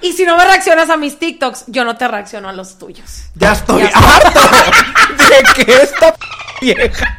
Y 0.00 0.12
si 0.12 0.24
no 0.24 0.36
me 0.36 0.44
reaccionas 0.44 0.90
a 0.90 0.96
mis 0.96 1.18
TikToks, 1.18 1.64
yo 1.66 1.84
no 1.84 1.96
te 1.96 2.06
reacciono 2.06 2.48
a 2.48 2.52
los 2.52 2.78
tuyos. 2.78 3.24
Ya 3.34 3.52
estoy 3.52 3.82
Ya 3.82 3.88
harto 3.88 4.40
de 5.56 5.64
que 5.64 5.72
esta 5.82 6.14
vieja. 6.60 7.18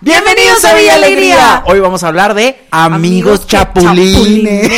Bienvenidos 0.00 0.64
a 0.64 0.74
Villa 0.74 0.94
Alegría. 0.94 1.62
Hoy 1.66 1.80
vamos 1.80 2.02
a 2.04 2.08
hablar 2.08 2.32
de 2.32 2.64
amigos, 2.70 3.46
chapulines. 3.46 4.72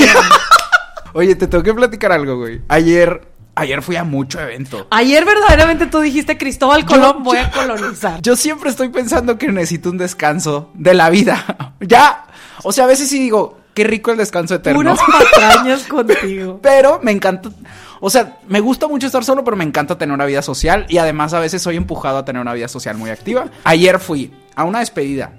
Oye, 1.12 1.36
te 1.36 1.46
tengo 1.46 1.62
que 1.62 1.74
platicar 1.74 2.10
algo, 2.10 2.36
güey. 2.36 2.62
Ayer, 2.66 3.28
ayer 3.54 3.82
fui 3.82 3.94
a 3.94 4.02
mucho 4.02 4.40
evento. 4.40 4.88
Ayer 4.90 5.24
verdaderamente 5.24 5.86
tú 5.86 6.00
dijiste, 6.00 6.36
Cristóbal 6.36 6.84
Colón, 6.84 7.22
voy 7.22 7.38
a 7.38 7.52
colonizar. 7.52 8.20
Yo 8.20 8.34
siempre 8.34 8.68
estoy 8.68 8.88
pensando 8.88 9.38
que 9.38 9.46
necesito 9.46 9.90
un 9.90 9.98
descanso 9.98 10.72
de 10.74 10.92
la 10.94 11.08
vida. 11.08 11.72
ya, 11.80 12.26
o 12.64 12.72
sea, 12.72 12.82
a 12.82 12.88
veces 12.88 13.08
sí 13.08 13.20
digo, 13.20 13.63
qué 13.74 13.84
rico 13.84 14.10
el 14.12 14.16
descanso 14.16 14.54
eterno. 14.54 14.78
Puras 14.78 14.98
patrañas 15.32 15.84
contigo. 15.84 16.60
Pero 16.62 17.00
me 17.02 17.10
encanta, 17.12 17.50
o 18.00 18.10
sea, 18.10 18.38
me 18.48 18.60
gusta 18.60 18.86
mucho 18.88 19.06
estar 19.06 19.24
solo, 19.24 19.44
pero 19.44 19.56
me 19.56 19.64
encanta 19.64 19.98
tener 19.98 20.14
una 20.14 20.24
vida 20.24 20.42
social 20.42 20.86
y 20.88 20.98
además 20.98 21.34
a 21.34 21.40
veces 21.40 21.62
soy 21.62 21.76
empujado 21.76 22.18
a 22.18 22.24
tener 22.24 22.40
una 22.40 22.54
vida 22.54 22.68
social 22.68 22.96
muy 22.96 23.10
activa. 23.10 23.46
Ayer 23.64 23.98
fui 23.98 24.32
a 24.54 24.64
una 24.64 24.80
despedida. 24.80 25.32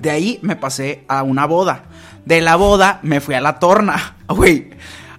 De 0.00 0.10
ahí 0.10 0.38
me 0.42 0.56
pasé 0.56 1.04
a 1.08 1.22
una 1.22 1.46
boda. 1.46 1.84
De 2.24 2.40
la 2.40 2.56
boda 2.56 2.98
me 3.02 3.20
fui 3.20 3.34
a 3.34 3.40
la 3.40 3.58
torna. 3.58 4.16
Güey, 4.26 4.70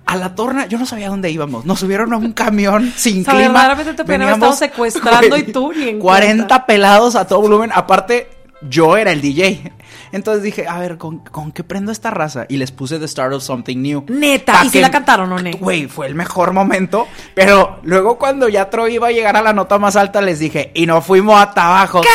a 0.05 0.17
la 0.17 0.35
torna 0.35 0.65
yo 0.65 0.77
no 0.77 0.85
sabía 0.85 1.09
dónde 1.09 1.31
íbamos. 1.31 1.63
Nos 1.65 1.79
subieron 1.79 2.11
a 2.13 2.17
un 2.17 2.33
camión 2.33 2.91
sin 2.97 3.23
clima. 3.23 3.39
verdaderamente 3.39 3.93
te 3.93 4.03
Veníamos, 4.03 4.35
estado 4.35 4.53
secuestrando 4.55 5.37
y 5.37 5.43
tú 5.43 5.71
ni 5.73 5.89
en 5.89 5.99
40 5.99 6.35
cuenta. 6.35 6.65
pelados 6.65 7.15
a 7.15 7.25
todo 7.25 7.41
volumen. 7.41 7.71
Aparte, 7.73 8.29
yo 8.69 8.97
era 8.97 9.11
el 9.11 9.21
DJ. 9.21 9.71
Entonces 10.11 10.43
dije, 10.43 10.67
a 10.67 10.79
ver, 10.79 10.97
¿con, 10.97 11.19
con 11.19 11.51
qué 11.51 11.63
prendo 11.63 11.91
esta 11.91 12.11
raza? 12.11 12.45
Y 12.49 12.57
les 12.57 12.71
puse 12.71 12.99
The 12.99 13.07
Start 13.07 13.33
of 13.33 13.43
Something 13.43 13.77
New. 13.77 14.05
Neta, 14.07 14.63
¿y 14.65 14.69
si 14.69 14.79
la 14.79 14.91
cantaron 14.91 15.31
o 15.31 15.39
no? 15.39 15.51
Güey, 15.57 15.87
fue 15.87 16.07
el 16.07 16.15
mejor 16.15 16.53
momento. 16.53 17.07
Pero 17.33 17.79
luego 17.83 18.17
cuando 18.17 18.47
ya 18.47 18.69
Troy 18.69 18.95
iba 18.95 19.07
a 19.07 19.11
llegar 19.11 19.35
a 19.35 19.41
la 19.41 19.53
nota 19.53 19.77
más 19.77 19.95
alta, 19.95 20.21
les 20.21 20.39
dije, 20.39 20.71
y 20.73 20.85
nos 20.85 21.05
fuimos 21.05 21.39
hasta 21.39 21.67
abajo. 21.67 22.01
¿Qué? 22.01 22.09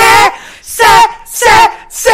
¡Se! 0.61 0.83
¡Se! 1.25 1.47
¡Se! 1.89 2.11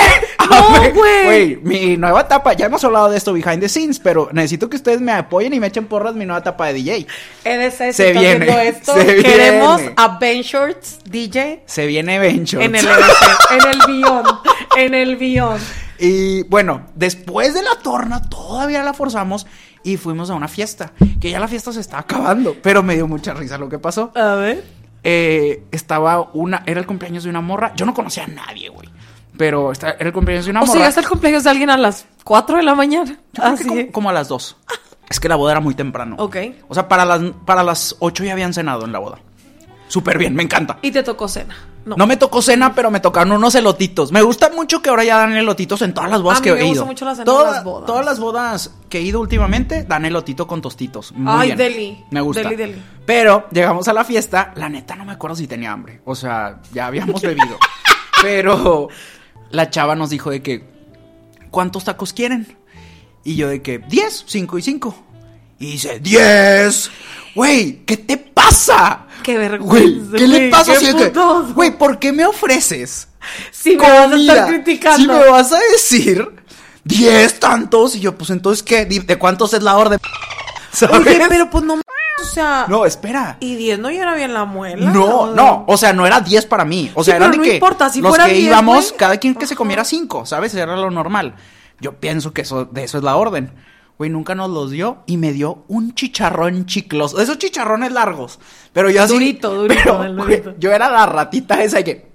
No, 0.50 0.92
güey. 0.94 1.56
Mi 1.62 1.97
nueva 1.97 2.22
etapa, 2.22 2.52
ya 2.55 2.66
hemos 2.66 2.83
hablado 2.84 3.11
de 3.11 3.16
esto 3.19 3.33
behind 3.33 3.61
the 3.61 3.69
scenes, 3.69 3.98
pero 3.98 4.28
necesito 4.33 4.69
que 4.70 4.77
ustedes 4.77 5.00
me 5.00 5.12
apoyen 5.12 5.52
y 5.55 5.61
me 5.61 5.66
echen 5.69 5.86
porras 5.86 6.14
mi 6.14 6.25
nueva 6.25 6.41
etapa 6.41 6.66
de 6.69 6.75
DJ. 6.75 7.06
EDC, 7.44 7.92
Se 7.92 8.12
viene, 8.12 8.69
esto, 8.69 8.94
se 8.94 9.22
queremos 9.22 9.78
viene. 9.80 9.94
a 9.97 10.19
Ben 10.19 10.42
Shorts 10.42 10.98
DJ 11.05 11.62
Se 11.67 11.86
viene 11.86 12.19
Bencho. 12.19 12.61
en 12.61 12.74
el 12.74 12.86
en 12.86 13.67
el 13.70 13.78
Beyond, 13.86 14.28
en 14.77 14.94
el 14.94 15.17
Beyond. 15.17 15.61
Y 15.98 16.42
bueno, 16.44 16.86
después 16.94 17.55
de 17.55 17.62
la 17.62 17.74
torna 17.83 18.20
todavía 18.28 18.83
la 18.83 18.92
forzamos 18.92 19.47
y 19.83 19.97
fuimos 19.97 20.28
a 20.30 20.34
una 20.34 20.48
fiesta. 20.48 20.92
Que 21.20 21.30
ya 21.30 21.41
la 21.41 21.48
fiesta 21.48 21.72
se 21.72 21.80
está 21.80 21.98
acabando, 21.98 22.55
pero 22.62 22.83
me 22.83 22.94
dio 22.94 23.06
mucha 23.06 23.33
risa 23.34 23.56
lo 23.56 23.69
que 23.69 23.78
pasó. 23.78 24.12
A 24.14 24.34
ver. 24.34 24.64
Eh, 25.05 25.62
estaba 25.70 26.20
una, 26.35 26.64
era 26.67 26.80
el 26.80 26.86
cumpleaños 26.86 27.23
de 27.24 27.30
una 27.30 27.40
morra. 27.40 27.73
Yo 27.77 27.86
no 27.86 27.95
conocía 27.95 28.24
a 28.24 28.27
nadie, 28.27 28.68
güey. 28.68 28.89
Pero 29.39 29.73
esta- 29.73 29.91
era 29.92 30.07
el 30.08 30.13
cumpleaños 30.13 30.45
de 30.47 30.51
una 30.52 30.61
O 30.63 30.64
sea, 30.64 30.69
morra. 30.74 30.80
llegaste 30.80 31.01
al 31.01 31.08
cumpleaños 31.08 31.45
de 31.45 31.51
alguien 31.51 31.70
a 31.70 31.77
las 31.77 32.07
4 32.24 32.57
de 32.57 32.63
la 32.63 32.74
mañana. 32.74 33.19
Así. 33.39 33.64
como, 33.69 33.92
como 33.92 34.11
a 34.11 34.13
las 34.13 34.29
dos. 34.29 34.57
Es 35.08 35.20
que 35.20 35.29
la 35.29 35.36
boda 35.36 35.52
era 35.52 35.61
muy 35.61 35.74
temprano. 35.74 36.17
Ok. 36.19 36.36
O 36.69 36.74
sea, 36.74 36.89
para 36.89 37.05
las, 37.05 37.20
para 37.45 37.63
las 37.63 37.97
8 38.01 38.24
ya 38.24 38.33
habían 38.33 38.52
cenado 38.55 38.85
en 38.85 38.92
la 38.92 38.98
boda. 38.98 39.19
Súper 39.89 40.19
bien, 40.19 40.35
me 40.35 40.42
encanta. 40.42 40.79
Y 40.83 40.91
te 40.91 41.05
tocó 41.05 41.29
cena. 41.29 41.57
No. 41.85 41.95
No 41.97 42.08
me 42.08 42.17
tocó 42.17 42.42
cena, 42.42 42.74
pero 42.74 42.91
me 42.91 42.98
tocaron 42.98 43.30
unos 43.30 43.55
elotitos. 43.55 44.11
Me 44.11 44.20
gusta 44.20 44.51
mucho 44.51 44.83
que 44.83 44.91
ahora 44.91 45.05
ya 45.05 45.19
dan 45.19 45.36
elotitos 45.36 45.80
en 45.83 45.95
todas 45.95 46.11
las 46.11 46.20
bodas 46.23 46.39
A 46.39 46.41
mí 46.41 46.45
que 46.45 46.51
he 46.51 46.55
me 46.55 46.61
ido. 46.63 46.68
gusta 46.70 46.85
mucho 46.86 47.05
la 47.05 47.13
cena 47.14 47.24
Toda- 47.24 47.53
las 47.53 47.63
bodas. 47.63 47.86
Todas 47.86 48.05
las 48.05 48.18
bodas 48.18 48.74
que 48.89 48.98
he 48.98 49.03
ido 49.03 49.20
últimamente 49.20 49.85
dan 49.85 50.05
elotito 50.05 50.48
con 50.48 50.61
tostitos. 50.61 51.13
Muy 51.13 51.33
Ay, 51.33 51.47
bien. 51.55 51.58
deli. 51.58 52.05
Me 52.11 52.20
gusta. 52.20 52.42
Deli, 52.42 52.57
deli. 52.57 52.83
Pero 53.07 53.47
llegamos 53.53 53.86
a 53.86 53.92
la 53.92 54.03
fiesta. 54.03 54.51
La 54.57 54.68
neta 54.68 54.97
no 54.97 55.05
me 55.05 55.13
acuerdo 55.13 55.36
si 55.36 55.47
tenía 55.47 55.70
hambre. 55.70 56.01
O 56.05 56.17
sea, 56.17 56.58
ya 56.73 56.86
habíamos 56.89 57.23
bebido. 57.23 57.57
pero 58.23 58.89
la 59.51 59.70
chava 59.70 59.95
nos 59.95 60.11
dijo 60.11 60.30
de 60.30 60.42
que, 60.42 60.64
¿cuántos 61.51 61.84
tacos 61.84 62.12
quieren? 62.12 62.57
Y 63.24 63.36
yo 63.36 63.48
de 63.48 63.62
que, 63.62 63.79
10, 63.79 64.24
5 64.27 64.58
y 64.58 64.62
5. 64.62 65.05
Y 65.58 65.67
dice, 65.73 66.01
10. 66.01 66.90
Güey, 67.34 67.85
¿qué 67.85 67.96
te 67.96 68.17
pasa? 68.17 69.06
Qué 69.23 69.36
vergüenza. 69.36 70.11
Güey, 70.11 70.20
¿qué 70.20 70.29
le 70.29 70.51
pasa? 70.51 70.79
qué 70.79 70.92
de 70.92 71.12
que. 71.12 71.18
Güey, 71.55 71.77
¿por 71.77 71.98
qué 71.98 72.12
me 72.12 72.27
ofreces? 72.27 73.08
Si 73.51 73.77
me 73.77 73.83
vas 73.83 74.12
a 74.12 74.17
estar 74.17 74.36
comida? 74.36 74.46
criticando. 74.46 74.98
Si 74.98 75.06
me 75.08 75.30
vas 75.30 75.52
a 75.52 75.58
decir 75.73 76.29
10 76.85 77.40
tantos, 77.40 77.96
y 77.96 78.01
yo, 78.01 78.17
pues 78.17 78.30
entonces, 78.30 78.62
¿qué? 78.62 78.85
¿De 78.85 79.18
cuántos 79.18 79.52
es 79.55 79.62
la 79.62 79.77
orden? 79.77 79.98
¿Sabes? 80.73 80.98
Oye, 80.98 81.27
pero 81.29 81.51
pues 81.51 81.64
no. 81.64 81.80
O 82.21 82.25
sea. 82.25 82.67
No, 82.69 82.87
espera. 82.87 83.37
Y 83.41 83.57
10 83.57 83.79
no 83.79 83.89
era 83.91 84.15
bien 84.15 84.33
la 84.33 84.45
muela. 84.45 84.91
No, 84.91 85.05
o- 85.05 85.35
no, 85.35 85.65
o 85.69 85.77
sea, 85.77 85.93
no 85.93 86.07
era 86.07 86.21
10 86.21 86.47
para 86.47 86.65
mí. 86.65 86.91
O 86.95 87.05
sea, 87.05 87.15
Sí, 87.15 87.19
pero 87.21 87.31
de 87.33 87.37
no 87.37 87.43
que 87.43 87.55
importa, 87.55 87.89
si 87.91 88.01
los 88.01 88.09
fuera 88.11 88.27
que 88.27 88.33
10, 88.33 88.47
íbamos, 88.47 88.87
güey. 88.89 88.99
cada 88.99 89.17
quien 89.19 89.35
que 89.35 89.47
se 89.47 89.55
comiera 89.57 89.85
5, 89.85 90.25
¿sabes? 90.27 90.55
Era 90.55 90.77
lo 90.77 90.91
normal. 90.91 91.35
Yo 91.81 91.93
pienso 92.01 92.33
que 92.33 92.43
eso, 92.43 92.65
de 92.65 92.85
eso 92.85 92.99
es 92.99 93.05
la 93.05 93.17
orden. 93.17 93.53
Güey, 93.99 94.11
nunca 94.11 94.35
nos 94.35 94.51
los 94.51 94.71
dio 94.71 94.99
y 95.07 95.17
me 95.19 95.33
dio 95.33 95.65
un 95.69 95.95
chicharrón 95.95 96.67
chicloso. 96.67 97.21
Esos 97.21 97.39
chicharrones 97.39 97.93
largos. 97.93 98.39
Pero 98.73 98.89
yo 98.91 99.03
así. 99.03 99.13
Durito, 99.15 99.55
durito, 99.55 99.83
pero, 99.85 100.05
el 100.05 100.17
güey, 100.17 100.41
durito. 100.41 100.55
yo 100.59 100.73
era 100.73 100.91
la 100.91 101.05
ratita 101.07 101.63
esa 101.63 101.81
y 101.81 101.85
que. 101.85 102.13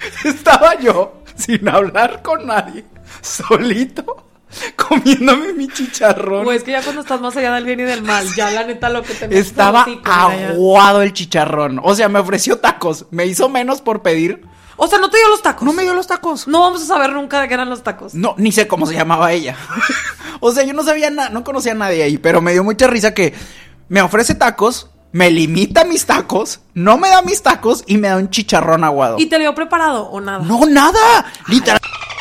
Estaba 0.24 0.78
yo 0.78 1.22
sin 1.34 1.68
hablar 1.68 2.22
con 2.22 2.46
nadie, 2.46 2.84
solito, 3.22 4.24
comiéndome 4.76 5.52
mi 5.52 5.68
chicharrón. 5.68 6.44
Güey, 6.44 6.58
es 6.58 6.64
que 6.64 6.72
ya 6.72 6.82
cuando 6.82 7.02
estás 7.02 7.20
más 7.20 7.36
allá 7.36 7.54
del 7.54 7.64
bien 7.64 7.80
y 7.80 7.84
del 7.84 8.02
mal, 8.02 8.26
ya 8.34 8.50
la 8.50 8.64
neta 8.64 8.88
lo 8.88 9.02
que 9.02 9.14
te 9.14 9.38
Estaba 9.38 9.86
aguado 10.04 11.02
el 11.02 11.12
chicharrón. 11.12 11.80
O 11.82 11.94
sea, 11.94 12.08
me 12.08 12.18
ofreció 12.18 12.58
tacos. 12.58 13.06
Me 13.10 13.26
hizo 13.26 13.48
menos 13.48 13.80
por 13.80 14.02
pedir. 14.02 14.42
O 14.76 14.86
sea, 14.86 14.98
no 14.98 15.10
te 15.10 15.18
dio 15.18 15.28
los 15.28 15.42
tacos. 15.42 15.62
No 15.62 15.72
me 15.72 15.82
dio 15.82 15.94
los 15.94 16.06
tacos. 16.06 16.48
No 16.48 16.60
vamos 16.60 16.82
a 16.82 16.86
saber 16.86 17.12
nunca 17.12 17.40
de 17.40 17.48
qué 17.48 17.54
eran 17.54 17.68
los 17.68 17.82
tacos. 17.82 18.14
No, 18.14 18.34
ni 18.38 18.50
sé 18.50 18.66
cómo 18.66 18.86
se 18.86 18.94
llamaba 18.94 19.32
ella. 19.32 19.56
o 20.40 20.52
sea, 20.52 20.64
yo 20.64 20.72
no 20.72 20.82
sabía 20.82 21.10
nada, 21.10 21.28
no 21.30 21.44
conocía 21.44 21.72
a 21.72 21.76
nadie 21.76 22.02
ahí, 22.02 22.18
pero 22.18 22.40
me 22.40 22.52
dio 22.52 22.64
mucha 22.64 22.86
risa 22.86 23.12
que 23.12 23.34
me 23.88 24.00
ofrece 24.00 24.34
tacos, 24.34 24.90
me 25.12 25.30
limita 25.30 25.84
mis 25.84 26.06
tacos, 26.06 26.60
no 26.72 26.96
me 26.96 27.10
da 27.10 27.20
mis 27.22 27.42
tacos 27.42 27.84
y 27.86 27.98
me 27.98 28.08
da 28.08 28.16
un 28.16 28.30
chicharrón 28.30 28.84
aguado. 28.84 29.18
¿Y 29.18 29.26
te 29.26 29.36
lo 29.36 29.42
dio 29.42 29.54
preparado 29.54 30.04
o 30.04 30.20
nada? 30.20 30.38
No, 30.44 30.64
nada. 30.64 31.26
Literal. 31.48 31.80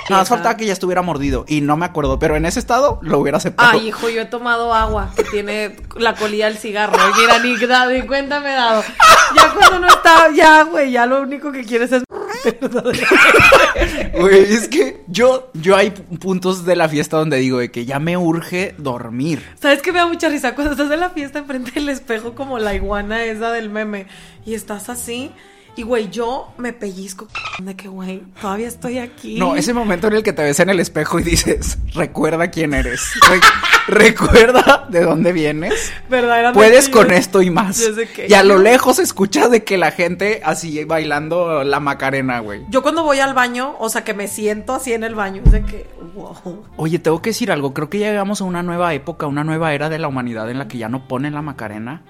Nada 0.10 0.22
más 0.22 0.30
faltaba 0.30 0.58
que 0.58 0.66
ya 0.66 0.74
estuviera 0.74 1.02
mordido 1.02 1.46
y 1.48 1.62
no 1.62 1.78
me 1.78 1.86
acuerdo, 1.86 2.20
pero 2.20 2.36
en 2.36 2.46
ese 2.46 2.60
estado 2.60 3.00
lo 3.02 3.20
hubiera 3.20 3.38
aceptado. 3.38 3.70
Ay, 3.74 3.88
hijo, 3.90 4.10
yo 4.10 4.22
he 4.22 4.26
tomado 4.26 4.74
agua 4.74 5.12
que 5.16 5.24
tiene 5.24 5.76
la 5.98 6.16
colilla 6.16 6.46
del 6.48 6.58
cigarro. 6.58 6.98
Y 6.98 7.22
mira, 7.22 7.40
ni, 7.40 7.56
da- 7.68 7.86
ni 7.88 8.02
cuenta 8.04 8.40
me 8.40 8.52
he 8.52 8.56
dado. 8.56 8.84
Ya 9.36 9.54
cuando 9.54 9.80
no 9.80 9.88
está, 9.88 10.30
ya, 10.36 10.64
güey, 10.64 10.92
ya 10.92 11.06
lo 11.06 11.22
único 11.22 11.52
que 11.52 11.64
quieres 11.64 11.92
es. 11.92 12.04
Güey, 14.20 14.54
es 14.54 14.68
que 14.68 15.04
yo, 15.08 15.50
yo 15.54 15.76
hay 15.76 15.92
puntos 15.92 16.66
de 16.66 16.76
la 16.76 16.90
fiesta 16.90 17.18
donde 17.18 17.38
digo 17.38 17.60
de 17.60 17.72
que 17.72 17.86
ya 17.86 18.00
me 18.00 18.18
urge 18.18 18.76
dormir. 18.78 19.44
¿Sabes 19.62 19.82
qué 19.82 19.92
me 19.92 20.00
da 20.00 20.08
mucha 20.08 20.30
risa? 20.30 20.56
Cuando 20.56 20.72
estás 20.74 20.92
en 20.92 21.00
la 21.00 21.10
fiesta 21.10 21.40
enfrente 21.40 21.72
del 21.72 21.90
espejo 21.90 22.34
como 22.36 22.60
la 22.60 22.74
iguana 22.74 23.24
esa 23.24 23.52
del 23.52 23.70
meme 23.70 24.08
y 24.46 24.54
estás 24.54 24.90
así 24.90 25.32
y 25.76 25.84
güey, 25.84 26.10
yo 26.10 26.54
me 26.58 26.74
pellizco 26.74 27.28
de 27.60 27.76
que 27.76 27.88
güey, 27.88 28.22
todavía 28.42 28.68
estoy 28.68 28.98
aquí. 29.00 29.38
No, 29.40 29.56
ese 29.56 29.74
momento 29.74 30.08
en 30.08 30.14
el 30.14 30.24
que 30.24 30.34
te 30.34 30.42
ves 30.44 30.60
en 30.60 30.70
el 30.70 30.80
espejo 30.80 31.20
y 31.20 31.24
dices, 31.24 31.78
recuerda 31.94 32.50
quién 32.52 32.74
eres. 32.74 33.02
Re- 33.30 33.40
recuerda 34.08 34.88
de 34.90 35.02
dónde 35.02 35.32
vienes. 35.32 35.92
verdaderamente 36.10 36.58
Puedes 36.60 36.88
yo- 36.88 36.94
con 36.94 37.12
esto 37.12 37.42
y 37.42 37.50
más. 37.50 37.80
yo 37.80 37.94
sé 37.96 38.08
que 38.08 38.28
Y 38.30 38.34
a 38.34 38.44
lo 38.44 38.58
lejos 38.60 39.00
escuchas 39.00 39.50
de 39.52 39.64
que 39.64 39.78
la 39.78 39.92
gente 39.92 40.42
así 40.44 40.84
bailando 40.84 41.64
la 41.64 41.80
macarena, 41.80 42.40
güey. 42.40 42.62
Yo 42.70 42.82
cuando 42.82 43.04
voy 43.04 43.20
al 43.20 43.34
baño, 43.34 43.76
o 43.80 43.90
sea, 43.90 44.04
que 44.04 44.14
me 44.14 44.28
siento 44.28 44.74
así 44.74 44.94
en 44.94 45.04
el 45.04 45.16
baño, 45.16 45.42
es 45.46 45.52
de 45.52 45.64
que 45.64 45.88
wow. 46.16 46.66
Oye, 46.78 47.00
tengo 47.00 47.22
que 47.22 47.32
decir 47.32 47.52
algo. 47.52 47.74
Creo 47.74 47.90
que 47.90 47.98
llegamos 48.00 48.42
a 48.42 48.44
una 48.44 48.64
nueva 48.64 48.94
época, 48.94 49.28
una 49.28 49.44
nueva 49.44 49.74
era 49.74 49.90
de 49.90 50.00
la 50.00 50.08
humanidad 50.08 50.50
en 50.50 50.58
la 50.60 50.68
que 50.68 50.78
ya 50.78 50.90
no 50.90 51.08
ponen 51.08 51.34
la 51.34 51.42
macarena 51.42 52.04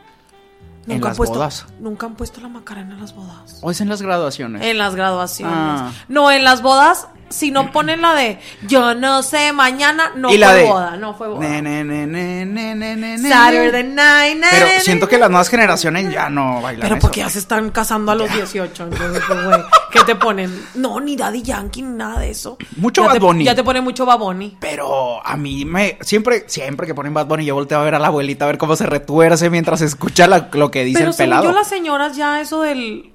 en 0.90 0.96
Nunca 0.98 1.08
han 1.08 1.12
las 1.12 1.18
puesto 1.18 1.36
bodas. 1.36 1.66
nunca 1.80 2.06
han 2.08 2.16
puesto 2.16 2.42
la 2.42 2.48
macarena 2.50 2.96
en 2.96 3.02
las 3.02 3.14
bodas. 3.14 3.60
O 3.62 3.72
es 3.72 3.80
en 3.82 3.90
las 3.90 4.02
graduaciones. 4.02 4.64
En 4.66 4.78
las 4.78 4.96
graduaciones. 4.96 5.54
Ah. 5.56 5.92
No, 6.08 6.32
en 6.32 6.44
las 6.44 6.62
bodas 6.62 7.08
si 7.30 7.52
no 7.52 7.72
ponen 7.72 8.02
la 8.02 8.14
de 8.16 8.40
yo 8.68 8.96
no 8.96 9.22
sé, 9.24 9.54
mañana 9.54 10.12
no 10.16 10.32
y 10.32 10.38
la 10.38 10.50
fue 10.50 10.58
de 10.60 10.66
boda, 10.66 10.98
no 10.98 11.14
fue 11.14 11.28
boda. 11.28 11.40
Ne, 11.48 11.62
ne, 11.62 11.84
ne, 11.84 12.06
ne, 12.08 12.46
ne, 12.46 12.76
ne, 12.76 12.96
ne, 12.96 13.18
ne. 13.18 13.30
Saturday 13.30 13.84
night, 13.84 14.44
Pero 14.50 14.66
siento 14.82 15.08
que 15.08 15.18
las 15.18 15.30
nuevas 15.30 15.50
generaciones 15.50 16.12
ya 16.12 16.30
no 16.30 16.62
bailan 16.62 16.82
Pero 16.82 16.96
eso. 16.96 17.02
porque 17.02 17.20
ya 17.22 17.30
se 17.30 17.40
están 17.40 17.70
casando 17.72 18.12
a 18.12 18.16
los 18.16 18.32
18, 18.34 18.84
entonces, 18.84 19.24
pues, 19.28 19.46
güey, 19.46 19.60
¿qué 19.92 20.00
te 20.06 20.16
ponen? 20.16 20.66
No, 20.76 21.00
ni 21.00 21.16
Daddy 21.16 21.42
Yankee, 21.42 21.82
ni 21.82 21.96
nada 21.96 22.20
de 22.20 22.32
eso. 22.32 22.58
Mucho 22.78 23.02
ya 23.02 23.08
Bad 23.08 23.14
te, 23.14 23.20
Bunny. 23.20 23.44
Ya 23.46 23.56
te 23.56 23.64
pone 23.64 23.82
mucho 23.82 24.06
Bad 24.06 24.20
Bunny. 24.20 24.58
Pero 24.60 25.26
a 25.26 25.38
mí 25.38 25.66
me. 25.66 25.98
Siempre, 26.02 26.46
siempre 26.48 26.88
que 26.88 26.94
ponen 26.96 27.14
Bad 27.14 27.28
Bunny, 27.28 27.46
yo 27.46 27.56
volteo 27.56 27.80
a 27.80 27.84
ver 27.84 27.96
a 27.96 28.00
la 28.00 28.08
abuelita 28.08 28.46
a 28.46 28.48
ver 28.48 28.58
cómo 28.58 28.76
se 28.76 28.86
retuerce 28.86 29.50
mientras 29.50 29.82
escucha 29.82 30.28
la- 30.28 30.50
lo 30.54 30.72
que 30.72 30.84
dice 30.84 31.00
Pero 31.00 31.12
el 31.12 31.18
pelado. 31.18 31.44
yo, 31.44 31.52
las 31.52 31.68
señoras 31.68 32.16
ya 32.18 32.42
eso 32.42 32.62
del... 32.62 33.14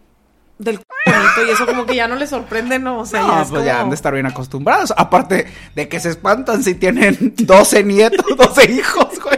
Del 0.59 0.81
bonito 1.05 1.47
y 1.47 1.51
eso 1.51 1.67
como 1.67 1.85
que 1.85 1.97
ya 1.97 2.07
no 2.07 2.15
les 2.15 2.31
sorprende, 2.31 2.79
¿no? 2.79 3.01
O 3.01 3.07
sea, 3.07 3.23
No, 3.23 3.29
ya 3.35 3.43
es 3.43 3.49
pues 3.51 3.65
ya 3.65 3.81
han 3.81 3.91
de 3.91 3.97
estar 3.97 4.13
bien 4.15 4.27
acostumbrados. 4.27 4.95
Aparte 4.97 5.47
de 5.75 5.89
que 5.89 5.99
se 6.01 6.11
espantan 6.11 6.63
si 6.63 6.75
tienen 6.77 7.35
12 7.37 7.83
nietos, 7.85 8.25
12 8.37 8.71
hijos, 8.71 9.09
güey. 9.21 9.37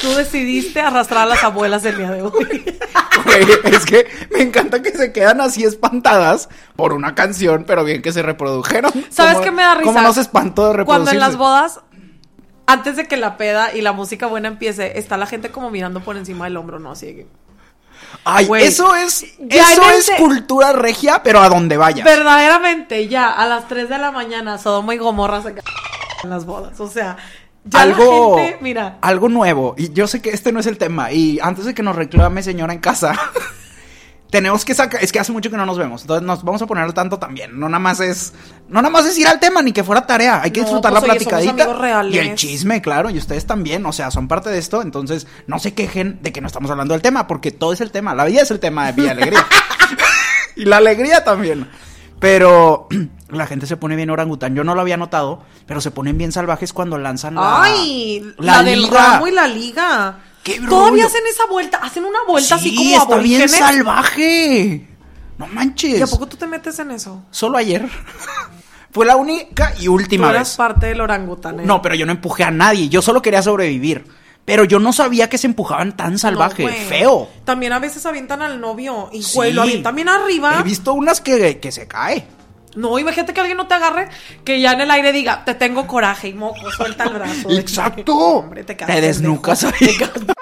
Tú 0.00 0.10
decidiste 0.14 0.80
arrastrar 0.80 1.22
a 1.22 1.26
las 1.26 1.42
abuelas 1.44 1.84
el 1.86 1.96
día 1.96 2.10
de 2.10 2.22
hoy. 2.22 2.32
Güey, 3.24 3.46
Es 3.72 3.86
que 3.86 4.06
me 4.32 4.42
encanta 4.42 4.82
que 4.82 4.90
se 4.90 5.12
quedan 5.12 5.40
así 5.40 5.64
espantadas 5.64 6.50
por 6.76 6.92
una 6.92 7.14
canción, 7.14 7.64
pero 7.66 7.84
bien 7.84 8.02
que 8.02 8.12
se 8.12 8.22
reprodujeron. 8.22 8.92
¿Sabes 9.08 9.38
qué 9.38 9.50
me 9.50 9.62
da 9.62 9.76
risa? 9.76 9.84
¿Cómo 9.86 10.02
no 10.02 10.12
se 10.12 10.20
espantó 10.20 10.62
de 10.64 10.84
Cuando 10.84 11.06
reproducirse? 11.06 11.14
en 11.14 11.20
las 11.20 11.36
bodas, 11.38 11.80
antes 12.66 12.96
de 12.96 13.06
que 13.06 13.16
la 13.16 13.38
peda 13.38 13.74
y 13.74 13.80
la 13.80 13.92
música 13.92 14.26
buena 14.26 14.48
empiece, 14.48 14.98
está 14.98 15.16
la 15.16 15.26
gente 15.26 15.50
como 15.50 15.70
mirando 15.70 16.00
por 16.00 16.16
encima 16.18 16.44
del 16.44 16.58
hombro, 16.58 16.78
¿no? 16.78 16.90
Así 16.90 17.06
que... 17.06 17.26
Ay, 18.24 18.48
eso 18.60 18.94
es, 18.94 19.24
eso 19.50 19.90
es 19.90 20.10
cultura 20.16 20.72
regia, 20.72 21.22
pero 21.22 21.40
a 21.40 21.48
donde 21.48 21.76
vayas. 21.76 22.04
Verdaderamente, 22.04 23.06
ya 23.08 23.30
a 23.30 23.46
las 23.46 23.68
3 23.68 23.88
de 23.88 23.98
la 23.98 24.12
mañana, 24.12 24.56
Sodoma 24.58 24.94
y 24.94 24.98
Gomorra 24.98 25.42
se 25.42 25.54
en 26.22 26.30
las 26.30 26.46
bodas. 26.46 26.80
O 26.80 26.88
sea, 26.88 27.16
ya 27.64 27.80
algo, 27.80 28.36
la 28.36 28.42
gente, 28.42 28.58
mira, 28.62 28.98
algo 29.00 29.28
nuevo. 29.28 29.74
Y 29.76 29.92
yo 29.92 30.06
sé 30.06 30.22
que 30.22 30.30
este 30.30 30.52
no 30.52 30.60
es 30.60 30.66
el 30.66 30.78
tema. 30.78 31.12
Y 31.12 31.38
antes 31.40 31.64
de 31.66 31.74
que 31.74 31.82
nos 31.82 31.96
reclame 31.96 32.42
señora 32.42 32.72
en 32.72 32.80
casa, 32.80 33.14
tenemos 34.34 34.64
que 34.64 34.74
sacar. 34.74 35.00
Es 35.00 35.12
que 35.12 35.20
hace 35.20 35.30
mucho 35.30 35.48
que 35.48 35.56
no 35.56 35.64
nos 35.64 35.78
vemos. 35.78 36.02
Entonces 36.02 36.26
nos 36.26 36.42
vamos 36.42 36.60
a 36.60 36.66
poner 36.66 36.82
al 36.82 36.92
tanto 36.92 37.20
también. 37.20 37.56
No 37.56 37.68
nada 37.68 37.78
más 37.78 38.00
es. 38.00 38.32
No 38.68 38.82
nada 38.82 38.90
más 38.90 39.06
es 39.06 39.16
ir 39.16 39.28
al 39.28 39.38
tema 39.38 39.62
ni 39.62 39.70
que 39.70 39.84
fuera 39.84 40.04
tarea. 40.06 40.42
Hay 40.42 40.50
que 40.50 40.58
No, 40.58 40.66
disfrutar 40.66 40.90
pues, 40.90 41.02
la 41.02 41.08
platicadita. 41.08 42.04
Y 42.10 42.18
el 42.18 42.34
chisme, 42.34 42.82
claro. 42.82 43.10
Y 43.10 43.18
ustedes 43.18 43.46
también. 43.46 43.86
O 43.86 43.92
sea, 43.92 44.10
son 44.10 44.26
parte 44.26 44.50
de 44.50 44.58
esto. 44.58 44.82
Entonces, 44.82 45.28
no 45.46 45.60
se 45.60 45.72
quejen 45.72 46.18
de 46.20 46.32
que 46.32 46.40
no 46.40 46.48
estamos 46.48 46.68
hablando 46.68 46.94
del 46.94 47.00
tema. 47.00 47.28
Porque 47.28 47.52
todo 47.52 47.72
es 47.72 47.80
el 47.80 47.92
tema. 47.92 48.12
La 48.16 48.24
vida 48.24 48.42
es 48.42 48.50
el 48.50 48.58
tema 48.58 48.86
de 48.86 48.92
Villa 48.92 49.12
Alegría. 49.12 49.46
y 50.56 50.64
la 50.64 50.78
alegría 50.78 51.22
también. 51.22 51.70
Pero 52.18 52.88
la 53.28 53.46
gente 53.46 53.68
se 53.68 53.76
pone 53.76 53.94
bien 53.94 54.10
orangután. 54.10 54.56
Yo 54.56 54.64
no 54.64 54.74
lo 54.74 54.80
había 54.80 54.96
notado, 54.96 55.44
pero 55.66 55.80
se 55.80 55.92
ponen 55.92 56.18
bien 56.18 56.32
salvajes 56.32 56.72
cuando 56.72 56.98
lanzan 56.98 57.36
la. 57.36 57.62
ay, 57.62 58.34
la, 58.38 58.64
del 58.64 58.82
liga. 58.82 59.12
ramo 59.12 59.28
y 59.28 59.30
la 59.30 59.46
liga. 59.46 60.18
¡Qué 60.44 60.60
Todavía 60.60 60.90
rollo! 60.90 61.06
hacen 61.06 61.22
esa 61.28 61.46
vuelta, 61.46 61.78
hacen 61.78 62.04
una 62.04 62.20
vuelta 62.28 62.54
así 62.54 62.70
Sí, 62.70 62.76
como 62.76 63.02
está 63.02 63.16
bien 63.16 63.48
salvaje. 63.48 64.86
No 65.38 65.46
manches. 65.48 65.98
¿Y 65.98 66.02
a 66.02 66.06
poco 66.06 66.28
tú 66.28 66.36
te 66.36 66.46
metes 66.46 66.78
en 66.78 66.92
eso? 66.92 67.24
Solo 67.32 67.58
ayer. 67.58 67.88
Fue 68.92 69.04
la 69.04 69.16
única 69.16 69.74
y 69.80 69.86
Tú 69.86 69.94
última 69.94 70.30
eras 70.30 70.50
vez. 70.50 70.56
parte 70.56 70.86
del 70.86 71.00
orangután. 71.00 71.58
¿eh? 71.58 71.64
No, 71.66 71.82
pero 71.82 71.96
yo 71.96 72.06
no 72.06 72.12
empujé 72.12 72.44
a 72.44 72.52
nadie. 72.52 72.88
Yo 72.88 73.02
solo 73.02 73.20
quería 73.22 73.42
sobrevivir. 73.42 74.04
Pero 74.44 74.62
yo 74.64 74.78
no 74.78 74.92
sabía 74.92 75.28
que 75.28 75.38
se 75.38 75.46
empujaban 75.48 75.96
tan 75.96 76.12
No, 76.12 76.18
salvaje. 76.18 76.62
güey. 76.62 76.84
Feo. 76.84 77.28
También 77.44 77.72
a 77.72 77.78
veces 77.78 78.04
avientan 78.06 78.42
al 78.42 78.60
novio 78.60 79.08
y, 79.12 79.22
Sí. 79.22 79.50
lo 79.52 79.62
avientan 79.62 79.96
bien 79.96 80.08
arriba. 80.10 80.58
He 80.60 80.62
visto 80.62 80.92
unas 80.92 81.20
que, 81.22 81.58
que 81.58 81.72
se 81.72 81.88
cae. 81.88 82.26
No, 82.74 82.98
imagínate 82.98 83.32
que 83.32 83.40
alguien 83.40 83.56
no 83.56 83.66
te 83.66 83.74
agarre, 83.74 84.08
que 84.44 84.60
ya 84.60 84.72
en 84.72 84.80
el 84.80 84.90
aire 84.90 85.12
diga, 85.12 85.44
te 85.44 85.54
tengo 85.54 85.86
coraje 85.86 86.28
y 86.28 86.34
moco, 86.34 86.70
suelta 86.72 87.04
el 87.04 87.14
brazo. 87.14 87.50
Exacto. 87.58 88.14
hombre, 88.16 88.64
te, 88.64 88.74
Te 88.74 89.00
desnucas 89.00 89.64
ahí. 89.64 89.96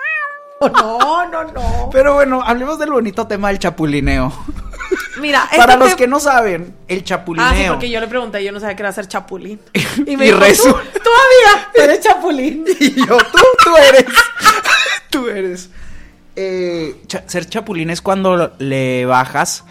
No, 0.60 1.28
no, 1.28 1.42
no. 1.44 1.90
Pero 1.90 2.14
bueno, 2.14 2.40
hablemos 2.40 2.78
del 2.78 2.92
bonito 2.92 3.26
tema 3.26 3.48
del 3.48 3.58
chapulineo. 3.58 4.32
Mira, 5.20 5.48
Para 5.56 5.72
este 5.72 5.84
los 5.84 5.90
te- 5.90 5.96
que 5.96 6.06
no 6.06 6.20
saben, 6.20 6.76
el 6.86 7.02
chapulineo. 7.02 7.50
Ah, 7.50 7.54
sí, 7.56 7.64
porque 7.68 7.90
yo 7.90 7.98
le 8.00 8.06
pregunté, 8.06 8.44
yo 8.44 8.52
no 8.52 8.60
sabía 8.60 8.76
que 8.76 8.82
era 8.82 8.92
ser 8.92 9.08
chapulín. 9.08 9.60
Y 9.74 10.12
Y 10.12 10.16
me 10.16 10.26
dijo, 10.26 10.38
tú, 10.38 10.44
resu- 10.44 10.62
todavía, 11.02 11.68
eres 11.74 12.00
chapulín. 12.00 12.64
Y 12.78 12.94
yo, 12.94 13.18
tú, 13.18 13.42
tú 13.64 13.76
eres. 13.76 14.04
tú 15.10 15.26
eres. 15.28 15.68
Eh, 16.36 16.94
cha- 17.08 17.24
ser 17.26 17.46
chapulín 17.48 17.90
es 17.90 18.00
cuando 18.00 18.52
le 18.58 19.04
bajas 19.04 19.64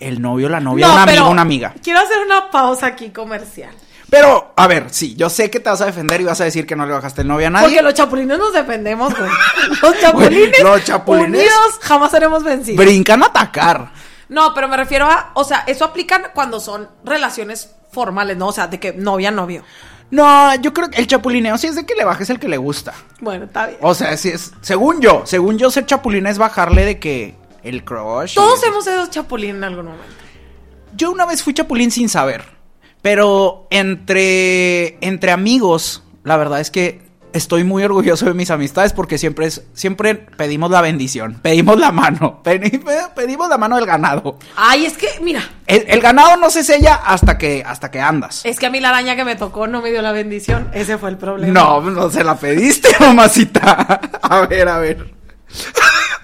el 0.00 0.20
novio, 0.20 0.48
la 0.48 0.60
novia, 0.60 0.86
No, 0.86 0.92
una 0.94 1.02
amiga, 1.04 1.24
una 1.28 1.42
amiga. 1.42 1.74
Quiero 1.82 2.00
hacer 2.00 2.18
una 2.24 2.50
pausa 2.50 2.86
aquí 2.86 3.10
comercial. 3.10 3.70
Pero, 4.08 4.52
a 4.56 4.66
ver, 4.66 4.86
sí, 4.90 5.14
yo 5.14 5.30
sé 5.30 5.50
que 5.50 5.60
te 5.60 5.70
vas 5.70 5.80
a 5.82 5.86
defender 5.86 6.20
y 6.20 6.24
vas 6.24 6.40
a 6.40 6.44
decir 6.44 6.66
que 6.66 6.74
no 6.74 6.84
le 6.84 6.92
bajaste 6.92 7.22
el 7.22 7.28
novio 7.28 7.46
a 7.46 7.50
nadie. 7.50 7.66
Porque 7.68 7.82
los 7.82 7.94
chapulines 7.94 8.38
nos 8.38 8.52
defendemos, 8.52 9.14
güey. 9.16 9.30
Los 9.82 10.00
chapulines, 10.00 10.60
los 10.62 10.84
chapulines- 10.84 11.26
unidos 11.28 11.78
jamás 11.80 12.10
seremos 12.10 12.42
vencidos. 12.42 12.84
Brincan 12.84 13.22
a 13.22 13.26
atacar. 13.26 13.92
No, 14.28 14.52
pero 14.52 14.66
me 14.66 14.76
refiero 14.76 15.06
a, 15.06 15.30
o 15.34 15.44
sea, 15.44 15.62
eso 15.68 15.84
aplican 15.84 16.22
cuando 16.34 16.58
son 16.58 16.88
relaciones 17.04 17.70
formales, 17.92 18.36
¿no? 18.36 18.48
O 18.48 18.52
sea, 18.52 18.66
de 18.66 18.80
que 18.80 18.92
novia, 18.92 19.30
novio. 19.30 19.62
No, 20.10 20.54
yo 20.56 20.72
creo 20.72 20.90
que 20.90 20.98
el 21.00 21.06
chapulineo 21.06 21.56
sí 21.56 21.68
es 21.68 21.76
de 21.76 21.86
que 21.86 21.94
le 21.94 22.04
bajes 22.04 22.30
el 22.30 22.40
que 22.40 22.48
le 22.48 22.56
gusta. 22.56 22.92
Bueno, 23.20 23.44
está 23.44 23.66
bien. 23.68 23.78
O 23.80 23.94
sea, 23.94 24.16
sí 24.16 24.28
es, 24.30 24.52
según 24.60 25.00
yo, 25.00 25.22
según 25.24 25.56
yo 25.56 25.70
ser 25.70 25.86
chapulín 25.86 26.26
es 26.26 26.36
bajarle 26.38 26.84
de 26.84 26.98
que 26.98 27.36
el 27.62 27.84
crush. 27.84 28.34
Todos 28.34 28.62
hemos 28.64 28.84
sido 28.84 29.06
chapulín 29.08 29.56
en 29.56 29.64
algún 29.64 29.86
momento. 29.86 30.04
Yo 30.96 31.10
una 31.10 31.26
vez 31.26 31.42
fui 31.42 31.54
chapulín 31.54 31.90
sin 31.90 32.08
saber. 32.08 32.44
Pero 33.02 33.66
entre, 33.70 34.98
entre 35.00 35.30
amigos, 35.32 36.02
la 36.24 36.36
verdad 36.36 36.60
es 36.60 36.70
que 36.70 37.08
estoy 37.32 37.62
muy 37.64 37.82
orgulloso 37.84 38.26
de 38.26 38.34
mis 38.34 38.50
amistades 38.50 38.92
porque 38.92 39.16
siempre 39.16 39.46
es, 39.46 39.62
siempre 39.72 40.16
pedimos 40.16 40.70
la 40.70 40.80
bendición, 40.82 41.38
pedimos 41.40 41.78
la 41.78 41.92
mano, 41.92 42.40
pedi- 42.44 42.82
pedimos 43.14 43.48
la 43.48 43.56
mano 43.56 43.76
del 43.76 43.86
ganado. 43.86 44.36
Ay, 44.56 44.84
es 44.84 44.98
que, 44.98 45.06
mira, 45.22 45.40
El, 45.66 45.84
el 45.86 46.00
ganado 46.00 46.36
no 46.36 46.50
se 46.50 46.62
sella 46.64 46.96
hasta 46.96 47.38
que, 47.38 47.62
hasta 47.64 47.90
que 47.90 48.00
andas. 48.00 48.44
es 48.44 48.58
que 48.58 48.66
a 48.66 48.70
mí 48.70 48.80
la 48.80 48.88
araña 48.90 49.14
que 49.16 49.24
me 49.24 49.36
tocó 49.36 49.66
no 49.66 49.80
me 49.80 49.90
dio 49.92 50.02
la 50.02 50.12
bendición. 50.12 50.68
Ese 50.74 50.98
fue 50.98 51.08
el 51.10 51.16
problema. 51.18 51.52
No, 51.52 51.80
no 51.80 52.10
se 52.10 52.22
la 52.24 52.34
pediste, 52.36 52.88
mamacita. 53.00 54.00
A 54.20 54.40
ver, 54.46 54.68
a 54.68 54.78
ver. 54.78 55.14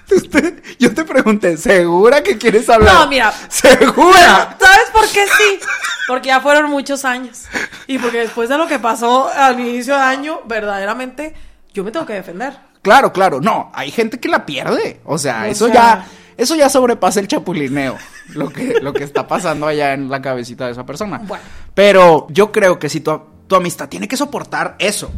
Usted- 0.17 0.63
yo 0.79 0.95
te 0.95 1.05
pregunté, 1.05 1.57
¿segura 1.57 2.23
que 2.23 2.39
quieres 2.39 2.69
hablar? 2.69 2.95
No, 2.95 3.07
mira. 3.09 3.33
¿Segura? 3.49 4.57
¿Sabes 4.61 4.91
por 4.93 5.09
qué 5.09 5.27
sí? 5.27 5.59
Porque 6.07 6.29
ya 6.29 6.41
fueron 6.41 6.71
muchos 6.71 7.05
años. 7.05 7.45
Y 7.87 7.99
porque 7.99 8.19
después 8.19 8.49
de 8.49 8.57
lo 8.59 8.67
que 8.67 8.79
pasó 8.79 9.29
al 9.29 9.59
inicio 9.59 9.95
de 9.95 10.01
año, 10.03 10.41
verdaderamente, 10.45 11.35
yo 11.75 11.83
me 11.85 11.91
tengo 11.91 12.07
que 12.07 12.13
defender. 12.15 12.57
Claro, 12.83 13.13
claro. 13.13 13.41
No, 13.41 13.71
hay 13.75 13.91
gente 13.91 14.21
que 14.21 14.29
la 14.29 14.47
pierde. 14.47 15.01
O 15.05 15.19
sea, 15.19 15.43
O 15.43 15.45
eso 15.47 15.67
sea- 15.67 15.75
ya, 15.75 16.07
eso 16.37 16.55
ya 16.55 16.69
sobrepasa 16.69 17.19
el 17.21 17.27
chapulineo. 17.29 17.97
Lo 18.29 18.51
que, 18.51 18.75
lo 18.81 18.93
que 18.93 19.03
está 19.05 19.27
pasando 19.27 19.67
allá 19.67 19.93
en 19.93 20.09
la 20.09 20.23
cabecita 20.23 20.67
de 20.67 20.73
esa 20.73 20.87
persona. 20.87 21.19
Bueno. 21.25 21.43
Pero 21.75 22.27
yo 22.31 22.53
creo 22.53 22.79
que 22.79 22.89
si 22.89 23.01
tu, 23.01 23.21
tu 23.49 23.57
amistad 23.57 23.89
tiene 23.89 24.07
que 24.07 24.17
soportar 24.17 24.77
eso, 24.79 25.11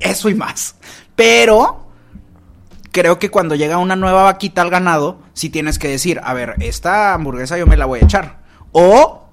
eso 0.00 0.28
y 0.28 0.34
más. 0.34 0.74
Pero 1.14 1.91
creo 2.92 3.18
que 3.18 3.30
cuando 3.30 3.54
llega 3.56 3.78
una 3.78 3.96
nueva 3.96 4.22
vaquita 4.22 4.62
al 4.62 4.70
ganado, 4.70 5.18
sí 5.32 5.50
tienes 5.50 5.78
que 5.78 5.88
decir, 5.88 6.20
a 6.22 6.32
ver, 6.34 6.54
esta 6.60 7.14
hamburguesa 7.14 7.58
yo 7.58 7.66
me 7.66 7.76
la 7.76 7.86
voy 7.86 8.00
a 8.00 8.04
echar. 8.04 8.38
O 8.72 9.24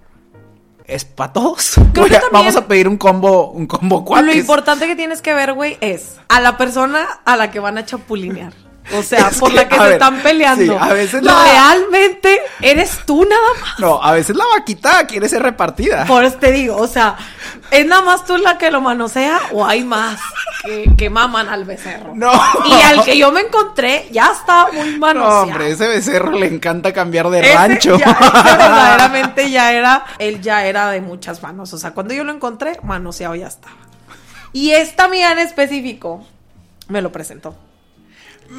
es 0.86 1.06
para 1.06 1.32
todos. 1.34 1.74
Creo 1.76 1.92
que 1.94 2.00
Voy 2.02 2.10
a- 2.10 2.20
también- 2.22 2.32
Vamos 2.32 2.56
a 2.56 2.68
pedir 2.68 2.88
un 2.88 2.98
combo, 2.98 3.52
un 3.52 3.68
combo 3.68 3.98
Lo 4.00 4.06
cuates. 4.06 4.36
importante 4.36 4.88
que 4.88 4.96
tienes 4.96 5.22
que 5.22 5.34
ver, 5.34 5.54
güey, 5.54 5.78
es 5.82 6.18
a 6.30 6.40
la 6.40 6.58
persona 6.58 7.06
a 7.26 7.38
la 7.38 7.52
que 7.52 7.60
van 7.60 7.78
a 7.78 7.86
chapulinear. 7.86 8.54
O 8.98 9.04
sea, 9.04 9.30
por 9.40 9.50
que, 9.50 9.56
la 9.56 9.68
que 9.70 9.76
se 9.76 9.82
ver, 9.84 9.92
están 9.94 10.20
peleando. 10.22 10.64
sí, 10.64 10.78
a 10.80 10.94
veces 10.94 11.22
la- 11.24 11.44
Realmente 11.44 12.40
eres 12.62 13.00
tú 13.06 13.24
nada 13.24 13.42
más. 13.62 13.80
No, 13.80 14.02
a 14.02 14.12
veces 14.14 14.36
la 14.36 14.44
vaquita 14.58 15.06
quiere 15.06 15.30
ser 15.30 15.44
repartida. 15.44 16.06
Por 16.06 16.24
eso 16.24 16.38
te 16.38 16.52
digo, 16.52 16.76
o 16.76 16.88
sea, 16.88 17.16
¿es 17.72 17.86
nada 17.86 18.02
más 18.02 18.26
tú 18.26 18.38
la 18.38 18.58
que 18.58 18.72
lo 18.72 18.82
manosea 18.82 19.40
o 19.52 19.66
hay 19.66 19.84
más 19.84 20.20
que, 20.64 20.90
que 20.98 21.10
maman 21.10 21.50
al 21.50 21.66
becerro? 21.66 22.14
No. 22.16 22.32
Y 22.66 22.74
al 22.82 23.04
que 23.04 23.18
yo 23.18 23.32
me 23.32 23.42
encontré 23.42 24.08
ya 24.12 24.32
está 24.32 24.68
muy 24.74 24.94
No, 24.94 24.98
manoseado. 25.00 25.42
hombre, 25.44 25.72
ese 25.72 25.88
becerro 25.88 26.32
le 26.32 26.48
encanta 26.48 26.92
cambiar 26.92 27.30
de 27.30 27.42
Ese 27.42 27.54
rancho. 27.54 27.98
ya- 27.98 28.18
verdaderamente 28.44 29.52
ya 29.52 29.72
era, 29.72 30.06
él 30.18 30.42
ya 30.42 30.66
era 30.66 30.90
de 30.90 31.02
muchas 31.02 31.42
manos. 31.44 31.74
O 31.74 31.78
sea, 31.78 31.92
cuando 31.92 32.14
yo 32.14 32.24
lo 32.24 32.32
encontré, 32.34 32.80
manoseado 32.84 33.36
ya 33.36 33.48
estaba. 33.48 33.76
Y 34.52 34.72
esta 34.72 35.04
amiga 35.06 35.32
en 35.32 35.40
específico 35.40 36.26
me 36.88 37.02
lo 37.04 37.12
presentó. 37.12 37.56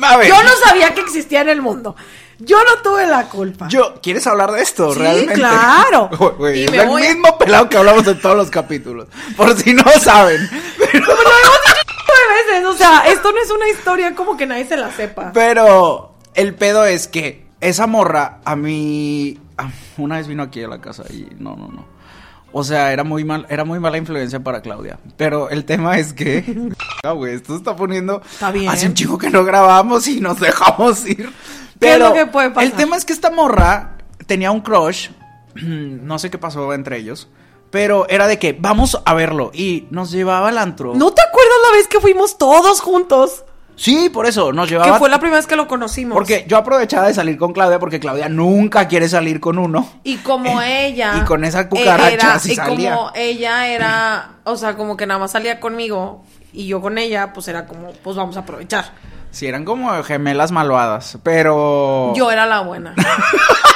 A 0.03 0.17
ver, 0.17 0.29
Yo 0.29 0.43
no 0.43 0.51
sabía 0.65 0.95
que 0.95 1.01
existía 1.01 1.41
en 1.43 1.49
el 1.49 1.61
mundo. 1.63 1.97
Yo 2.39 2.57
no 2.65 2.81
tuve 2.83 3.07
la 3.07 3.25
culpa. 3.29 3.69
yo- 3.69 3.97
¿quieres 4.03 4.27
hablar 4.27 4.51
de 4.53 4.63
esto 4.63 4.93
Sí, 4.95 4.99
realmente? 4.99 5.35
claro. 5.35 6.09
Y 6.55 6.65
es 6.65 6.71
me 6.71 6.79
el 6.79 6.89
voy 6.89 7.03
mismo 7.03 7.37
pelado 7.37 7.69
que 7.69 7.77
hablamos 7.77 8.07
en 8.07 8.19
todos 8.21 8.37
los 8.37 8.51
capítulos. 8.51 9.09
Por 9.37 9.55
si 9.59 9.75
no 9.75 9.85
saben. 10.01 10.49
Pero, 10.79 11.05
Como 11.07 11.17
lo 11.23 11.29
hemos 11.29 11.61
dicho 11.67 11.85
nueve 12.09 12.43
veces. 12.47 12.65
O 12.67 12.73
sea, 12.77 13.01
esto 13.09 13.31
no 13.33 13.39
es 13.43 13.51
una 13.51 13.69
historia 13.69 14.15
como 14.15 14.37
que 14.39 14.47
nadie 14.47 14.67
se 14.67 14.77
la 14.79 14.91
sepa. 14.91 15.33
pero 15.35 16.15
el 16.35 16.55
pedo 16.55 16.87
es 16.87 17.09
que 17.09 17.47
esa 17.61 17.87
morra 17.87 18.39
a 18.45 18.57
mí 18.57 19.39
ah, 19.59 19.69
una 19.99 20.17
vez 20.17 20.27
vino 20.27 20.43
aquí 20.45 20.63
a 20.63 20.69
la 20.69 20.81
casa 20.81 21.03
y 21.11 21.29
no, 21.39 21.57
no, 21.57 21.69
no. 21.69 21.85
O 22.52 22.64
sea, 22.64 22.92
era 22.92 23.04
muy 23.04 23.25
mal, 23.25 23.47
era 23.49 23.64
muy 23.64 23.78
mala 23.78 23.97
influencia 23.99 24.40
para 24.40 24.61
Claudia. 24.61 24.99
Pero 25.16 25.50
el 25.50 25.64
tema 25.64 25.99
es 25.99 26.12
que, 26.12 26.73
ah, 27.04 27.12
güey, 27.12 27.35
esto 27.35 27.52
se 27.52 27.59
está 27.59 27.76
poniendo. 27.76 28.21
Está 28.30 28.50
bien. 28.50 28.69
Hace 28.69 28.87
un 28.87 28.95
chico 28.95 29.19
que 29.19 29.30
no 29.30 29.45
grabamos 29.45 30.07
y 30.09 30.21
nos 30.21 30.40
dejamos 30.40 31.07
ir. 31.07 31.16
¿Qué 31.16 31.23
es 31.25 31.30
Pero 31.78 32.09
lo 32.09 32.14
que 32.14 32.26
puede 32.26 32.50
pasar? 32.50 32.64
el 32.64 32.73
tema 32.73 32.97
es 32.97 33.04
que 33.04 33.12
esta 33.12 33.30
morra 33.30 33.99
tenía 34.26 34.50
un 34.50 34.61
crush. 34.61 35.11
No 35.62 36.19
sé 36.19 36.30
qué 36.30 36.38
pasó 36.38 36.73
entre 36.75 36.99
ellos. 36.99 37.28
Pero 37.71 38.09
era 38.09 38.26
de 38.26 38.38
que 38.38 38.52
vamos 38.52 39.00
a 39.04 39.14
verlo. 39.14 39.50
Y 39.54 39.87
nos 39.90 40.11
llevaba 40.11 40.49
al 40.49 40.59
antro. 40.59 40.95
¿No 40.95 41.12
te 41.12 41.23
acuerdas 41.23 41.59
la 41.71 41.76
vez 41.76 41.87
que 41.87 42.00
fuimos 42.00 42.37
todos 42.37 42.80
juntos? 42.80 43.45
Sí, 43.83 44.11
por 44.11 44.27
eso, 44.27 44.53
nos 44.53 44.67
Que 44.69 44.75
llevaba. 44.75 44.99
fue 44.99 45.09
la 45.09 45.19
primera 45.19 45.39
vez 45.39 45.47
que 45.47 45.57
lo 45.57 45.67
conocimos. 45.67 46.13
Porque 46.15 46.45
yo 46.47 46.59
aprovechaba 46.59 47.07
de 47.07 47.15
salir 47.15 47.39
con 47.39 47.55
Claudia 47.55 47.79
porque 47.79 47.99
Claudia 47.99 48.29
nunca 48.29 48.87
quiere 48.89 49.09
salir 49.09 49.41
con 49.41 49.59
uno. 49.59 49.89
Y 50.05 50.19
como 50.19 50.61
ella. 50.63 51.15
Y 51.17 51.21
con 51.25 51.45
esa 51.45 51.67
cucaracha 51.69 52.11
era- 52.13 52.39
sí 52.39 52.53
Y 52.53 52.57
salía. 52.57 52.95
como 52.95 53.11
ella 53.15 53.67
era. 53.69 54.31
O 54.45 54.57
sea, 54.57 54.75
como 54.77 54.97
que 54.97 55.07
nada 55.07 55.19
más 55.21 55.31
salía 55.31 55.61
conmigo. 55.61 56.25
Y 56.53 56.67
yo 56.67 56.81
con 56.83 56.99
ella, 56.99 57.33
pues 57.33 57.47
era 57.49 57.67
como, 57.67 57.93
pues 58.05 58.17
vamos 58.17 58.37
a 58.37 58.41
aprovechar. 58.41 58.93
Sí, 59.31 59.47
eran 59.47 59.65
como 59.65 60.03
gemelas 60.03 60.51
malvadas, 60.51 61.17
pero... 61.23 62.13
Yo 62.17 62.33
era 62.33 62.47
la 62.47 62.61
buena. 62.61 62.95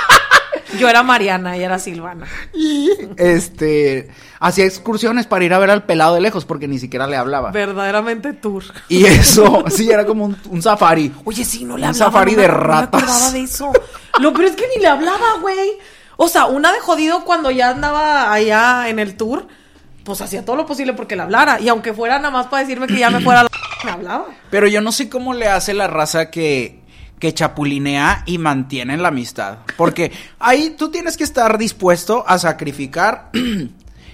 yo 0.79 0.89
era 0.89 1.03
Mariana 1.03 1.57
y 1.57 1.63
era 1.63 1.79
Silvana. 1.79 2.27
Y, 2.53 2.91
este, 3.17 4.09
hacía 4.41 4.65
excursiones 4.65 5.27
para 5.27 5.45
ir 5.45 5.55
a 5.55 5.59
ver 5.59 5.71
al 5.71 5.85
pelado 5.85 6.15
de 6.15 6.21
lejos 6.21 6.45
porque 6.45 6.69
ni 6.69 6.79
siquiera 6.79 7.07
le 7.07 7.17
hablaba. 7.17 7.51
Verdaderamente 7.51 8.33
tour. 8.33 8.65
Y 8.89 9.05
eso, 9.07 9.65
sí, 9.69 9.91
era 9.91 10.05
como 10.07 10.25
un, 10.25 10.37
un 10.51 10.63
safari. 10.63 11.13
Oye, 11.25 11.45
sí, 11.45 11.65
no 11.65 11.77
le 11.77 11.83
Un 11.85 11.89
hablaba. 11.91 11.95
safari 12.07 12.33
no 12.33 12.37
me- 12.37 12.43
de 12.43 12.49
no 12.49 12.55
me 12.55 12.61
ratas. 12.61 13.03
acordaba 13.03 13.31
de 13.33 13.41
eso. 13.41 13.73
Lo 14.21 14.33
peor 14.33 14.45
es 14.47 14.57
que 14.57 14.65
ni 14.75 14.81
le 14.83 14.89
hablaba, 14.89 15.39
güey. 15.41 15.73
O 16.17 16.29
sea, 16.29 16.47
una 16.47 16.73
de 16.73 16.81
jodido 16.81 17.25
cuando 17.25 17.51
ya 17.51 17.71
andaba 17.71 18.33
allá 18.33 18.89
en 18.89 18.99
el 19.01 19.17
tour, 19.17 19.49
pues 20.05 20.21
hacía 20.21 20.45
todo 20.45 20.55
lo 20.55 20.67
posible 20.67 20.93
porque 20.93 21.17
le 21.17 21.23
hablara. 21.23 21.61
Y 21.61 21.69
aunque 21.69 21.93
fuera 21.93 22.19
nada 22.19 22.31
más 22.31 22.47
para 22.47 22.63
decirme 22.63 22.87
que 22.87 22.99
ya 22.99 23.11
me 23.11 23.21
fuera 23.21 23.43
la... 23.43 23.49
me 23.85 23.91
hablaba. 23.91 24.27
Pero 24.51 24.69
yo 24.69 24.81
no 24.81 24.93
sé 24.93 25.09
cómo 25.09 25.35
le 25.35 25.49
hace 25.49 25.75
la 25.75 25.89
raza 25.89 26.31
que, 26.31 26.84
que 27.19 27.33
chapulinea 27.35 28.23
y 28.27 28.39
mantiene 28.39 28.97
la 28.97 29.09
amistad. 29.09 29.59
Porque 29.77 30.13
ahí 30.39 30.75
tú 30.79 30.91
tienes 30.91 31.17
que 31.17 31.25
estar 31.25 31.59
dispuesto 31.59 32.25
a 32.27 32.39
sacrificar... 32.39 33.31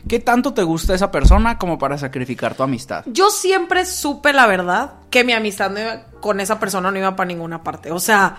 ¿Qué 0.09 0.19
tanto 0.19 0.55
te 0.55 0.63
gusta 0.63 0.95
esa 0.95 1.11
persona 1.11 1.59
como 1.59 1.79
para 1.79 1.99
sacrificar 1.99 2.55
tu 2.55 2.63
amistad? 2.63 3.05
Yo 3.07 3.29
siempre 3.29 3.85
supe 3.85 4.33
la 4.33 4.47
verdad 4.47 4.95
que 5.11 5.25
mi 5.25 5.35
amistad 5.35 5.71
no 5.71 5.79
iba- 5.79 6.05
con 6.23 6.41
esa 6.41 6.59
persona 6.59 6.91
no 6.91 6.97
iba 6.99 7.15
para 7.17 7.27
ninguna 7.29 7.63
parte. 7.63 7.91
O 7.93 8.01
sea, 8.01 8.35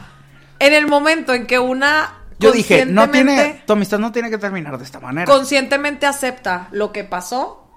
en 0.57 0.73
el 0.73 0.87
momento 0.87 1.35
en 1.35 1.45
que 1.45 1.59
una 1.59 2.15
Yo 2.39 2.51
dije, 2.51 2.87
no 2.87 3.11
tiene, 3.11 3.61
tu 3.67 3.73
amistad 3.73 3.99
no 3.99 4.11
tiene 4.11 4.31
que 4.31 4.39
terminar 4.39 4.79
de 4.79 4.83
esta 4.85 4.99
manera. 4.99 5.31
conscientemente 5.31 6.07
acepta 6.07 6.67
lo 6.71 6.91
que 6.91 7.03
pasó 7.03 7.69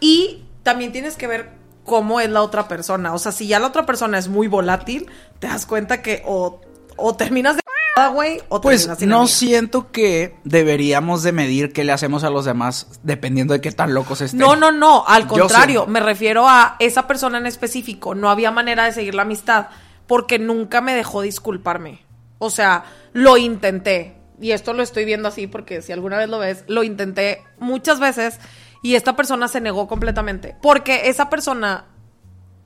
y 0.00 0.44
también 0.62 0.90
tienes 0.90 1.16
que 1.16 1.26
ver 1.26 1.50
cómo 1.84 2.20
es 2.20 2.30
la 2.30 2.42
otra 2.42 2.68
persona. 2.68 3.14
O 3.14 3.18
sea, 3.18 3.32
si 3.32 3.46
ya 3.46 3.58
la 3.58 3.66
otra 3.68 3.86
persona 3.86 4.18
es 4.18 4.28
muy 4.28 4.48
volátil, 4.48 5.06
te 5.38 5.46
das 5.46 5.66
cuenta 5.66 6.02
que 6.02 6.22
o, 6.26 6.60
o 6.96 7.16
terminas 7.16 7.56
de 7.56 7.62
güey 8.12 8.40
o 8.48 8.60
Pues 8.60 8.82
terminas 8.82 8.98
sin 8.98 9.08
no 9.08 9.16
amiga. 9.20 9.34
siento 9.34 9.90
que 9.90 10.36
deberíamos 10.44 11.22
de 11.22 11.32
medir 11.32 11.72
qué 11.72 11.84
le 11.84 11.92
hacemos 11.92 12.24
a 12.24 12.30
los 12.30 12.44
demás 12.44 13.00
dependiendo 13.02 13.52
de 13.54 13.60
qué 13.60 13.72
tan 13.72 13.94
locos 13.94 14.20
estén. 14.20 14.40
No, 14.40 14.56
no, 14.56 14.72
no, 14.72 15.04
al 15.06 15.26
contrario, 15.26 15.86
me 15.86 16.00
refiero 16.00 16.48
a 16.48 16.76
esa 16.78 17.06
persona 17.06 17.38
en 17.38 17.46
específico, 17.46 18.14
no 18.14 18.30
había 18.30 18.50
manera 18.50 18.84
de 18.84 18.92
seguir 18.92 19.14
la 19.14 19.22
amistad 19.22 19.66
porque 20.06 20.38
nunca 20.38 20.80
me 20.80 20.94
dejó 20.94 21.22
disculparme. 21.22 22.04
O 22.38 22.48
sea, 22.50 22.84
lo 23.12 23.36
intenté, 23.36 24.16
y 24.40 24.52
esto 24.52 24.72
lo 24.72 24.82
estoy 24.82 25.04
viendo 25.04 25.28
así 25.28 25.46
porque 25.46 25.82
si 25.82 25.92
alguna 25.92 26.16
vez 26.16 26.28
lo 26.28 26.38
ves, 26.38 26.64
lo 26.68 26.82
intenté 26.82 27.42
muchas 27.58 28.00
veces 28.00 28.38
y 28.82 28.94
esta 28.94 29.16
persona 29.16 29.48
se 29.48 29.60
negó 29.60 29.86
completamente, 29.86 30.56
porque 30.62 31.08
esa 31.08 31.28
persona 31.30 31.86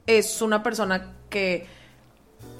es 0.06 0.42
una 0.42 0.62
persona 0.62 1.14
que 1.30 1.66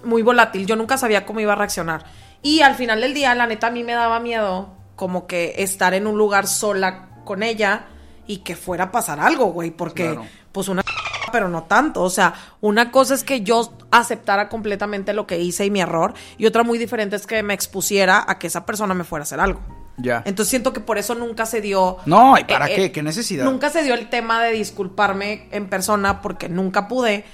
muy 0.05 0.23
volátil, 0.23 0.67
yo 0.67 0.77
nunca 0.77 0.99
sabía 0.99 1.25
cómo 1.27 1.41
iba 1.41 1.53
a 1.53 1.57
reaccionar. 1.57 2.05
Y 2.43 2.61
al 2.61 2.75
final 2.75 3.01
del 3.01 3.15
día, 3.15 3.35
la 3.35 3.47
neta, 3.47 3.69
a 3.69 3.71
mí 3.71 3.85
me 3.85 3.93
daba 3.93 4.21
miedo 4.21 4.69
como 4.97 5.27
que 5.27 5.55
estar 5.59 5.95
en 5.95 6.07
un 6.07 6.19
lugar 6.19 6.47
sola 6.47 7.09
con 7.25 7.43
ella 7.43 7.87
y 8.27 8.39
que 8.39 8.55
fuera 8.55 8.85
a 8.85 8.93
pasar 8.93 9.21
algo, 9.21 9.47
güey, 9.47 9.71
porque 9.71 10.05
Claro. 10.05 10.27
pues 10.53 10.69
una 10.69 10.83
pero 11.33 11.49
no 11.49 11.65
tanto, 11.65 12.03
o 12.03 12.11
sea, 12.11 12.35
una 12.61 12.93
cosa 12.93 13.15
es 13.15 13.25
que 13.25 13.41
yo 13.41 13.73
aceptara 13.91 14.49
completamente 14.49 15.13
lo 15.13 15.27
que 15.27 15.41
hice 15.41 15.67
y 15.67 15.71
mi 15.71 15.81
error 15.81 16.15
y 16.39 16.47
otra 16.47 16.63
muy 16.63 16.79
diferente 16.79 17.17
es 17.17 17.27
que 17.27 17.43
me 17.43 17.55
expusiera 17.55 18.25
a 18.27 18.39
que 18.39 18.47
esa 18.47 18.65
persona 18.65 18.95
me 18.95 19.03
fuera 19.03 19.23
a 19.23 19.25
hacer 19.25 19.41
algo. 19.41 19.61
Ya. 19.97 20.23
Entonces 20.27 20.51
siento 20.51 20.73
que 20.73 20.81
por 20.81 20.99
eso 20.99 21.15
nunca 21.15 21.47
se 21.47 21.61
dio. 21.61 21.99
No, 22.07 22.37
¿y 22.39 22.45
para 22.45 22.67
eh, 22.69 22.75
qué? 22.75 22.85
eh, 22.87 22.93
¿Qué 22.93 23.03
necesidad? 23.03 23.45
Nunca 23.45 23.71
se 23.71 23.83
dio 23.85 23.95
el 23.95 24.09
tema 24.11 24.43
de 24.43 24.53
disculparme 24.53 25.49
en 25.53 25.69
persona 25.69 26.21
porque 26.21 26.49
nunca 26.49 26.89
pude. 26.89 27.25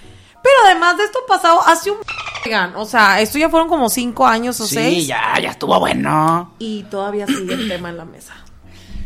Pero 0.43 0.55
además 0.67 0.97
de 0.97 1.05
esto 1.05 1.21
pasado 1.29 1.61
hace 1.67 1.91
un. 1.91 1.99
O 2.77 2.87
sea, 2.87 3.21
esto 3.21 3.37
ya 3.39 3.51
fueron 3.51 3.69
como 3.69 3.91
cinco 3.91 4.27
años 4.27 4.59
o 4.63 4.67
sí, 4.67 4.75
seis. 4.75 5.07
ya, 5.07 5.39
ya 5.41 5.51
estuvo 5.51 5.79
bueno. 5.79 6.55
Y 6.59 6.85
todavía 6.85 7.27
sigue 7.27 7.53
el 7.53 7.69
tema 7.69 7.91
en 7.91 7.99
la 7.99 8.07
mesa. 8.07 8.33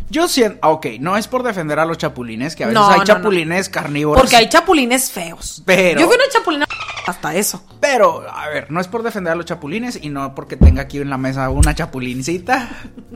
Yo 0.09 0.29
siento, 0.29 0.59
ah, 0.63 0.69
ok, 0.71 0.87
no 1.01 1.17
es 1.17 1.27
por 1.27 1.43
defender 1.43 1.81
a 1.81 1.85
los 1.85 1.99
chapulines, 1.99 2.55
que 2.55 2.63
a 2.63 2.69
veces 2.69 2.81
No, 2.81 2.89
hay 2.89 2.99
no, 3.01 3.05
chapulines 3.05 3.69
carnívoros. 3.69 4.23
Porque 4.23 4.37
hay 4.37 4.49
chapulines 4.49 5.11
feos. 5.11 5.63
Pero- 5.67 6.01
Yo 6.01 6.07
fui 6.07 6.15
una 6.15 6.29
chapulina 6.33 6.67
hasta 7.07 7.35
eso. 7.35 7.65
Pero, 7.81 8.25
a 8.31 8.49
ver, 8.49 8.71
no 8.71 8.81
es 8.81 8.89
por 8.89 9.03
defender 9.03 9.33
a 9.33 9.37
los 9.37 9.47
chapulines 9.47 9.99
y 10.01 10.09
no 10.09 10.35
porque 10.35 10.57
tenga 10.57 10.83
aquí 10.83 10.99
en 10.99 11.11
la 11.11 11.19
mesa 11.19 11.49
una 11.51 11.75
chapulincita. 11.75 12.69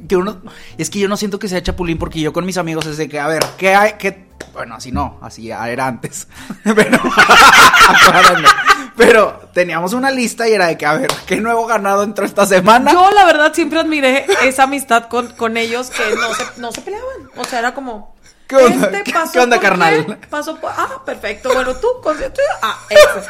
Que 0.09 0.16
uno. 0.16 0.40
Es 0.76 0.90
que 0.90 0.99
yo 0.99 1.09
no 1.09 1.16
siento 1.16 1.38
que 1.38 1.49
sea 1.49 1.62
chapulín 1.62 1.99
porque 1.99 2.21
yo 2.21 2.33
con 2.33 2.45
mis 2.47 2.57
amigos 2.59 2.87
es 2.87 2.97
de 2.97 3.09
que, 3.09 3.18
a 3.21 3.26
ver, 3.28 3.45
¿qué 3.57 3.75
hay? 3.75 3.92
¿Qué? 3.99 4.28
Bueno, 4.52 4.75
así 4.76 4.92
no, 4.92 5.18
así 5.23 5.50
era 5.50 5.87
antes. 5.87 6.28
Pero. 6.64 6.99
Pero 8.97 9.49
teníamos 9.54 9.92
una 9.92 10.11
lista 10.11 10.49
y 10.49 10.52
era 10.54 10.66
de 10.66 10.76
que, 10.76 10.85
a 10.85 10.95
ver, 10.95 11.09
¿qué 11.26 11.37
nuevo 11.37 11.66
ganado 11.66 12.02
entró 12.02 12.25
esta 12.26 12.45
semana? 12.47 12.92
Yo, 12.92 13.09
la 13.12 13.25
verdad, 13.26 13.52
siempre 13.54 13.78
admiré 13.78 14.26
esa 14.42 14.64
amistad 14.64 15.04
con, 15.04 15.28
con 15.28 15.57
ellos 15.57 15.90
que 15.90 16.02
no 16.16 16.35
se, 16.35 16.61
no 16.61 16.73
se 16.73 16.80
peleaban. 16.80 17.30
O 17.37 17.45
sea, 17.45 17.61
era 17.61 17.75
como. 17.75 18.16
¿Qué 18.49 18.57
onda? 18.57 18.87
este 18.88 19.02
¿Qué- 19.04 19.12
pasó 19.12 19.33
qué 19.33 19.40
onda, 19.40 19.61
carnal? 19.61 20.04
qué, 20.21 20.26
Pasó 20.26 20.57
por. 20.59 20.73
Ah, 20.76 21.00
perfecto. 21.07 21.52
Bueno, 21.54 21.75
tú, 21.76 21.87
con- 22.02 22.16
Ah, 22.62 22.76
ex- 22.90 23.26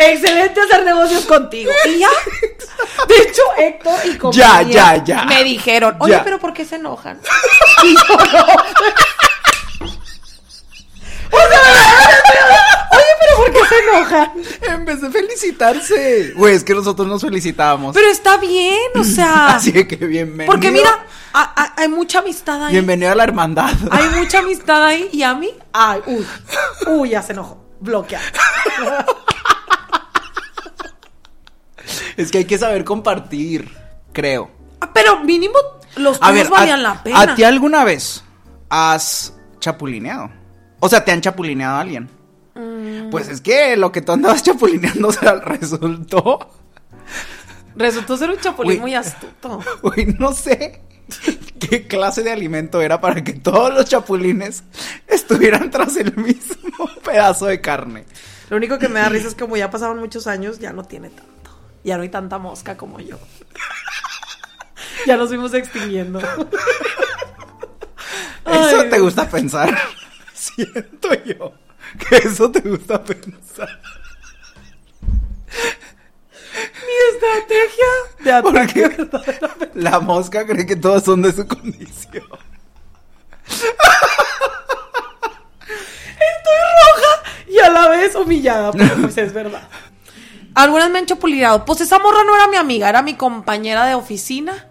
excelente 0.00 0.60
hacer 0.60 0.84
negocios 0.84 1.24
contigo. 1.26 1.70
Y 1.86 1.98
ya. 1.98 2.08
De 3.08 3.16
hecho, 3.16 3.42
Héctor 3.58 3.98
y 4.04 4.16
compañía 4.18 4.62
Ya, 4.62 4.96
ya, 4.96 5.04
ya. 5.04 5.24
me 5.24 5.44
dijeron, 5.44 5.96
oye, 6.00 6.12
Ya. 6.12 6.24
pero 6.24 6.38
¿por 6.38 6.52
qué 6.52 6.64
se 6.64 6.76
enojan? 6.76 7.20
Y 7.84 7.94
yo 7.94 8.16
no. 8.32 8.46
Oye, 12.92 13.04
pero 13.20 13.36
¿por 13.36 13.52
qué 13.52 13.60
se 13.68 13.78
enojan? 13.78 14.32
En 14.62 14.84
vez 14.84 15.00
de 15.00 15.10
felicitarse. 15.10 16.32
Güey, 16.34 16.54
es 16.56 16.64
que 16.64 16.74
nosotros 16.74 17.06
nos 17.06 17.22
felicitábamos. 17.22 17.94
Pero 17.94 18.08
está 18.08 18.36
bien, 18.36 18.78
o 18.98 19.04
sea. 19.04 19.46
Así 19.56 19.72
que 19.86 19.96
bienvenido. 19.96 20.46
Porque 20.52 20.70
mira, 20.70 21.06
a- 21.32 21.62
a- 21.62 21.74
hay 21.80 21.88
mucha 21.88 22.18
amistad 22.18 22.64
ahí. 22.64 22.72
Bienvenido 22.72 23.12
a 23.12 23.14
la 23.14 23.24
hermandad. 23.24 23.70
Hay 23.90 24.08
mucha 24.10 24.40
amistad 24.40 24.84
ahí 24.84 25.08
y 25.12 25.22
a 25.22 25.34
mí, 25.34 25.50
ay, 25.72 26.00
uy, 26.06 26.26
uy, 26.88 27.10
ya 27.10 27.22
se 27.22 27.32
enojó, 27.32 27.62
bloqueado. 27.80 28.26
Es 32.20 32.30
que 32.30 32.38
hay 32.38 32.44
que 32.44 32.58
saber 32.58 32.84
compartir, 32.84 33.70
creo. 34.12 34.50
Ah, 34.80 34.90
Pero 34.92 35.22
mínimo 35.24 35.58
los 35.96 36.18
A 36.20 36.32
ver, 36.32 36.48
valían 36.48 36.80
a, 36.80 36.82
la 36.82 37.02
pena. 37.02 37.20
¿a 37.20 37.34
ti 37.34 37.44
alguna 37.44 37.84
vez 37.84 38.24
has 38.68 39.34
chapulineado? 39.58 40.30
O 40.80 40.88
sea, 40.88 41.04
¿te 41.04 41.12
han 41.12 41.20
chapulineado 41.20 41.76
a 41.76 41.80
alguien? 41.80 42.08
Mm. 42.54 43.10
Pues 43.10 43.28
es 43.28 43.40
que 43.40 43.76
lo 43.76 43.92
que 43.92 44.02
tú 44.02 44.12
andabas 44.12 44.42
chapulineando, 44.42 45.08
o 45.08 45.12
sea, 45.12 45.34
resultó. 45.36 46.50
Resultó 47.76 48.16
ser 48.16 48.30
un 48.30 48.38
chapulín 48.38 48.72
Uy. 48.74 48.80
muy 48.80 48.94
astuto. 48.94 49.60
Uy, 49.82 50.16
no 50.18 50.32
sé 50.32 50.82
qué 51.58 51.86
clase 51.86 52.22
de 52.22 52.30
alimento 52.30 52.80
era 52.80 53.00
para 53.00 53.22
que 53.22 53.32
todos 53.32 53.72
los 53.74 53.84
chapulines 53.86 54.62
estuvieran 55.06 55.70
tras 55.70 55.96
el 55.96 56.16
mismo 56.16 56.88
pedazo 57.04 57.46
de 57.46 57.60
carne. 57.60 58.04
Lo 58.48 58.56
único 58.56 58.78
que 58.78 58.88
me 58.88 59.00
da 59.00 59.08
risa 59.08 59.28
es 59.28 59.34
que 59.34 59.44
como 59.44 59.56
ya 59.56 59.70
pasaron 59.70 59.98
muchos 59.98 60.26
años, 60.26 60.58
ya 60.58 60.72
no 60.72 60.84
tiene 60.84 61.10
tanto. 61.10 61.39
Ya 61.84 61.96
no 61.96 62.02
hay 62.02 62.08
tanta 62.08 62.38
mosca 62.38 62.76
como 62.76 62.98
yo. 63.00 63.18
Ya 65.06 65.16
nos 65.16 65.28
fuimos 65.28 65.54
extinguiendo. 65.54 66.18
Eso 66.20 66.48
Ay, 68.82 68.90
te 68.90 68.98
gusta 68.98 69.26
pensar. 69.30 69.74
Siento 70.34 71.14
yo 71.24 71.54
que 71.98 72.16
eso 72.18 72.50
te 72.50 72.60
gusta 72.60 73.02
pensar. 73.02 73.80
Mi 76.86 76.96
estrategia 77.14 77.86
de 78.20 78.32
ataque 78.32 78.52
Porque 78.52 78.88
verdaderamente. 78.88 79.70
la 79.74 80.00
mosca 80.00 80.46
cree 80.46 80.66
que 80.66 80.76
todos 80.76 81.02
son 81.04 81.22
de 81.22 81.32
su 81.32 81.46
condición. 81.46 82.24
Estoy 86.20 86.58
roja 86.76 87.12
y 87.48 87.58
a 87.58 87.70
la 87.70 87.88
vez 87.88 88.14
humillada, 88.14 88.70
pero 88.72 88.94
pues 89.00 89.16
es 89.18 89.32
verdad. 89.32 89.66
Algunas 90.62 90.90
me 90.90 90.98
han 90.98 91.06
chapulineado. 91.06 91.64
Pues 91.64 91.80
esa 91.80 91.98
morra 91.98 92.22
no 92.24 92.34
era 92.34 92.46
mi 92.48 92.56
amiga, 92.56 92.88
era 92.88 93.02
mi 93.02 93.14
compañera 93.14 93.86
de 93.86 93.94
oficina. 93.94 94.66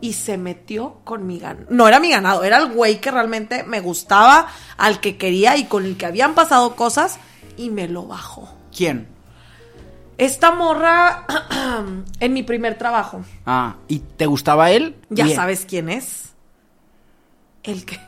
y 0.00 0.12
se 0.12 0.36
metió 0.36 1.00
con 1.04 1.26
mi 1.26 1.38
ganado. 1.38 1.66
No 1.70 1.88
era 1.88 1.98
mi 2.00 2.10
ganado, 2.10 2.44
era 2.44 2.58
el 2.58 2.70
güey 2.70 3.00
que 3.00 3.10
realmente 3.10 3.62
me 3.64 3.80
gustaba, 3.80 4.46
al 4.76 5.00
que 5.00 5.16
quería 5.16 5.56
y 5.56 5.64
con 5.64 5.86
el 5.86 5.96
que 5.96 6.04
habían 6.04 6.34
pasado 6.34 6.76
cosas 6.76 7.18
y 7.56 7.70
me 7.70 7.88
lo 7.88 8.06
bajó. 8.06 8.54
¿Quién? 8.76 9.08
Esta 10.18 10.50
morra 10.50 11.24
en 12.20 12.32
mi 12.34 12.42
primer 12.42 12.76
trabajo. 12.76 13.22
Ah, 13.46 13.76
¿y 13.88 14.00
te 14.00 14.26
gustaba 14.26 14.70
él? 14.70 14.96
Ya 15.08 15.24
Bien. 15.24 15.36
sabes 15.36 15.64
quién 15.66 15.88
es. 15.88 16.34
El 17.62 17.86
que 17.86 17.98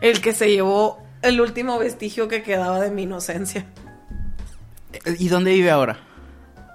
el 0.00 0.20
que 0.20 0.32
se 0.34 0.50
llevó 0.50 0.98
el 1.22 1.40
último 1.40 1.78
vestigio 1.78 2.26
que 2.26 2.42
quedaba 2.42 2.80
de 2.80 2.90
mi 2.90 3.02
inocencia. 3.04 3.64
¿Y 5.18 5.28
dónde 5.28 5.52
vive 5.52 5.70
ahora? 5.70 6.00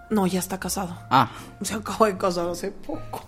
No, 0.09 0.25
ya 0.25 0.39
está 0.39 0.59
casado. 0.59 0.97
Ah, 1.09 1.29
Se 1.61 1.73
acabó 1.73 2.05
de 2.05 2.17
casar 2.17 2.47
hace 2.49 2.71
poco. 2.71 3.25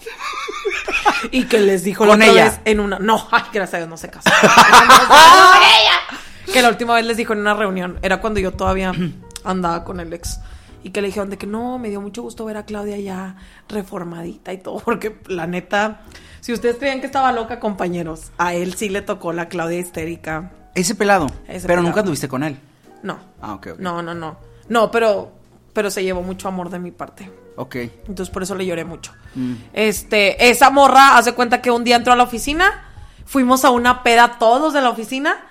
y 1.31 1.43
que 1.45 1.59
les 1.59 1.83
dijo 1.83 1.99
¿Con 2.05 2.07
la 2.09 2.15
otra 2.15 2.27
ella? 2.27 2.45
vez 2.45 2.59
en 2.65 2.79
una. 2.79 2.99
No, 2.99 3.27
ay, 3.31 3.43
gracias 3.51 3.73
a 3.75 3.77
Dios 3.77 3.89
no 3.89 3.97
se 3.97 4.09
casó. 4.09 4.29
Ella. 4.29 5.99
Que 6.53 6.63
la 6.63 6.69
última 6.69 6.95
vez 6.95 7.05
les 7.05 7.15
dijo 7.15 7.33
en 7.33 7.39
una 7.39 7.53
reunión. 7.53 7.99
Era 8.01 8.21
cuando 8.21 8.39
yo 8.39 8.53
todavía 8.53 8.91
andaba 9.43 9.83
con 9.83 9.99
el 9.99 10.11
ex. 10.13 10.39
Y 10.83 10.89
que 10.91 11.01
le 11.01 11.07
dijeron 11.09 11.29
de 11.29 11.37
que 11.37 11.45
no, 11.45 11.77
me 11.77 11.89
dio 11.89 11.99
mucho 12.01 12.21
gusto 12.23 12.45
ver 12.45 12.55
a 12.57 12.63
Claudia 12.65 12.97
ya 12.97 13.35
reformadita 13.67 14.51
y 14.53 14.57
todo. 14.57 14.79
Porque 14.79 15.19
la 15.27 15.45
neta, 15.45 16.01
si 16.39 16.53
ustedes 16.53 16.77
creían 16.77 17.01
que 17.01 17.05
estaba 17.05 17.31
loca, 17.33 17.59
compañeros, 17.59 18.31
a 18.37 18.53
él 18.55 18.73
sí 18.75 18.89
le 18.89 19.01
tocó 19.03 19.31
la 19.33 19.47
Claudia 19.49 19.77
histérica. 19.77 20.51
ese 20.73 20.95
pelado. 20.95 21.27
Ese 21.47 21.67
pero 21.67 21.67
pelado. 21.67 21.83
nunca 21.83 21.99
anduviste 21.99 22.27
con 22.29 22.43
él. 22.43 22.57
No. 23.03 23.19
Ah, 23.41 23.53
ok, 23.55 23.67
ok. 23.73 23.79
No, 23.79 24.01
no, 24.01 24.15
no. 24.15 24.37
No, 24.69 24.89
pero, 24.89 25.33
pero 25.73 25.91
se 25.91 26.03
llevó 26.03 26.21
mucho 26.21 26.47
amor 26.47 26.69
de 26.69 26.79
mi 26.79 26.91
parte. 26.91 27.31
Ok. 27.55 27.75
Entonces 27.75 28.29
por 28.29 28.43
eso 28.43 28.55
le 28.55 28.65
lloré 28.65 28.85
mucho. 28.85 29.13
Mm. 29.35 29.53
Este, 29.73 30.49
esa 30.49 30.69
morra 30.69 31.17
hace 31.17 31.33
cuenta 31.33 31.61
que 31.61 31.71
un 31.71 31.83
día 31.83 31.95
entró 31.95 32.13
a 32.13 32.15
la 32.15 32.23
oficina, 32.23 32.85
fuimos 33.25 33.65
a 33.65 33.69
una 33.69 34.03
peda 34.03 34.37
todos 34.39 34.73
de 34.73 34.81
la 34.81 34.89
oficina, 34.89 35.45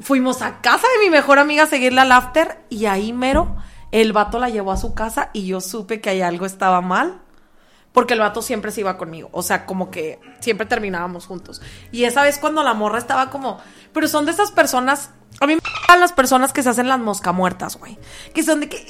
fuimos 0.00 0.42
a 0.42 0.60
casa 0.60 0.86
de 0.98 1.04
mi 1.04 1.10
mejor 1.10 1.38
amiga 1.38 1.64
a 1.64 1.66
seguirle 1.66 2.00
al 2.00 2.12
after 2.12 2.58
y 2.68 2.86
ahí 2.86 3.12
mero 3.12 3.56
el 3.90 4.12
vato 4.12 4.38
la 4.38 4.50
llevó 4.50 4.72
a 4.72 4.76
su 4.76 4.94
casa 4.94 5.30
y 5.32 5.46
yo 5.46 5.60
supe 5.60 6.00
que 6.00 6.10
ahí 6.10 6.20
algo 6.20 6.46
estaba 6.46 6.80
mal. 6.80 7.20
Porque 7.92 8.14
el 8.14 8.20
vato 8.20 8.42
siempre 8.42 8.70
se 8.70 8.80
iba 8.80 8.98
conmigo. 8.98 9.30
O 9.32 9.42
sea, 9.42 9.64
como 9.64 9.90
que 9.90 10.20
siempre 10.40 10.66
terminábamos 10.66 11.26
juntos. 11.26 11.62
Y 11.90 12.04
esa 12.04 12.22
vez 12.22 12.38
cuando 12.38 12.62
la 12.62 12.74
morra 12.74 12.98
estaba 12.98 13.30
como. 13.30 13.58
Pero 13.92 14.06
son 14.08 14.26
de 14.26 14.30
esas 14.30 14.52
personas. 14.52 15.10
A 15.40 15.46
mí 15.46 15.54
me 15.54 15.60
las 15.98 16.12
personas 16.12 16.52
que 16.52 16.62
se 16.62 16.68
hacen 16.68 16.88
las 16.88 16.98
mosca 16.98 17.32
muertas, 17.32 17.76
güey. 17.76 17.98
Que 18.34 18.42
son 18.42 18.60
de 18.60 18.68
que. 18.68 18.76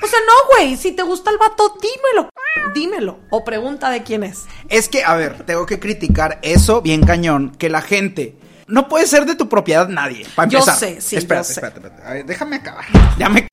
O 0.00 0.06
sea, 0.06 0.18
no, 0.20 0.32
güey. 0.54 0.76
Si 0.76 0.92
te 0.92 1.02
gusta 1.02 1.30
el 1.30 1.38
vato, 1.38 1.76
dímelo. 1.82 2.30
Dímelo. 2.72 3.18
O 3.30 3.44
pregunta 3.44 3.90
de 3.90 4.04
quién 4.04 4.22
es. 4.22 4.44
Es 4.68 4.88
que, 4.88 5.02
a 5.04 5.16
ver, 5.16 5.42
tengo 5.44 5.66
que 5.66 5.80
criticar 5.80 6.38
eso 6.42 6.80
bien 6.82 7.04
cañón, 7.04 7.50
que 7.56 7.68
la 7.68 7.82
gente... 7.82 8.36
No 8.68 8.86
puede 8.86 9.06
ser 9.06 9.24
de 9.24 9.34
tu 9.34 9.48
propiedad 9.48 9.88
nadie, 9.88 10.26
para 10.36 10.48
Yo 10.48 10.58
empezar. 10.58 10.78
sé, 10.78 11.00
sí, 11.00 11.16
Espérate, 11.16 11.48
yo 11.48 11.54
sé. 11.54 11.60
espérate, 11.60 11.80
espérate. 11.80 12.08
A 12.08 12.12
ver, 12.12 12.26
déjame 12.26 12.56
acabar. 12.56 12.84
Ya 13.18 13.28
me... 13.28 13.48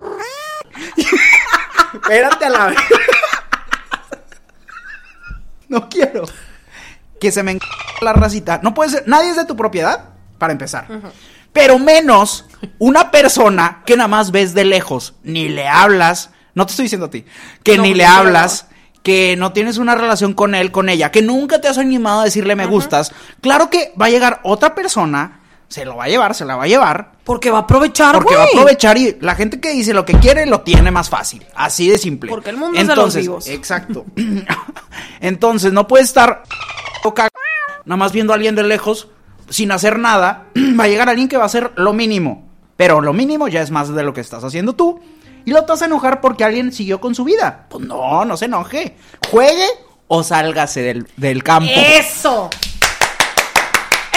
espérate 1.94 2.46
a 2.46 2.50
la 2.50 2.66
vez. 2.68 2.78
no 5.70 5.90
quiero. 5.90 6.26
Que 7.20 7.32
se 7.32 7.42
me 7.44 7.58
la 8.02 8.14
racita. 8.14 8.60
No 8.62 8.74
puede 8.74 8.90
ser... 8.92 9.08
Nadie 9.08 9.30
es 9.32 9.38
de 9.38 9.46
tu 9.46 9.56
propiedad, 9.56 10.10
para 10.38 10.52
empezar. 10.54 10.88
Pero 11.56 11.80
menos 11.80 12.46
una 12.80 13.12
persona 13.12 13.82
que 13.86 13.96
nada 13.96 14.10
más 14.10 14.32
ves 14.32 14.54
de 14.54 14.66
lejos, 14.66 15.14
ni 15.24 15.48
le 15.48 15.70
hablas. 15.70 16.32
No 16.54 16.66
te 16.66 16.72
estoy 16.72 16.84
diciendo 16.84 17.06
a 17.06 17.10
ti. 17.10 17.24
Que 17.64 17.78
No, 17.78 17.84
ni 17.84 17.94
le 17.94 18.06
hablas 18.06 18.68
que 19.04 19.38
no 19.38 19.54
tienes 19.54 19.78
una 19.78 19.96
relación 19.96 20.34
con 20.34 20.54
él, 20.54 20.72
con 20.72 20.90
ella, 20.90 21.12
que 21.12 21.22
nunca 21.22 21.62
te 21.62 21.70
has 21.70 21.78
animado 21.78 22.22
a 22.22 22.24
decirle 22.26 22.56
me 22.56 22.66
gustas, 22.66 23.14
claro 23.40 23.70
que 23.70 23.94
va 24.02 24.08
a 24.08 24.10
llegar 24.10 24.40
otra 24.42 24.74
persona, 24.74 25.42
se 25.68 25.86
lo 25.86 25.96
va 25.96 26.06
a 26.06 26.08
llevar, 26.08 26.34
se 26.34 26.44
la 26.44 26.56
va 26.56 26.64
a 26.64 26.68
llevar, 26.68 27.12
Porque 27.24 27.52
va 27.52 27.60
a 27.60 27.62
aprovechar, 27.62 28.16
porque 28.16 28.36
va 28.36 28.44
a 28.44 28.48
aprovechar 28.48 28.98
y 28.98 29.16
la 29.22 29.36
gente 29.36 29.62
que 29.62 29.70
dice 29.70 29.94
lo 29.94 30.06
que 30.06 30.18
quiere 30.18 30.48
lo 30.48 30.62
tiene 30.62 30.90
más 30.90 31.10
fácil, 31.10 31.46
así 31.54 31.88
de 31.88 32.00
simple. 32.00 32.32
Porque 32.32 32.50
el 32.50 32.58
mundo 32.58 32.80
es 32.80 32.88
de 32.88 32.96
los 32.96 33.16
vivos. 33.16 33.48
Exacto. 33.48 34.06
Entonces, 35.22 35.72
no 35.72 35.88
puedes 35.88 36.08
estar 36.08 36.42
nada 37.86 37.98
más 37.98 38.12
viendo 38.12 38.34
a 38.34 38.38
alguien 38.38 38.56
de 38.56 38.64
lejos 38.64 39.10
sin 39.50 39.72
hacer 39.72 40.00
nada, 40.00 40.46
va 40.80 40.86
a 40.86 40.88
llegar 40.88 41.10
alguien 41.10 41.28
que 41.28 41.38
va 41.38 41.44
a 41.44 41.48
hacer 41.48 41.72
lo 41.76 41.94
mínimo, 41.94 42.48
pero 42.78 43.02
lo 43.02 43.14
mínimo 43.14 43.48
ya 43.48 43.62
es 43.62 43.72
más 43.72 43.94
de 43.94 44.04
lo 44.04 44.14
que 44.14 44.22
estás 44.22 44.44
haciendo 44.44 44.74
tú. 44.74 45.00
Y 45.46 45.52
lo 45.52 45.64
te 45.64 45.72
vas 45.74 45.82
a 45.84 45.86
enojar 45.86 46.22
porque 46.22 46.44
alguien 46.44 46.72
siguió 46.74 47.00
con 47.00 47.14
su 47.14 47.24
vida. 47.24 47.68
Pues 47.70 47.86
no, 47.86 48.26
no 48.26 48.36
se 48.36 48.46
enoje. 48.46 48.98
Juegue 49.30 49.68
o 50.08 50.24
sálgase 50.24 50.82
del, 50.82 51.08
del 51.18 51.44
campo. 51.44 51.70
Eso. 51.76 52.50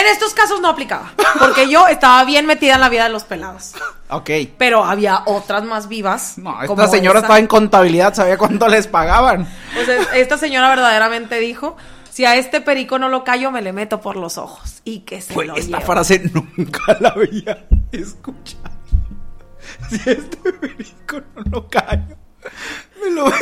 En 0.00 0.06
estos 0.06 0.32
casos 0.32 0.60
no 0.60 0.68
aplicaba. 0.68 1.12
Porque 1.38 1.68
yo 1.68 1.86
estaba 1.88 2.24
bien 2.24 2.46
metida 2.46 2.76
en 2.76 2.80
la 2.80 2.88
vida 2.88 3.02
de 3.04 3.10
los 3.10 3.24
pelados. 3.24 3.72
Ok. 4.10 4.30
Pero 4.56 4.84
había 4.84 5.22
otras 5.26 5.64
más 5.64 5.88
vivas. 5.88 6.38
No, 6.38 6.56
como 6.66 6.82
esta 6.82 6.96
señora 6.96 7.18
esa. 7.18 7.26
estaba 7.26 7.38
en 7.40 7.46
contabilidad, 7.48 8.14
sabía 8.14 8.38
cuánto 8.38 8.68
les 8.68 8.86
pagaban. 8.86 9.46
Pues 9.74 9.88
es- 9.88 10.08
esta 10.14 10.38
señora 10.38 10.68
verdaderamente 10.70 11.38
dijo: 11.40 11.76
Si 12.18 12.24
a 12.24 12.34
este 12.34 12.60
perico 12.60 12.98
no 12.98 13.08
lo 13.08 13.22
callo, 13.22 13.52
me 13.52 13.62
le 13.62 13.72
meto 13.72 14.00
por 14.00 14.16
los 14.16 14.38
ojos. 14.38 14.82
Y 14.82 15.02
que 15.02 15.20
se 15.20 15.32
Güey, 15.34 15.46
lo 15.46 15.54
esta 15.54 15.80
frase 15.80 16.20
nunca 16.34 16.96
la 17.00 17.10
había 17.10 17.68
escuchado. 17.92 18.74
Si 19.88 20.00
este 20.10 20.52
perico 20.54 21.20
no 21.36 21.42
lo 21.48 21.68
callo, 21.68 22.16
me 23.00 23.10
lo 23.12 23.26
veo. 23.26 23.38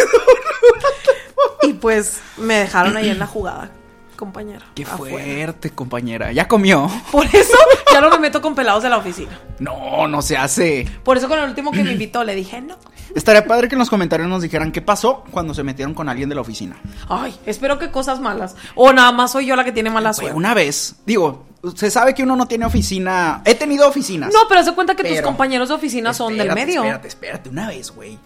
Y 1.63 1.73
pues 1.73 2.21
me 2.37 2.57
dejaron 2.57 2.99
ahí 2.99 3.09
en 3.09 3.19
la 3.19 3.27
jugada, 3.27 3.71
compañera. 4.17 4.67
Qué 4.75 4.83
afuera. 4.83 5.17
fuerte, 5.17 5.71
compañera. 5.71 6.33
¿Ya 6.33 6.49
comió? 6.49 6.91
Por 7.13 7.27
eso 7.27 7.57
ya 7.93 8.01
no 8.01 8.11
me 8.11 8.19
meto 8.19 8.43
con 8.43 8.55
pelados 8.55 8.83
de 8.83 8.89
la 8.89 8.99
oficina. 8.99 9.39
No, 9.59 10.09
no 10.09 10.23
se 10.23 10.37
hace. 10.37 10.87
Por 11.05 11.17
eso 11.17 11.29
con 11.29 11.39
el 11.39 11.45
último 11.49 11.71
que 11.71 11.85
me 11.85 11.93
invitó 11.93 12.25
le 12.25 12.35
dije 12.35 12.61
no. 12.61 12.77
Estaría 13.15 13.47
padre 13.47 13.69
que 13.69 13.75
en 13.75 13.79
los 13.79 13.89
comentarios 13.89 14.29
nos 14.29 14.43
dijeran 14.43 14.73
qué 14.73 14.83
pasó 14.83 15.25
cuando 15.31 15.55
se 15.55 15.63
metieron 15.63 15.95
con 15.95 16.09
alguien 16.09 16.29
de 16.29 16.35
la 16.35 16.41
oficina. 16.41 16.77
Ay, 17.09 17.35
espero 17.47 17.79
que 17.79 17.91
cosas 17.91 18.21
malas. 18.21 18.57
O 18.75 18.93
nada 18.93 19.13
más 19.13 19.33
soy 19.33 19.47
yo 19.47 19.57
la 19.57 19.65
que 19.65 19.73
tiene 19.73 19.89
mala 19.91 20.11
Güey, 20.11 20.15
suerte. 20.21 20.37
una 20.37 20.53
vez, 20.53 20.97
digo, 21.07 21.47
se 21.75 21.91
sabe 21.91 22.15
que 22.15 22.23
uno 22.23 22.37
no 22.37 22.47
tiene 22.47 22.67
oficina. 22.67 23.41
He 23.45 23.55
tenido 23.55 23.89
oficinas. 23.89 24.33
No, 24.33 24.41
pero 24.49 24.63
se 24.63 24.73
cuenta 24.75 24.95
que 24.95 25.05
tus 25.05 25.23
compañeros 25.23 25.69
de 25.69 25.75
oficina 25.77 26.13
son 26.13 26.37
del 26.37 26.53
medio. 26.53 26.83
Espérate, 26.83 27.09
espérate, 27.09 27.49
una 27.49 27.69
vez, 27.69 27.91
güey. 27.91 28.19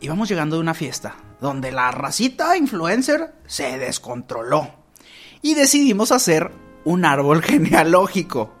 Íbamos 0.00 0.28
llegando 0.28 0.56
de 0.56 0.60
una 0.60 0.74
fiesta 0.74 1.14
donde 1.40 1.72
la 1.72 1.90
racita 1.90 2.56
influencer 2.56 3.34
se 3.46 3.78
descontroló. 3.78 4.70
Y 5.42 5.54
decidimos 5.54 6.12
hacer 6.12 6.50
un 6.84 7.04
árbol 7.04 7.42
genealógico 7.44 8.52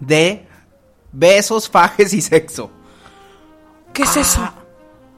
de 0.00 0.46
besos, 1.12 1.68
fajes 1.68 2.12
y 2.14 2.20
sexo. 2.20 2.70
¿Qué 3.92 4.02
es 4.04 4.16
eso? 4.16 4.40
Ah, 4.42 4.54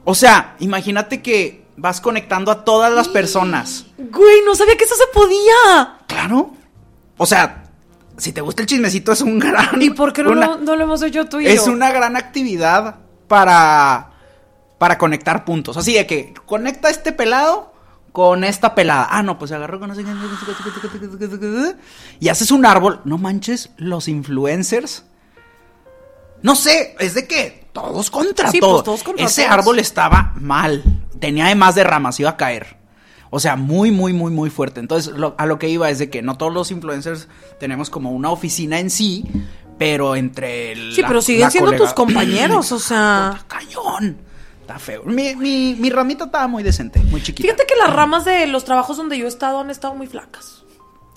O 0.05 0.15
sea, 0.15 0.55
imagínate 0.59 1.21
que 1.21 1.65
vas 1.77 2.01
conectando 2.01 2.51
a 2.51 2.63
todas 2.65 2.91
las 2.91 3.07
personas. 3.07 3.85
Güey, 3.97 4.41
no 4.45 4.55
sabía 4.55 4.75
que 4.77 4.83
eso 4.85 4.95
se 4.95 5.07
podía. 5.13 5.97
Claro. 6.07 6.51
O 7.17 7.25
sea, 7.25 7.63
si 8.17 8.31
te 8.31 8.41
gusta 8.41 8.61
el 8.63 8.67
chismecito 8.67 9.11
es 9.11 9.21
un 9.21 9.39
gran... 9.39 9.81
¿Y 9.81 9.91
por 9.91 10.11
qué 10.13 10.23
no, 10.23 10.31
una- 10.31 10.47
lo, 10.47 10.57
no 10.57 10.75
lo 10.75 10.83
hemos 10.83 11.01
hecho 11.03 11.25
tú 11.25 11.39
y 11.39 11.47
es 11.47 11.65
yo? 11.65 11.71
una 11.71 11.91
gran 11.91 12.15
actividad 12.15 12.95
para 13.27 14.09
para 14.79 14.97
conectar 14.97 15.45
puntos. 15.45 15.77
Así 15.77 15.93
de 15.93 16.05
que 16.05 16.33
conecta 16.45 16.89
este 16.89 17.13
pelado 17.13 17.72
con 18.13 18.45
esta 18.45 18.73
pelada. 18.75 19.07
Ah, 19.11 19.21
no, 19.23 19.37
pues 19.37 19.49
se 19.49 19.55
agarró 19.55 19.79
con 19.79 19.89
no 19.89 19.95
sé 19.95 20.05
qué. 20.05 21.75
Y 22.21 22.29
haces 22.29 22.51
un 22.51 22.65
árbol. 22.65 23.01
No 23.03 23.17
manches, 23.17 23.71
los 23.75 24.07
influencers. 24.07 25.03
No 26.41 26.55
sé, 26.55 26.95
es 26.99 27.13
de 27.15 27.27
que 27.27 27.67
todos 27.73 28.09
contra 28.11 28.51
Sí, 28.51 28.59
todos. 28.59 28.75
pues, 28.75 28.83
todos 28.85 29.03
contra 29.03 29.25
Ese 29.25 29.43
todos. 29.43 29.53
árbol 29.59 29.79
estaba 29.79 30.33
mal. 30.39 30.83
Tenía 31.19 31.45
además 31.45 31.75
de 31.75 31.83
ramas, 31.83 32.19
iba 32.19 32.29
a 32.31 32.37
caer. 32.37 32.77
O 33.29 33.39
sea, 33.39 33.55
muy, 33.55 33.89
muy, 33.91 34.13
muy, 34.13 34.31
muy 34.31 34.49
fuerte. 34.49 34.79
Entonces, 34.79 35.13
lo- 35.17 35.33
a 35.37 35.45
lo 35.45 35.57
que 35.57 35.69
iba 35.69 35.89
es 35.89 35.97
de 35.99 36.09
que 36.09 36.21
no 36.21 36.37
todos 36.37 36.53
los 36.53 36.69
influencers 36.69 37.27
tenemos 37.59 37.89
como 37.89 38.11
una 38.11 38.29
oficina 38.29 38.79
en 38.79 38.89
sí, 38.91 39.25
pero 39.79 40.15
entre 40.15 40.73
el. 40.73 40.93
Sí, 40.93 41.01
pero 41.07 41.19
siguen 41.21 41.49
siendo 41.49 41.71
tus 41.73 41.93
compañeros, 41.95 42.71
o 42.71 42.77
sea. 42.79 43.43
Cañón. 43.47 44.17
Está 44.63 44.79
feo. 44.79 45.03
Mi, 45.03 45.35
mi, 45.35 45.75
mi 45.77 45.89
ramita 45.89 46.23
estaba 46.23 46.47
muy 46.47 46.63
decente, 46.63 46.99
muy 46.99 47.21
chiquita. 47.21 47.45
Fíjate 47.45 47.65
que 47.67 47.75
las 47.75 47.93
ramas 47.93 48.23
de 48.23 48.47
los 48.47 48.63
trabajos 48.63 48.95
donde 48.95 49.17
yo 49.17 49.25
he 49.25 49.27
estado 49.27 49.59
han 49.59 49.69
estado 49.69 49.93
muy 49.93 50.07
flacas. 50.07 50.63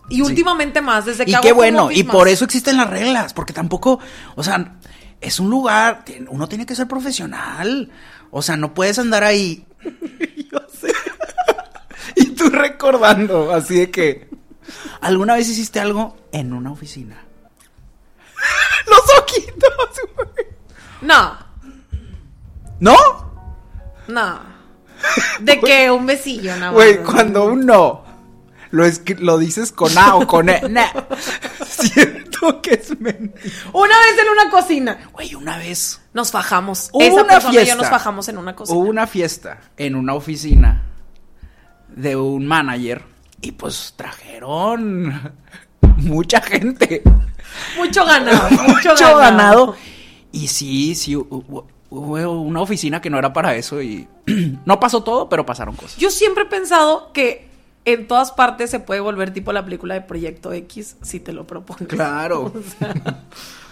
Y 0.08 0.20
últimamente 0.20 0.80
más, 0.82 1.04
desde 1.04 1.24
que 1.24 1.30
Y 1.30 1.34
hago 1.34 1.42
qué 1.44 1.52
bueno, 1.52 1.92
y 1.92 2.02
más. 2.02 2.12
por 2.14 2.26
eso 2.26 2.44
existen 2.44 2.76
las 2.76 2.90
reglas, 2.90 3.34
porque 3.34 3.52
tampoco, 3.52 4.00
o 4.34 4.42
sea, 4.42 4.78
es 5.20 5.38
un 5.38 5.48
lugar, 5.48 6.04
uno 6.28 6.48
tiene 6.48 6.66
que 6.66 6.74
ser 6.74 6.88
profesional, 6.88 7.88
o 8.32 8.42
sea, 8.42 8.56
no 8.56 8.74
puedes 8.74 8.98
andar 8.98 9.22
ahí. 9.22 9.64
Yo 10.52 10.58
sé. 10.80 10.92
y 12.16 12.26
tú 12.30 12.50
recordando, 12.50 13.52
así 13.52 13.78
de 13.78 13.90
que, 13.92 14.28
¿alguna 15.00 15.36
vez 15.36 15.48
hiciste 15.48 15.78
algo 15.78 16.16
en 16.32 16.52
una 16.52 16.72
oficina? 16.72 17.24
Los 18.88 19.22
ojitos, 19.22 19.72
güey. 20.16 20.46
No, 21.02 21.46
¿No? 22.80 22.96
No. 24.08 24.40
De 25.40 25.60
que 25.64 25.90
un 25.90 26.06
besillo, 26.06 26.52
nada 26.56 26.66
más. 26.66 26.74
Güey, 26.74 27.02
cuando 27.02 27.44
uno 27.46 28.04
lo, 28.70 28.84
lo 29.18 29.38
dices 29.38 29.72
con 29.72 29.96
A 29.96 30.16
o 30.16 30.26
con 30.26 30.48
E. 30.48 30.60
Nah. 30.68 30.88
Siento 31.66 32.60
que 32.62 32.74
es 32.74 32.98
mentira. 32.98 33.54
Una 33.72 33.98
vez 33.98 34.18
en 34.22 34.28
una 34.30 34.50
cocina. 34.50 34.98
Güey, 35.12 35.34
una 35.34 35.56
vez 35.58 36.00
Nos 36.14 36.30
fajamos. 36.30 36.90
Hubo 36.92 37.02
Esa 37.02 37.14
una 37.14 37.26
persona 37.26 37.52
y 37.52 37.56
yo 37.56 37.60
fiesta. 37.62 37.82
nos 37.82 37.90
fajamos 37.90 38.28
en 38.28 38.38
una 38.38 38.56
cocina. 38.56 38.78
hubo 38.78 38.88
una 38.88 39.06
fiesta 39.06 39.60
en 39.76 39.94
una 39.94 40.14
oficina 40.14 40.82
de 41.88 42.16
un 42.16 42.46
manager 42.46 43.02
y 43.40 43.52
pues 43.52 43.94
trajeron 43.96 45.34
mucha 45.96 46.40
gente. 46.40 47.02
Mucho 47.76 48.04
ganado. 48.04 48.50
Mucho, 48.68 48.90
mucho 48.90 49.16
ganado. 49.16 49.76
Y 50.32 50.48
sí, 50.48 50.94
sí, 50.94 51.16
hubo, 51.90 52.40
una 52.40 52.60
oficina 52.60 53.00
que 53.00 53.10
no 53.10 53.18
era 53.18 53.32
para 53.32 53.54
eso 53.54 53.82
y 53.82 54.08
no 54.64 54.80
pasó 54.80 55.02
todo, 55.02 55.28
pero 55.28 55.46
pasaron 55.46 55.76
cosas. 55.76 55.96
Yo 55.96 56.10
siempre 56.10 56.44
he 56.44 56.46
pensado 56.46 57.12
que 57.12 57.48
en 57.84 58.08
todas 58.08 58.32
partes 58.32 58.70
se 58.70 58.80
puede 58.80 59.00
volver 59.00 59.32
tipo 59.32 59.52
la 59.52 59.64
película 59.64 59.94
de 59.94 60.00
Proyecto 60.00 60.52
X 60.52 60.96
si 61.02 61.20
te 61.20 61.32
lo 61.32 61.46
propones. 61.46 61.88
Claro. 61.88 62.52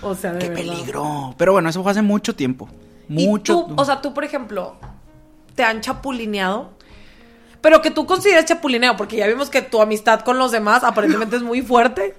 O 0.02 0.14
sea, 0.14 0.34
de 0.34 0.40
Qué 0.40 0.48
verdad. 0.50 0.62
peligro. 0.62 1.34
Pero 1.38 1.52
bueno, 1.52 1.70
eso 1.70 1.82
fue 1.82 1.92
hace 1.92 2.02
mucho 2.02 2.34
tiempo. 2.34 2.68
Y 3.08 3.26
Mucho. 3.26 3.64
tú, 3.68 3.74
o 3.74 3.84
sea, 3.86 4.02
tú, 4.02 4.12
por 4.12 4.22
ejemplo, 4.24 4.76
te 5.54 5.64
han 5.64 5.80
chapulineado. 5.80 6.72
Pero 7.62 7.80
que 7.80 7.90
tú 7.90 8.04
consideres 8.04 8.44
chapulineo, 8.44 8.98
porque 8.98 9.16
ya 9.16 9.26
vimos 9.26 9.48
que 9.48 9.62
tu 9.62 9.80
amistad 9.80 10.20
con 10.20 10.36
los 10.36 10.52
demás 10.52 10.84
aparentemente 10.84 11.36
es 11.36 11.42
muy 11.42 11.62
fuerte. 11.62 12.14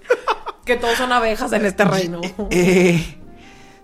Que 0.66 0.78
todos 0.78 0.96
son 0.98 1.12
abejas 1.12 1.54
en 1.54 1.64
este 1.66 1.86
reino. 1.86 2.22
Eh, 2.50 3.20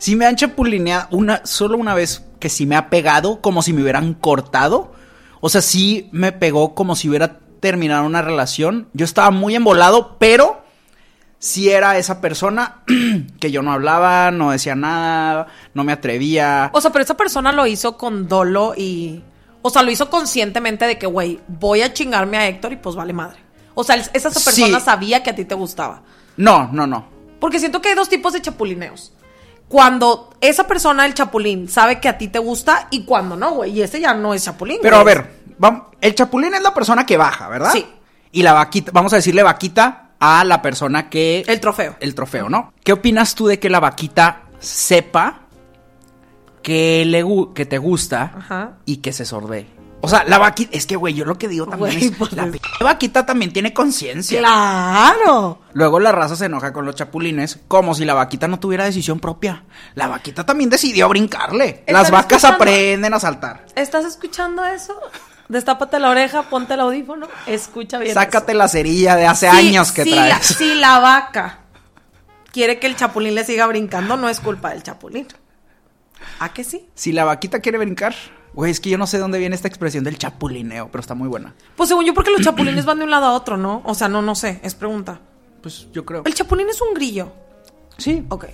sí 0.01 0.15
me 0.15 0.25
han 0.25 0.35
chapulineado 0.35 1.07
una, 1.11 1.45
solo 1.45 1.77
una 1.77 1.93
vez 1.93 2.25
que 2.39 2.49
sí 2.49 2.65
me 2.65 2.75
ha 2.75 2.89
pegado 2.89 3.39
como 3.39 3.61
si 3.61 3.71
me 3.71 3.83
hubieran 3.83 4.15
cortado. 4.15 4.93
O 5.41 5.49
sea, 5.49 5.61
sí 5.61 6.09
me 6.11 6.31
pegó 6.31 6.73
como 6.73 6.95
si 6.95 7.07
hubiera 7.07 7.37
terminado 7.59 8.03
una 8.03 8.23
relación. 8.23 8.87
Yo 8.93 9.05
estaba 9.05 9.29
muy 9.29 9.55
embolado, 9.55 10.17
pero 10.17 10.63
sí 11.37 11.69
era 11.69 11.99
esa 11.99 12.19
persona 12.19 12.81
que 13.39 13.51
yo 13.51 13.61
no 13.61 13.71
hablaba, 13.71 14.31
no 14.31 14.49
decía 14.49 14.73
nada, 14.73 15.47
no 15.75 15.83
me 15.83 15.93
atrevía. 15.93 16.71
O 16.73 16.81
sea, 16.81 16.91
pero 16.91 17.03
esa 17.03 17.15
persona 17.15 17.51
lo 17.51 17.67
hizo 17.67 17.95
con 17.95 18.27
dolo 18.27 18.73
y. 18.75 19.21
O 19.61 19.69
sea, 19.69 19.83
lo 19.83 19.91
hizo 19.91 20.09
conscientemente 20.09 20.85
de 20.87 20.97
que, 20.97 21.05
güey, 21.05 21.39
voy 21.47 21.83
a 21.83 21.93
chingarme 21.93 22.37
a 22.37 22.47
Héctor 22.47 22.73
y 22.73 22.77
pues 22.77 22.95
vale 22.95 23.13
madre. 23.13 23.39
O 23.75 23.83
sea, 23.83 23.97
esa 23.97 24.31
persona 24.31 24.79
Sí. 24.79 24.83
sabía 24.85 25.21
que 25.21 25.29
a 25.29 25.35
ti 25.35 25.45
te 25.45 25.53
gustaba. 25.53 26.01
No, 26.37 26.71
no, 26.73 26.87
no. 26.87 27.05
Porque 27.39 27.59
siento 27.59 27.79
que 27.83 27.89
hay 27.89 27.95
dos 27.95 28.09
tipos 28.09 28.33
de 28.33 28.41
chapulineos. 28.41 29.13
Cuando 29.71 30.31
esa 30.41 30.67
persona, 30.67 31.05
el 31.05 31.13
chapulín, 31.13 31.69
sabe 31.69 32.01
que 32.01 32.09
a 32.09 32.17
ti 32.17 32.27
te 32.27 32.39
gusta 32.39 32.89
y 32.91 33.05
cuando 33.05 33.37
no, 33.37 33.51
güey. 33.51 33.71
Y 33.71 33.81
ese 33.81 34.01
ya 34.01 34.13
no 34.13 34.33
es 34.33 34.43
chapulín. 34.43 34.79
Pero 34.81 34.97
a 34.97 35.03
ver, 35.05 35.25
el 36.01 36.13
chapulín 36.13 36.53
es 36.53 36.61
la 36.61 36.73
persona 36.73 37.05
que 37.05 37.15
baja, 37.15 37.47
¿verdad? 37.47 37.71
Sí. 37.71 37.87
Y 38.33 38.43
la 38.43 38.51
vaquita, 38.51 38.91
vamos 38.93 39.13
a 39.13 39.15
decirle 39.15 39.43
vaquita 39.43 40.09
a 40.19 40.43
la 40.43 40.61
persona 40.61 41.09
que... 41.09 41.45
El 41.47 41.61
trofeo. 41.61 41.95
el 42.01 42.13
trofeo, 42.13 42.49
¿no? 42.49 42.73
¿Qué 42.83 42.91
opinas 42.91 43.33
tú 43.33 43.47
de 43.47 43.59
que 43.59 43.69
la 43.69 43.79
vaquita 43.79 44.41
sepa 44.59 45.43
que, 46.61 47.05
le, 47.05 47.23
que 47.55 47.65
te 47.65 47.77
gusta 47.77 48.33
Ajá. 48.39 48.73
y 48.83 48.97
que 48.97 49.13
se 49.13 49.23
sorbee? 49.23 49.67
O 50.03 50.09
sea, 50.09 50.23
la 50.25 50.37
vaquita, 50.39 50.75
es 50.75 50.85
que, 50.85 50.95
güey, 50.95 51.13
yo 51.13 51.25
lo 51.25 51.37
que 51.37 51.47
digo 51.47 51.67
también 51.67 51.91
Güey, 51.93 52.05
es, 52.11 52.17
pues 52.17 52.33
la 52.33 52.45
p- 52.47 52.59
vaquita 52.81 53.25
también 53.25 53.53
tiene 53.53 53.71
conciencia. 53.73 54.39
¡Claro! 54.39 55.61
Luego 55.73 55.99
la 55.99 56.11
raza 56.11 56.35
se 56.35 56.45
enoja 56.45 56.73
con 56.73 56.85
los 56.85 56.95
chapulines 56.95 57.59
como 57.67 57.93
si 57.93 58.03
la 58.05 58.13
vaquita 58.13 58.47
no 58.47 58.59
tuviera 58.59 58.83
decisión 58.85 59.19
propia. 59.19 59.63
La 59.95 60.07
vaquita 60.07 60.45
también 60.45 60.69
decidió 60.69 61.07
brincarle. 61.07 61.83
Las 61.87 62.05
¿Están 62.05 62.11
vacas 62.21 62.37
escuchando? 62.43 62.55
aprenden 62.63 63.13
a 63.13 63.19
saltar. 63.19 63.65
¿Estás 63.75 64.05
escuchando 64.05 64.65
eso? 64.65 64.99
Destápate 65.49 65.99
la 65.99 66.09
oreja, 66.09 66.43
ponte 66.43 66.73
el 66.75 66.79
audífono, 66.79 67.27
escucha 67.45 67.97
bien. 67.99 68.13
Sácate 68.13 68.53
eso. 68.53 68.57
la 68.57 68.67
cerilla 68.69 69.15
de 69.17 69.27
hace 69.27 69.49
Sí, 69.51 69.57
años 69.67 69.91
que 69.91 70.03
sí, 70.03 70.11
traes. 70.11 70.29
La, 70.29 70.41
si 70.43 70.75
la 70.75 70.99
vaca 70.99 71.59
quiere 72.51 72.79
que 72.79 72.87
el 72.87 72.95
chapulín 72.95 73.35
le 73.35 73.43
siga 73.43 73.67
brincando, 73.67 74.15
no 74.17 74.29
es 74.29 74.39
culpa 74.39 74.69
del 74.71 74.81
chapulín. 74.81 75.27
¿A 76.39 76.53
que 76.53 76.63
sí? 76.63 76.87
Si 76.95 77.11
la 77.11 77.25
vaquita 77.25 77.59
quiere 77.59 77.77
brincar, 77.77 78.15
güey, 78.53 78.71
es 78.71 78.79
que 78.79 78.89
yo 78.89 78.97
no 78.97 79.07
sé 79.07 79.17
de 79.17 79.21
dónde 79.21 79.39
viene 79.39 79.55
esta 79.55 79.67
expresión 79.67 80.03
del 80.03 80.17
chapulineo, 80.17 80.89
pero 80.91 81.01
está 81.01 81.15
muy 81.15 81.27
buena. 81.27 81.53
Pues 81.75 81.89
según 81.89 82.05
yo, 82.05 82.13
porque 82.13 82.31
los 82.31 82.41
chapulines 82.45 82.85
van 82.85 82.99
de 82.99 83.05
un 83.05 83.11
lado 83.11 83.25
a 83.25 83.33
otro, 83.33 83.57
¿no? 83.57 83.81
O 83.85 83.93
sea, 83.93 84.07
no, 84.07 84.21
no 84.21 84.35
sé, 84.35 84.59
es 84.63 84.75
pregunta. 84.75 85.19
Pues 85.61 85.87
yo 85.91 86.05
creo. 86.05 86.23
El 86.25 86.33
chapulín 86.33 86.69
es 86.69 86.81
un 86.81 86.93
grillo. 86.93 87.31
Sí. 87.97 88.25
Ok. 88.29 88.45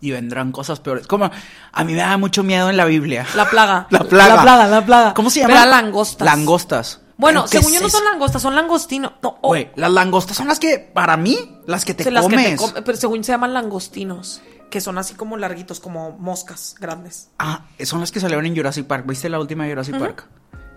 Y 0.00 0.12
vendrán 0.12 0.52
cosas 0.52 0.78
peores. 0.78 1.06
Como 1.08 1.28
a 1.72 1.84
mí 1.84 1.92
me 1.92 1.98
da 1.98 2.16
mucho 2.16 2.44
miedo 2.44 2.70
en 2.70 2.76
la 2.76 2.84
Biblia. 2.84 3.26
La 3.34 3.50
plaga. 3.50 3.88
La 3.90 4.04
plaga. 4.04 4.36
La 4.36 4.42
plaga, 4.42 4.66
la 4.68 4.86
plaga. 4.86 5.14
¿Cómo 5.14 5.28
se 5.28 5.40
llama? 5.40 5.54
Pero 5.54 5.66
langostas. 5.66 6.24
Langostas. 6.24 7.00
Bueno, 7.16 7.40
¿Pero 7.40 7.50
qué 7.50 7.58
según 7.58 7.72
yo 7.72 7.78
es 7.78 7.82
no 7.82 7.88
son 7.88 8.04
langostas, 8.04 8.40
son 8.40 8.54
langostinos. 8.54 9.12
No, 9.20 9.38
oh, 9.40 9.48
Güey, 9.48 9.72
las 9.74 9.90
langostas 9.90 10.36
son 10.36 10.46
las 10.46 10.60
que, 10.60 10.78
para 10.78 11.16
mí, 11.16 11.58
las 11.66 11.84
que 11.84 11.92
te 11.92 12.08
las 12.12 12.24
que 12.28 12.56
comes. 12.56 12.74
te 12.74 12.82
pero 12.82 12.96
según 12.96 13.24
se 13.24 13.32
llaman 13.32 13.52
langostinos, 13.52 14.40
que 14.70 14.80
son 14.80 14.98
así 14.98 15.14
como 15.14 15.36
larguitos, 15.36 15.80
como 15.80 16.12
moscas 16.12 16.74
grandes. 16.78 17.30
Ah, 17.38 17.66
son 17.84 18.00
las 18.00 18.12
que 18.12 18.20
salieron 18.20 18.46
en 18.46 18.56
Jurassic 18.56 18.86
Park. 18.86 19.04
¿Viste 19.06 19.28
la 19.28 19.38
última 19.38 19.64
de 19.64 19.70
Jurassic 19.70 19.98
Park? 19.98 20.26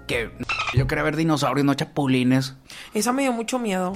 Que 0.08 0.32
yo 0.73 0.88
quería 0.88 1.04
ver 1.04 1.15
dinosaurios, 1.15 1.65
no 1.65 1.73
chapulines. 1.73 2.56
Esa 2.93 3.13
me 3.13 3.23
dio 3.23 3.32
mucho 3.32 3.60
miedo. 3.60 3.93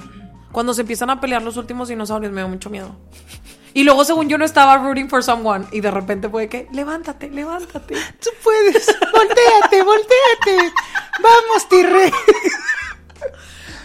Cuando 0.52 0.74
se 0.74 0.82
empiezan 0.82 1.10
a 1.10 1.20
pelear 1.20 1.42
los 1.42 1.58
últimos 1.58 1.90
dinosaurios 1.90 2.32
me 2.32 2.42
dio 2.42 2.48
mucho 2.48 2.70
miedo. 2.70 2.96
Y 3.74 3.84
luego, 3.84 4.06
según 4.06 4.30
yo, 4.30 4.38
no 4.38 4.46
estaba 4.46 4.78
rooting 4.78 5.10
for 5.10 5.22
someone. 5.22 5.66
Y 5.74 5.82
de 5.82 5.92
repente 5.92 6.30
fue 6.30 6.48
que, 6.48 6.70
levántate, 6.72 7.30
levántate. 7.30 7.96
Tú 8.24 8.30
puedes. 8.42 8.88
volteate, 9.14 9.84
volteate. 9.84 10.74
Vamos, 11.22 11.70
Tirre. 11.70 12.12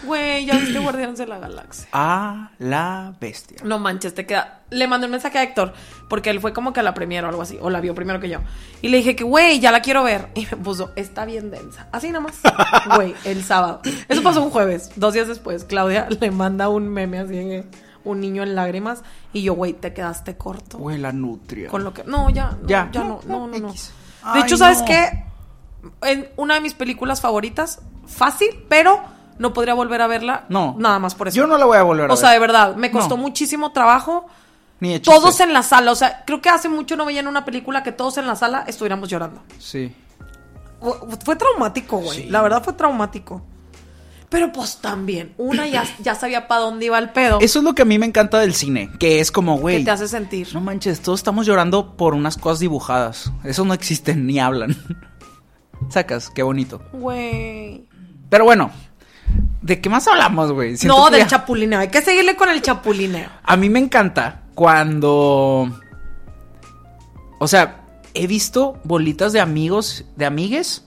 Güey, 0.03 0.45
ya 0.45 0.57
viste 0.57 0.79
Guardianes 0.79 1.17
de 1.19 1.27
la 1.27 1.37
Galaxia. 1.39 1.87
A 1.93 2.51
la 2.59 3.13
bestia. 3.19 3.57
No 3.63 3.77
manches, 3.79 4.13
te 4.13 4.25
queda. 4.25 4.61
Le 4.69 4.87
mandé 4.87 5.05
un 5.05 5.11
mensaje 5.11 5.37
a 5.37 5.43
Héctor, 5.43 5.73
porque 6.09 6.29
él 6.29 6.39
fue 6.39 6.53
como 6.53 6.73
que 6.73 6.79
a 6.79 6.83
la 6.83 6.93
premiere 6.93 7.25
o 7.25 7.29
algo 7.29 7.41
así, 7.41 7.57
o 7.61 7.69
la 7.69 7.81
vio 7.81 7.93
primero 7.93 8.19
que 8.19 8.29
yo. 8.29 8.39
Y 8.81 8.89
le 8.89 8.97
dije 8.97 9.15
que, 9.15 9.23
güey, 9.23 9.59
ya 9.59 9.71
la 9.71 9.81
quiero 9.81 10.03
ver. 10.03 10.29
Y 10.33 10.41
me 10.49 10.57
puso, 10.57 10.91
está 10.95 11.25
bien 11.25 11.51
densa. 11.51 11.87
Así 11.91 12.07
nada 12.07 12.21
más. 12.21 12.39
Güey, 12.95 13.13
el 13.25 13.43
sábado. 13.43 13.81
Eso 14.07 14.23
pasó 14.23 14.41
un 14.43 14.49
jueves. 14.49 14.91
Dos 14.95 15.13
días 15.13 15.27
después, 15.27 15.65
Claudia 15.65 16.07
le 16.19 16.31
manda 16.31 16.69
un 16.69 16.87
meme 16.89 17.19
así, 17.19 17.37
en- 17.37 17.69
un 18.03 18.19
niño 18.19 18.41
en 18.43 18.55
lágrimas. 18.55 19.03
Y 19.33 19.43
yo, 19.43 19.53
güey, 19.53 19.73
te 19.73 19.93
quedaste 19.93 20.35
corto. 20.35 20.77
Güey, 20.79 20.97
la 20.97 21.11
nutria. 21.11 21.69
Con 21.69 21.83
lo 21.83 21.93
que. 21.93 22.03
No, 22.05 22.29
ya. 22.31 22.57
no, 22.61 22.67
Ya. 22.67 22.89
Ya, 22.91 23.03
no, 23.03 23.19
no, 23.27 23.47
no. 23.47 23.59
no. 23.59 23.73
De 24.33 24.39
hecho, 24.39 24.57
¿sabes 24.57 24.79
no. 24.79 24.85
qué? 24.85 25.25
En 26.03 26.29
una 26.37 26.55
de 26.55 26.61
mis 26.61 26.73
películas 26.73 27.21
favoritas, 27.21 27.79
fácil, 28.07 28.65
pero 28.69 29.01
no 29.41 29.51
podría 29.53 29.73
volver 29.73 30.01
a 30.01 30.07
verla. 30.07 30.45
No. 30.49 30.75
Nada 30.79 30.99
más 30.99 31.15
por 31.15 31.27
eso. 31.27 31.35
Yo 31.35 31.47
no 31.47 31.57
la 31.57 31.65
voy 31.65 31.77
a 31.77 31.83
volver 31.83 32.09
a 32.09 32.13
O 32.13 32.15
sea, 32.17 32.29
ver. 32.29 32.35
de 32.39 32.47
verdad, 32.47 32.75
me 32.75 32.91
costó 32.91 33.17
No. 33.17 33.23
muchísimo 33.23 33.71
trabajo. 33.73 34.27
Ni 34.79 34.93
de. 34.93 34.99
Todos 35.01 35.39
en 35.41 35.51
la 35.53 35.61
sala, 35.63 35.91
o 35.91 35.95
sea, 35.95 36.23
creo 36.25 36.41
que 36.41 36.49
hace 36.49 36.69
mucho 36.69 36.95
no 36.95 37.05
veían 37.05 37.27
una 37.27 37.43
película 37.43 37.83
que 37.83 37.91
todos 37.91 38.17
en 38.17 38.27
la 38.27 38.35
sala 38.35 38.63
estuviéramos 38.67 39.09
llorando. 39.09 39.41
Sí. 39.59 39.93
Fue- 41.25 41.35
traumático, 41.35 41.97
güey. 41.97 42.23
Sí. 42.23 42.29
La 42.29 42.41
verdad 42.41 42.63
fue 42.63 42.73
traumático. 42.73 43.41
Pero 44.29 44.51
pues 44.51 44.77
también, 44.77 45.33
una 45.37 45.67
ya, 45.67 45.83
ya 45.99 46.15
sabía 46.15 46.47
para 46.47 46.61
dónde 46.61 46.85
iba 46.85 46.97
el 46.97 47.09
pedo. 47.09 47.39
Eso 47.41 47.59
es 47.59 47.65
lo 47.65 47.75
que 47.75 47.81
a 47.81 47.85
mí 47.85 47.99
me 47.99 48.05
encanta 48.05 48.39
del 48.39 48.53
cine. 48.55 48.89
Que 48.99 49.19
es 49.19 49.31
como, 49.31 49.55
que 49.57 49.61
güey. 49.61 49.83
te 49.83 49.91
hace 49.91 50.07
sentir. 50.07 50.47
No 50.53 50.61
manches, 50.61 51.01
todos 51.01 51.19
estamos 51.19 51.45
llorando 51.45 51.95
por 51.97 52.13
unas 52.15 52.37
cosas 52.37 52.59
dibujadas. 52.59 53.31
Eso 53.43 53.65
no 53.65 53.73
existen 53.73 54.25
ni 54.25 54.39
hablan. 54.39 54.75
Sacas, 55.89 56.29
qué 56.29 56.43
bonito. 56.43 56.81
Güey. 56.93 57.85
Pero 58.29 58.45
bueno, 58.45 58.71
¿de 59.61 59.81
qué 59.81 59.89
más 59.89 60.07
hablamos, 60.07 60.51
güey? 60.51 60.75
No, 60.85 61.09
del 61.09 61.21
ya- 61.21 61.27
chapulineo. 61.27 61.79
Hay 61.79 61.89
que 61.89 62.01
seguirle 62.01 62.35
con 62.35 62.49
el 62.49 62.61
chapulineo. 62.61 63.29
A 63.43 63.55
mí 63.57 63.69
me 63.69 63.79
encanta 63.79 64.41
cuando. 64.55 65.71
O 67.39 67.47
sea, 67.47 67.85
he 68.13 68.27
visto 68.27 68.79
bolitas 68.83 69.33
de 69.33 69.39
amigos, 69.39 70.05
de 70.15 70.25
amigues, 70.25 70.83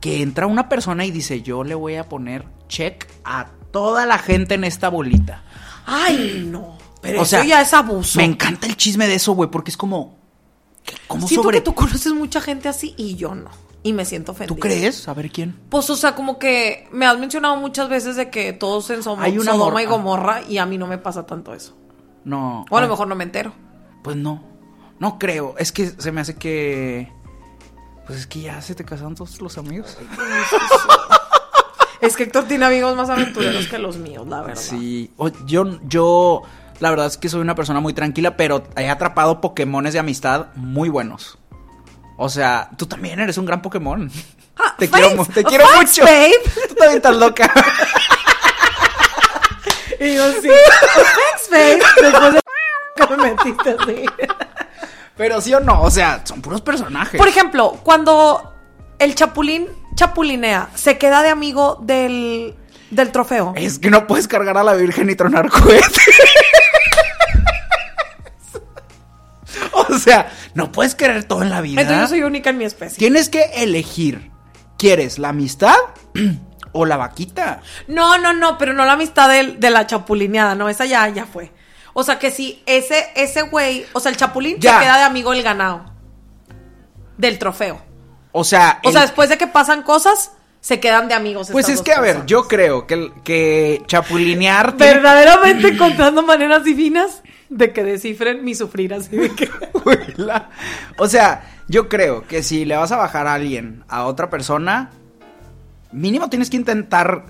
que 0.00 0.22
entra 0.22 0.46
una 0.46 0.68
persona 0.68 1.04
y 1.04 1.10
dice: 1.10 1.42
Yo 1.42 1.64
le 1.64 1.74
voy 1.74 1.96
a 1.96 2.08
poner 2.08 2.44
check 2.68 3.06
a 3.24 3.46
toda 3.72 4.06
la 4.06 4.18
gente 4.18 4.54
en 4.54 4.64
esta 4.64 4.88
bolita. 4.88 5.42
Ay, 5.86 6.44
no. 6.46 6.78
Pero 7.00 7.20
O 7.20 7.22
eso 7.22 7.30
sea, 7.36 7.44
ya 7.44 7.60
es 7.62 7.72
abuso. 7.72 8.18
Me 8.18 8.24
encanta 8.24 8.66
el 8.66 8.76
chisme 8.76 9.08
de 9.08 9.14
eso, 9.14 9.32
güey, 9.32 9.50
porque 9.50 9.70
es 9.70 9.76
como. 9.76 10.19
¿Cómo 11.06 11.26
Siento 11.26 11.44
sobre.? 11.44 11.58
que 11.58 11.64
tú 11.64 11.74
conoces 11.74 12.12
mucha 12.12 12.40
gente 12.40 12.68
así 12.68 12.94
y 12.96 13.16
yo 13.16 13.34
no. 13.34 13.50
Y 13.82 13.92
me 13.94 14.04
siento 14.04 14.32
ofendida. 14.32 14.54
¿Tú 14.54 14.60
crees? 14.60 15.08
A 15.08 15.14
ver 15.14 15.30
quién. 15.30 15.58
Pues, 15.70 15.88
o 15.88 15.96
sea, 15.96 16.14
como 16.14 16.38
que 16.38 16.86
me 16.92 17.06
has 17.06 17.18
mencionado 17.18 17.56
muchas 17.56 17.88
veces 17.88 18.14
de 18.16 18.28
que 18.28 18.52
todos 18.52 18.90
en 18.90 19.02
Sodoma, 19.02 19.24
Hay 19.24 19.38
una 19.38 19.52
Sodoma 19.52 19.82
y 19.82 19.86
Gomorra 19.86 20.42
y 20.42 20.58
a 20.58 20.66
mí 20.66 20.76
no 20.76 20.86
me 20.86 20.98
pasa 20.98 21.24
tanto 21.24 21.54
eso. 21.54 21.76
No. 22.24 22.66
O 22.68 22.76
a 22.76 22.80
lo 22.82 22.88
mejor 22.88 23.08
no 23.08 23.14
me 23.14 23.24
entero. 23.24 23.54
Pues 24.02 24.16
no. 24.16 24.42
No 24.98 25.18
creo. 25.18 25.54
Es 25.56 25.72
que 25.72 25.88
se 25.88 26.12
me 26.12 26.20
hace 26.20 26.36
que. 26.36 27.10
Pues 28.06 28.18
es 28.18 28.26
que 28.26 28.40
ya 28.42 28.60
se 28.60 28.74
te 28.74 28.84
casaron 28.84 29.14
todos 29.14 29.40
los 29.40 29.56
amigos. 29.56 29.96
Es 32.00 32.16
que 32.16 32.22
Héctor 32.24 32.44
tiene 32.44 32.64
amigos 32.64 32.96
más 32.96 33.10
aventureros 33.10 33.66
que 33.68 33.78
los 33.78 33.98
míos, 33.98 34.26
la 34.26 34.40
verdad. 34.40 34.60
Sí. 34.60 35.12
Yo, 35.46 35.80
yo, 35.86 36.42
la 36.80 36.90
verdad 36.90 37.06
es 37.06 37.16
que 37.16 37.28
soy 37.28 37.40
una 37.40 37.54
persona 37.54 37.80
muy 37.80 37.92
tranquila, 37.92 38.36
pero 38.36 38.64
he 38.76 38.88
atrapado 38.88 39.40
Pokémones 39.40 39.92
de 39.92 39.98
amistad 40.00 40.46
muy 40.56 40.88
buenos. 40.88 41.38
O 42.16 42.28
sea, 42.28 42.70
tú 42.76 42.86
también 42.86 43.20
eres 43.20 43.38
un 43.38 43.46
gran 43.46 43.62
Pokémon. 43.62 44.10
Ah, 44.58 44.74
te 44.78 44.88
thanks. 44.88 45.06
quiero, 45.08 45.24
te 45.26 45.44
quiero 45.44 45.64
Thanks, 45.72 45.98
mucho. 45.98 46.04
babe. 46.04 46.32
Tú 46.68 46.74
también 46.74 46.96
estás 46.96 47.16
loca. 47.16 47.52
Y 50.00 50.14
yo 50.14 50.32
sí. 50.40 50.48
Thanks, 51.50 51.50
babe. 51.50 51.78
Después 52.00 52.32
de 52.34 52.40
que 53.06 53.16
me 53.16 53.34
metiste 53.34 53.76
así. 53.78 54.06
Pero 55.16 55.40
sí 55.42 55.52
o 55.52 55.60
no, 55.60 55.82
o 55.82 55.90
sea, 55.90 56.22
son 56.24 56.40
puros 56.40 56.62
personajes. 56.62 57.18
Por 57.18 57.28
ejemplo, 57.28 57.78
cuando 57.82 58.54
el 58.98 59.14
chapulín 59.14 59.68
chapulinea, 59.94 60.70
se 60.74 60.96
queda 60.96 61.22
de 61.22 61.28
amigo 61.28 61.78
del, 61.82 62.54
del 62.90 63.12
trofeo. 63.12 63.52
Es 63.56 63.78
que 63.78 63.90
no 63.90 64.06
puedes 64.06 64.26
cargar 64.26 64.56
a 64.56 64.64
la 64.64 64.72
Virgen 64.72 65.10
y 65.10 65.14
tronar 65.14 65.50
cohetes. 65.50 65.98
o 69.94 69.98
sea, 69.98 70.30
no 70.54 70.72
puedes 70.72 70.94
querer 70.94 71.24
todo 71.24 71.42
en 71.42 71.50
la 71.50 71.60
vida. 71.60 71.80
Entonces 71.80 72.02
yo 72.04 72.08
soy 72.08 72.22
única 72.22 72.50
en 72.50 72.58
mi 72.58 72.64
especie. 72.64 72.98
Tienes 72.98 73.28
que 73.28 73.42
elegir. 73.56 74.30
¿Quieres 74.78 75.18
la 75.18 75.28
amistad 75.30 75.74
o 76.72 76.86
la 76.86 76.96
vaquita? 76.96 77.60
No, 77.88 78.16
no, 78.18 78.32
no, 78.32 78.56
pero 78.58 78.72
no 78.72 78.84
la 78.86 78.92
amistad 78.92 79.28
de, 79.28 79.56
de 79.58 79.70
la 79.70 79.86
chapulineada, 79.86 80.54
no, 80.54 80.68
esa 80.68 80.86
ya, 80.86 81.06
ya 81.08 81.26
fue. 81.26 81.52
O 81.92 82.02
sea 82.04 82.18
que 82.18 82.30
si 82.30 82.62
ese, 82.66 83.08
ese 83.16 83.42
güey, 83.42 83.84
o 83.92 84.00
sea, 84.00 84.10
el 84.10 84.16
chapulín 84.16 84.56
Ya. 84.60 84.74
se 84.78 84.84
queda 84.84 84.96
de 84.98 85.02
amigo 85.02 85.32
del 85.32 85.42
ganado. 85.42 85.84
Del 87.18 87.38
trofeo. 87.38 87.82
O 88.32 88.44
sea, 88.44 88.80
O 88.84 88.88
el- 88.88 88.92
sea, 88.94 89.02
después 89.02 89.28
de 89.28 89.36
que 89.36 89.46
pasan 89.46 89.82
cosas, 89.82 90.32
se 90.60 90.78
quedan 90.80 91.08
de 91.08 91.14
amigos. 91.14 91.48
pues 91.50 91.68
es 91.68 91.80
que, 91.82 91.92
a 91.92 92.00
ver, 92.00 92.26
yo 92.26 92.46
creo 92.46 92.86
que, 92.86 93.10
que 93.24 93.82
chapulinear... 93.86 94.76
Verdaderamente 94.76 95.68
encontrando 95.74 96.22
maneras 96.22 96.64
divinas 96.64 97.22
de 97.48 97.72
que 97.72 97.82
descifren 97.82 98.44
mi 98.44 98.54
sufrir 98.54 98.94
así 98.94 99.16
de 99.16 99.30
que. 99.30 99.50
O 100.98 101.08
sea, 101.08 101.42
yo 101.68 101.88
creo 101.88 102.26
que 102.26 102.42
si 102.42 102.64
le 102.64 102.76
vas 102.76 102.92
a 102.92 102.96
bajar 102.96 103.26
a 103.26 103.34
alguien, 103.34 103.84
a 103.88 104.04
otra 104.04 104.28
persona, 104.30 104.90
mínimo 105.92 106.28
tienes 106.28 106.50
que 106.50 106.56
intentar 106.56 107.24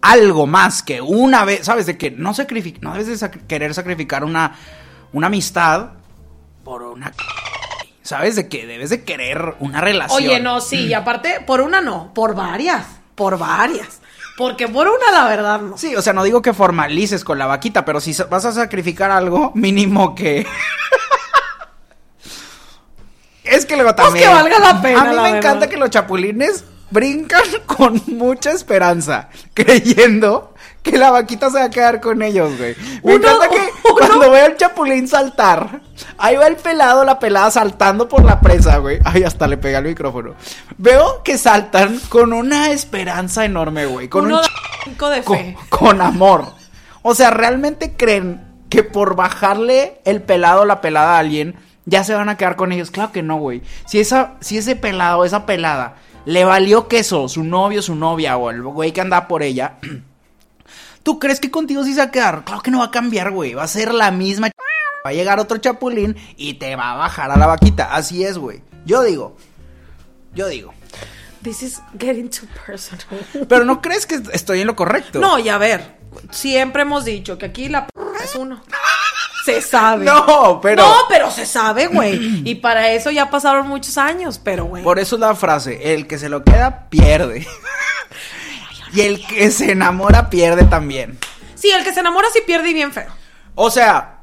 algo 0.00 0.46
más 0.46 0.82
que 0.82 1.00
una 1.00 1.44
vez, 1.44 1.66
¿sabes? 1.66 1.86
De 1.86 1.98
que 1.98 2.10
no 2.10 2.32
sacrific 2.32 2.80
no 2.80 2.92
debes 2.92 3.08
de 3.08 3.14
sac- 3.16 3.46
querer 3.46 3.74
sacrificar 3.74 4.24
una, 4.24 4.54
una 5.12 5.26
amistad 5.26 5.90
por 6.64 6.82
una... 6.82 7.12
¿Sabes? 8.10 8.34
De 8.34 8.48
que 8.48 8.66
debes 8.66 8.90
de 8.90 9.04
querer 9.04 9.54
una 9.60 9.80
relación. 9.80 10.18
Oye, 10.20 10.40
no, 10.40 10.60
sí, 10.60 10.86
y 10.86 10.94
aparte, 10.94 11.44
por 11.46 11.60
una 11.60 11.80
no, 11.80 12.12
por 12.12 12.34
varias. 12.34 12.84
Por 13.14 13.38
varias. 13.38 14.00
Porque 14.36 14.66
por 14.66 14.88
una, 14.88 15.12
la 15.12 15.28
verdad, 15.28 15.60
no. 15.60 15.78
Sí, 15.78 15.94
o 15.94 16.02
sea, 16.02 16.12
no 16.12 16.24
digo 16.24 16.42
que 16.42 16.52
formalices 16.52 17.22
con 17.22 17.38
la 17.38 17.46
vaquita, 17.46 17.84
pero 17.84 18.00
si 18.00 18.12
vas 18.28 18.44
a 18.46 18.50
sacrificar 18.50 19.12
algo, 19.12 19.52
mínimo 19.54 20.16
que... 20.16 20.44
es 23.44 23.64
que 23.64 23.76
luego 23.76 23.94
Pues 23.94 24.04
también... 24.06 24.28
que 24.28 24.34
valga 24.34 24.58
la 24.58 24.82
pena, 24.82 25.00
A 25.00 25.04
mí 25.04 25.10
me 25.10 25.14
verdad. 25.22 25.36
encanta 25.36 25.68
que 25.68 25.76
los 25.76 25.90
chapulines 25.90 26.64
brincan 26.90 27.44
con 27.66 28.02
mucha 28.08 28.50
esperanza, 28.50 29.28
creyendo 29.54 30.52
que 30.82 30.98
la 30.98 31.12
vaquita 31.12 31.48
se 31.50 31.58
va 31.58 31.64
a 31.66 31.70
quedar 31.70 32.00
con 32.00 32.22
ellos, 32.22 32.58
güey. 32.58 32.74
Me 33.04 33.14
Uno- 33.14 33.28
encanta 33.28 33.48
que 33.50 33.69
cuando 34.06 34.30
veo 34.30 34.44
al 34.46 34.56
chapulín 34.56 35.08
saltar, 35.08 35.80
ahí 36.18 36.36
va 36.36 36.46
el 36.46 36.56
pelado, 36.56 37.04
la 37.04 37.18
pelada 37.18 37.50
saltando 37.50 38.08
por 38.08 38.24
la 38.24 38.40
presa, 38.40 38.78
güey. 38.78 38.98
Ay, 39.04 39.22
hasta 39.22 39.46
le 39.46 39.56
pega 39.56 39.78
el 39.78 39.84
micrófono. 39.84 40.34
Veo 40.78 41.22
que 41.22 41.38
saltan 41.38 42.00
con 42.08 42.32
una 42.32 42.70
esperanza 42.70 43.44
enorme, 43.44 43.86
güey. 43.86 44.08
Con 44.08 44.26
Uno 44.26 44.40
un 44.86 45.10
de 45.10 45.22
fe. 45.22 45.56
con 45.68 46.00
amor. 46.00 46.46
O 47.02 47.14
sea, 47.14 47.30
¿realmente 47.30 47.94
creen 47.96 48.40
que 48.68 48.82
por 48.82 49.16
bajarle 49.16 50.00
el 50.04 50.22
pelado 50.22 50.62
o 50.62 50.64
la 50.64 50.80
pelada 50.80 51.16
a 51.16 51.18
alguien 51.18 51.56
ya 51.86 52.04
se 52.04 52.14
van 52.14 52.28
a 52.28 52.36
quedar 52.36 52.56
con 52.56 52.72
ellos? 52.72 52.90
Claro 52.90 53.12
que 53.12 53.22
no, 53.22 53.36
güey. 53.36 53.62
Si, 53.86 53.98
esa, 54.00 54.34
si 54.40 54.58
ese 54.58 54.76
pelado 54.76 55.18
o 55.20 55.24
esa 55.24 55.46
pelada 55.46 55.96
le 56.24 56.44
valió 56.44 56.88
queso 56.88 57.28
su 57.28 57.44
novio, 57.44 57.82
su 57.82 57.94
novia 57.94 58.36
o 58.36 58.50
el 58.50 58.62
güey 58.62 58.92
que 58.92 59.00
anda 59.00 59.26
por 59.28 59.42
ella, 59.42 59.74
¿tú 61.02 61.18
crees 61.18 61.40
que 61.40 61.50
contigo 61.50 61.84
sí 61.84 61.92
se 61.94 61.98
va 62.00 62.04
a 62.06 62.10
quedar? 62.10 62.44
Claro 62.44 62.62
que 62.62 62.70
no 62.70 62.78
va 62.80 62.86
a 62.86 62.90
cambiar, 62.90 63.30
güey. 63.30 63.54
Va 63.54 63.64
a 63.64 63.68
ser 63.68 63.92
la 63.94 64.10
misma. 64.10 64.48
ch- 64.48 64.52
Va 65.04 65.10
a 65.10 65.12
llegar 65.14 65.40
otro 65.40 65.56
chapulín 65.58 66.14
y 66.36 66.54
te 66.54 66.76
va 66.76 66.92
a 66.92 66.96
bajar 66.96 67.30
a 67.30 67.36
la 67.38 67.46
vaquita. 67.46 67.94
Así 67.94 68.22
es, 68.24 68.36
güey. 68.38 68.62
Yo 68.84 69.02
digo. 69.02 69.36
Yo 70.34 70.46
digo. 70.48 70.74
This 71.42 71.62
is 71.62 71.80
getting 71.98 72.28
too 72.28 72.46
personal. 72.66 73.16
Pero 73.48 73.64
no 73.64 73.80
crees 73.80 74.04
que 74.04 74.20
estoy 74.32 74.60
en 74.60 74.66
lo 74.66 74.76
correcto. 74.76 75.18
No, 75.20 75.38
y 75.38 75.48
a 75.48 75.56
ver, 75.56 75.96
siempre 76.30 76.82
hemos 76.82 77.06
dicho 77.06 77.38
que 77.38 77.46
aquí 77.46 77.68
la 77.70 77.86
p 77.86 77.92
es 78.22 78.34
uno. 78.34 78.62
Se 79.46 79.62
sabe. 79.62 80.04
No, 80.04 80.60
pero. 80.62 80.82
No, 80.82 80.94
pero 81.08 81.30
se 81.30 81.46
sabe, 81.46 81.86
güey. 81.86 82.42
Y 82.48 82.56
para 82.56 82.90
eso 82.92 83.10
ya 83.10 83.30
pasaron 83.30 83.66
muchos 83.68 83.96
años, 83.96 84.38
pero 84.38 84.66
güey. 84.66 84.84
Por 84.84 84.98
eso 84.98 85.16
es 85.16 85.20
la 85.20 85.34
frase, 85.34 85.94
el 85.94 86.06
que 86.06 86.18
se 86.18 86.28
lo 86.28 86.44
queda 86.44 86.90
pierde. 86.90 87.46
y 88.92 89.00
el 89.02 89.24
que 89.26 89.50
se 89.50 89.72
enamora 89.72 90.30
pierde 90.30 90.64
también. 90.64 91.18
Sí, 91.54 91.70
el 91.70 91.84
que 91.84 91.92
se 91.92 92.00
enamora 92.00 92.28
sí 92.32 92.40
pierde 92.46 92.70
y 92.70 92.74
bien 92.74 92.92
feo. 92.92 93.10
O 93.54 93.70
sea, 93.70 94.20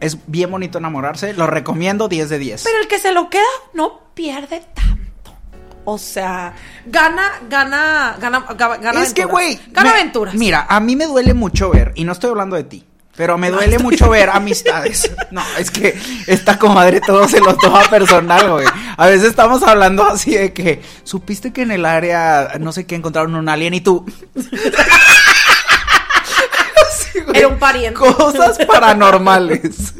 es 0.00 0.18
bien 0.26 0.50
bonito 0.50 0.78
enamorarse, 0.78 1.32
lo 1.34 1.46
recomiendo 1.46 2.08
10 2.08 2.28
de 2.28 2.38
10. 2.38 2.62
Pero 2.64 2.78
el 2.80 2.88
que 2.88 2.98
se 2.98 3.12
lo 3.12 3.28
queda 3.30 3.42
no 3.74 4.00
pierde 4.14 4.62
tanto. 4.74 5.34
O 5.84 5.98
sea, 5.98 6.52
gana, 6.86 7.30
gana, 7.48 8.16
gana, 8.20 8.44
gana, 8.56 8.76
gana 8.76 9.02
es 9.02 9.14
que, 9.14 9.24
güey, 9.24 9.60
Gana 9.68 9.90
me- 9.90 9.96
aventuras. 10.00 10.34
Mira, 10.34 10.66
a 10.68 10.80
mí 10.80 10.96
me 10.96 11.06
duele 11.06 11.32
mucho 11.32 11.70
ver, 11.70 11.92
y 11.94 12.04
no 12.04 12.12
estoy 12.12 12.30
hablando 12.30 12.56
de 12.56 12.64
ti, 12.64 12.84
pero 13.16 13.38
me 13.38 13.50
duele 13.50 13.78
mucho 13.78 14.10
ver 14.10 14.30
amistades. 14.30 15.10
No, 15.30 15.42
es 15.58 15.70
que 15.70 15.98
esta 16.26 16.58
comadre 16.58 17.00
todo 17.00 17.26
se 17.28 17.40
lo 17.40 17.56
toma 17.56 17.82
personal, 17.90 18.50
güey. 18.50 18.66
A 18.96 19.06
veces 19.06 19.28
estamos 19.28 19.62
hablando 19.62 20.04
así 20.04 20.34
de 20.34 20.52
que, 20.52 20.82
supiste 21.02 21.52
que 21.52 21.62
en 21.62 21.70
el 21.70 21.84
área, 21.84 22.52
no 22.60 22.72
sé 22.72 22.86
qué, 22.86 22.94
encontraron 22.94 23.34
un 23.34 23.48
alien 23.48 23.74
y 23.74 23.80
tú... 23.80 24.04
Sí, 27.12 27.20
güey. 27.20 27.38
Era 27.38 27.48
un 27.48 27.58
pariente. 27.58 27.98
Cosas 27.98 28.58
paranormales. 28.66 29.94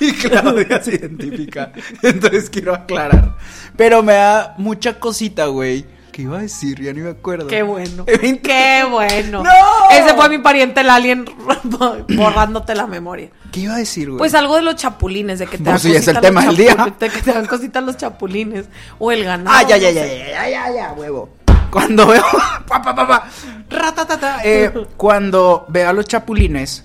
Y 0.00 0.12
Claudia 0.12 0.82
se 0.82 0.96
identifica. 0.96 1.72
Entonces 2.02 2.50
quiero 2.50 2.74
aclarar. 2.74 3.36
Pero 3.76 4.02
me 4.02 4.14
da 4.14 4.54
mucha 4.58 4.98
cosita, 4.98 5.46
güey. 5.46 5.86
¿Qué 6.12 6.22
iba 6.22 6.38
a 6.38 6.42
decir? 6.42 6.80
Ya 6.82 6.92
ni 6.92 7.00
me 7.00 7.10
acuerdo. 7.10 7.46
Qué 7.46 7.62
bueno. 7.62 8.04
Qué 8.42 8.84
bueno. 8.88 9.42
¡No! 9.44 9.50
Ese 9.90 10.14
fue 10.14 10.28
mi 10.28 10.38
pariente 10.38 10.82
el 10.82 10.90
alien 10.90 11.24
borrándote 12.14 12.74
la 12.74 12.86
memoria. 12.86 13.30
¿Qué 13.50 13.60
iba 13.60 13.74
a 13.74 13.78
decir, 13.78 14.08
güey? 14.08 14.18
Pues 14.18 14.34
algo 14.34 14.56
de 14.56 14.62
los 14.62 14.76
chapulines, 14.76 15.38
de 15.38 15.46
que 15.46 15.56
te 15.56 15.64
Pues 15.64 15.82
dan 15.82 15.92
sí, 15.92 15.96
es 15.96 16.06
el 16.08 16.20
tema 16.20 16.44
del 16.44 16.56
día. 16.56 16.94
De 17.00 17.08
que 17.08 17.22
te 17.22 17.32
dan 17.32 17.46
cositas 17.46 17.82
los 17.82 17.96
chapulines. 17.96 18.66
O 18.98 19.10
el 19.10 19.24
ganado. 19.24 19.56
Ah, 19.56 19.62
ya, 19.62 19.78
ya, 19.78 19.88
no 19.88 19.94
ya, 19.94 20.06
ya, 20.06 20.28
ya, 20.28 20.48
ya, 20.50 20.74
ya, 20.74 20.92
huevo. 20.92 21.30
Cuando 21.70 22.06
veo. 22.06 22.22
pa, 22.68 22.82
pa, 22.82 22.94
pa, 22.94 23.08
pa, 23.08 23.28
ratatata, 23.70 24.40
eh, 24.44 24.70
cuando 24.98 25.64
veo 25.68 25.88
a 25.88 25.92
los 25.94 26.04
chapulines. 26.04 26.84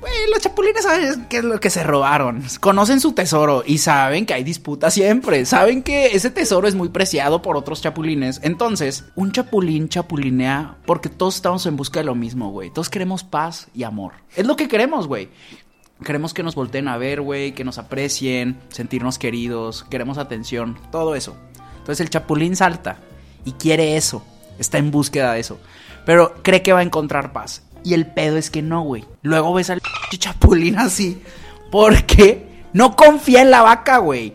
Güey, 0.00 0.30
los 0.30 0.40
chapulines 0.40 0.84
saben 0.84 1.26
qué 1.28 1.38
es 1.38 1.44
lo 1.44 1.58
que 1.58 1.70
se 1.70 1.82
robaron. 1.82 2.44
Conocen 2.60 3.00
su 3.00 3.12
tesoro 3.12 3.64
y 3.66 3.78
saben 3.78 4.26
que 4.26 4.34
hay 4.34 4.44
disputa 4.44 4.90
siempre. 4.90 5.44
Saben 5.44 5.82
que 5.82 6.06
ese 6.06 6.30
tesoro 6.30 6.68
es 6.68 6.74
muy 6.74 6.88
preciado 6.88 7.42
por 7.42 7.56
otros 7.56 7.82
chapulines. 7.82 8.40
Entonces, 8.44 9.06
un 9.16 9.32
chapulín 9.32 9.88
chapulinea 9.88 10.76
porque 10.86 11.08
todos 11.08 11.36
estamos 11.36 11.66
en 11.66 11.76
busca 11.76 12.00
de 12.00 12.04
lo 12.04 12.14
mismo, 12.14 12.50
güey. 12.50 12.70
Todos 12.70 12.90
queremos 12.90 13.24
paz 13.24 13.68
y 13.74 13.82
amor. 13.82 14.12
Es 14.36 14.46
lo 14.46 14.56
que 14.56 14.68
queremos, 14.68 15.08
güey. 15.08 15.30
Queremos 16.04 16.32
que 16.32 16.44
nos 16.44 16.54
volteen 16.54 16.86
a 16.86 16.96
ver, 16.96 17.20
güey, 17.20 17.52
que 17.52 17.64
nos 17.64 17.78
aprecien, 17.78 18.60
sentirnos 18.68 19.18
queridos, 19.18 19.84
queremos 19.90 20.16
atención, 20.16 20.78
todo 20.92 21.16
eso. 21.16 21.36
Entonces 21.78 22.00
el 22.00 22.10
chapulín 22.10 22.54
salta 22.54 22.98
y 23.44 23.52
quiere 23.52 23.96
eso, 23.96 24.24
está 24.60 24.78
en 24.78 24.92
búsqueda 24.92 25.32
de 25.32 25.40
eso, 25.40 25.58
pero 26.06 26.34
cree 26.42 26.62
que 26.62 26.72
va 26.72 26.80
a 26.80 26.84
encontrar 26.84 27.32
paz. 27.32 27.62
Y 27.88 27.94
el 27.94 28.04
pedo 28.06 28.36
es 28.36 28.50
que 28.50 28.60
no, 28.60 28.82
güey. 28.82 29.06
Luego 29.22 29.54
ves 29.54 29.70
al 29.70 29.80
chapulín 30.18 30.76
así, 30.78 31.22
porque 31.70 32.46
no 32.74 32.96
confía 32.96 33.40
en 33.40 33.50
la 33.50 33.62
vaca, 33.62 33.96
güey. 33.96 34.34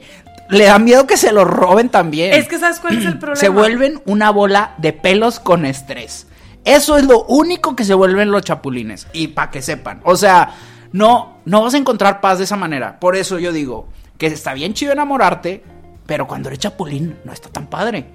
Le 0.50 0.66
da 0.66 0.80
miedo 0.80 1.06
que 1.06 1.18
se 1.18 1.32
lo 1.32 1.46
roben 1.46 1.90
también. 1.90 2.34
Es 2.34 2.48
que 2.48 2.58
¿sabes 2.58 2.80
cuál 2.80 2.98
es 2.98 3.06
el 3.06 3.20
problema? 3.20 3.40
Se 3.40 3.50
vuelven 3.50 4.02
una 4.08 4.32
bola 4.32 4.74
de 4.80 4.92
pelos 4.92 5.40
con 5.40 5.68
estrés. 5.68 6.26
Eso 6.66 6.98
es 6.98 7.06
lo 7.06 7.26
único 7.26 7.76
que 7.76 7.84
se 7.84 7.94
vuelven 7.94 8.32
los 8.32 8.42
chapulines. 8.42 9.06
Y 9.14 9.28
para 9.28 9.52
que 9.52 9.62
sepan. 9.62 10.02
O 10.04 10.16
sea, 10.16 10.56
no, 10.92 11.38
no 11.46 11.62
vas 11.62 11.76
a 11.76 11.78
encontrar 11.78 12.22
paz 12.22 12.40
de 12.40 12.46
esa 12.46 12.56
manera. 12.56 13.00
Por 13.00 13.16
eso 13.16 13.38
yo 13.38 13.52
digo 13.52 13.88
que 14.18 14.26
está 14.26 14.56
bien 14.56 14.74
chido 14.74 14.94
enamorarte, 14.94 15.64
pero 16.08 16.26
cuando 16.28 16.50
eres 16.50 16.58
chapulín 16.58 17.18
no 17.24 17.32
está 17.32 17.50
tan 17.50 17.68
padre. 17.68 18.08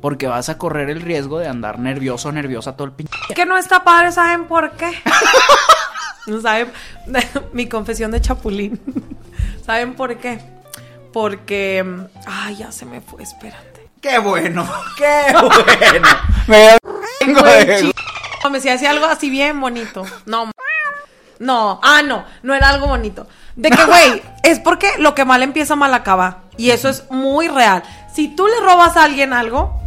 Porque 0.00 0.26
vas 0.26 0.48
a 0.48 0.58
correr 0.58 0.88
el 0.90 1.02
riesgo 1.02 1.38
de 1.38 1.48
andar 1.48 1.78
nervioso 1.78 2.28
o 2.28 2.32
nerviosa 2.32 2.76
todo 2.76 2.86
el 2.86 2.92
pinche. 2.92 3.12
Que 3.34 3.44
no 3.44 3.58
está 3.58 3.84
padre, 3.84 4.12
¿saben 4.12 4.46
por 4.46 4.72
qué? 4.72 4.90
Saben. 6.42 6.72
Mi 7.52 7.68
confesión 7.68 8.10
de 8.10 8.20
chapulín. 8.20 8.80
¿Saben 9.66 9.94
por 9.94 10.16
qué? 10.18 10.40
Porque. 11.12 11.84
Ay, 12.26 12.56
ya 12.56 12.72
se 12.72 12.86
me 12.86 13.00
fue, 13.00 13.22
espérate. 13.22 13.88
¡Qué 14.00 14.18
bueno! 14.18 14.66
¡Qué 14.96 15.32
bueno! 15.32 16.08
Me 16.46 16.78
tengo 17.18 17.42
de- 17.42 17.92
me 18.50 18.60
si 18.60 18.70
hacía 18.70 18.90
algo 18.90 19.04
así 19.04 19.28
bien 19.28 19.60
bonito. 19.60 20.04
No, 20.24 20.50
no, 21.38 21.80
ah, 21.82 22.00
no, 22.02 22.24
no 22.42 22.54
era 22.54 22.70
algo 22.70 22.86
bonito. 22.86 23.26
De 23.56 23.70
que, 23.70 23.84
güey, 23.84 24.22
es 24.42 24.58
porque 24.58 24.92
lo 24.98 25.14
que 25.14 25.26
mal 25.26 25.42
empieza, 25.42 25.76
mal 25.76 25.92
acaba. 25.92 26.44
Y 26.56 26.70
eso 26.70 26.88
es 26.88 27.10
muy 27.10 27.48
real. 27.48 27.82
Si 28.14 28.28
tú 28.28 28.46
le 28.46 28.60
robas 28.60 28.96
a 28.96 29.04
alguien 29.04 29.34
algo, 29.34 29.80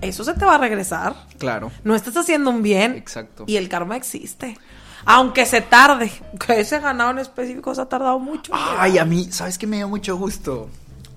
eso 0.00 0.24
se 0.24 0.34
te 0.34 0.44
va 0.44 0.54
a 0.54 0.58
regresar. 0.58 1.14
Claro. 1.38 1.70
No 1.84 1.94
estás 1.94 2.16
haciendo 2.16 2.50
un 2.50 2.62
bien. 2.62 2.94
Exacto. 2.96 3.44
Y 3.46 3.56
el 3.56 3.68
karma 3.68 3.96
existe. 3.96 4.56
Aunque 5.04 5.46
se 5.46 5.60
tarde. 5.60 6.10
Que 6.46 6.60
ese 6.60 6.78
ganado 6.80 7.10
en 7.10 7.18
específico 7.18 7.74
se 7.74 7.80
ha 7.82 7.86
tardado 7.86 8.18
mucho. 8.18 8.52
Ay, 8.54 8.98
a 8.98 9.04
mí, 9.04 9.28
¿sabes 9.30 9.58
qué 9.58 9.66
me 9.66 9.76
dio 9.78 9.88
mucho 9.88 10.16
gusto? 10.16 10.68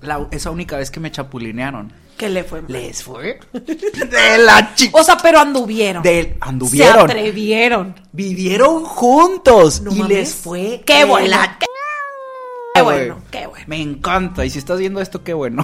La- 0.02 0.26
esa 0.30 0.50
única 0.50 0.76
vez 0.76 0.90
que 0.90 1.00
me 1.00 1.10
chapulinearon. 1.10 1.92
¿Qué 2.16 2.28
le 2.28 2.44
fue? 2.44 2.62
¿Les 2.68 3.02
fue? 3.02 3.40
De 3.52 4.38
la 4.38 4.74
chica. 4.74 5.00
O 5.00 5.02
sea, 5.02 5.16
pero 5.16 5.40
anduvieron. 5.40 6.02
De, 6.02 6.36
anduvieron. 6.40 6.94
Se 6.94 7.00
atrevieron. 7.00 7.94
Vivieron 8.12 8.84
juntos. 8.84 9.80
No 9.80 9.90
y 9.92 9.96
mames. 9.98 10.16
les 10.16 10.34
fue. 10.34 10.82
Qué 10.86 11.04
la- 11.26 11.58
Qué 12.76 12.82
bueno, 12.82 13.20
qué 13.30 13.46
bueno. 13.46 13.64
Me 13.68 13.80
encanta. 13.80 14.44
Y 14.44 14.50
si 14.50 14.58
estás 14.58 14.78
viendo 14.80 15.00
esto, 15.00 15.22
qué 15.22 15.32
bueno. 15.32 15.62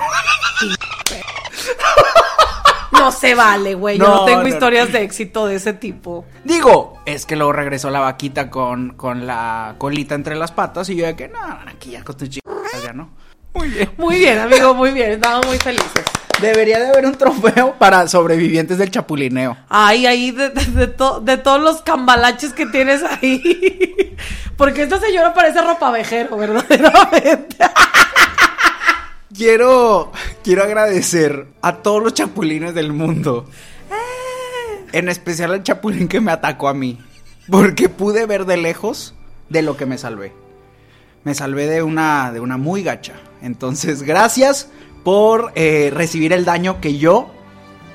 No 3.01 3.13
se 3.13 3.35
vale, 3.35 3.75
güey. 3.75 3.99
Yo 3.99 4.05
No, 4.07 4.15
no 4.17 4.25
tengo 4.25 4.43
no, 4.43 4.49
historias 4.49 4.93
de 4.93 5.03
éxito 5.03 5.47
de 5.47 5.57
ese 5.57 5.73
tipo. 5.73 6.25
Digo, 6.45 7.01
es 7.07 7.27
que 7.27 7.37
luego 7.37 7.53
regresó 7.53 7.91
la 7.91 8.01
vaquita 8.01 8.51
con, 8.51 8.91
con 8.95 9.27
la 9.27 9.75
colita 9.79 10.15
entre 10.15 10.37
las 10.37 10.53
patas. 10.53 10.89
Y 10.91 10.97
yo 10.97 11.07
de 11.07 11.17
que, 11.17 11.29
no, 11.29 11.39
aquí 11.67 11.91
ya 11.91 12.05
con 12.05 12.17
tus 12.17 12.29
chicas, 12.31 12.53
ya 12.83 12.93
no. 12.93 13.11
Muy 13.55 13.69
bien. 13.69 13.91
Muy 13.99 14.19
bien, 14.19 14.39
amigo, 14.39 14.75
muy 14.75 14.91
bien. 14.93 15.11
Estamos 15.13 15.45
muy 15.47 15.59
felices. 15.59 16.05
Debería 16.41 16.79
de 16.79 16.89
haber 16.89 17.05
un 17.05 17.17
trofeo 17.17 17.75
para 17.79 18.07
sobrevivientes 18.09 18.79
del 18.79 18.91
chapulineo. 18.91 19.57
Ay, 19.69 20.07
ahí 20.07 20.31
de, 20.31 20.49
de, 20.51 20.65
de 20.65 20.87
to- 20.87 21.21
de 21.21 21.37
todos 21.37 21.61
los 21.61 21.83
cambalaches 21.83 22.53
que 22.55 22.65
tienes 22.67 23.03
ahí. 23.03 24.17
Porque 24.57 24.83
esta 24.83 24.99
señora 25.01 25.35
parece 25.35 25.61
ropavejero, 25.63 26.37
verdaderamente. 26.37 27.57
Quiero, 29.45 30.13
quiero 30.45 30.63
agradecer 30.65 31.47
a 31.63 31.77
todos 31.77 32.03
los 32.03 32.13
chapulines 32.13 32.75
del 32.75 32.93
mundo. 32.93 33.47
En 34.93 35.09
especial 35.09 35.53
al 35.55 35.63
chapulín 35.63 36.09
que 36.09 36.21
me 36.21 36.31
atacó 36.31 36.69
a 36.69 36.75
mí. 36.75 36.99
Porque 37.51 37.89
pude 37.89 38.27
ver 38.27 38.45
de 38.45 38.59
lejos 38.59 39.15
de 39.49 39.63
lo 39.63 39.79
que 39.79 39.87
me 39.87 39.97
salvé. 39.97 40.35
Me 41.25 41.35
salvé 41.35 41.69
de 41.69 41.83
una, 41.83 42.33
de 42.33 42.41
una 42.41 42.59
muy 42.59 42.83
gacha. 42.83 43.15
Entonces, 43.41 44.03
gracias 44.03 44.69
por 45.05 45.53
eh, 45.55 45.91
recibir 45.91 46.35
el 46.35 46.45
daño 46.45 46.79
que 46.83 46.99
yo 46.99 47.31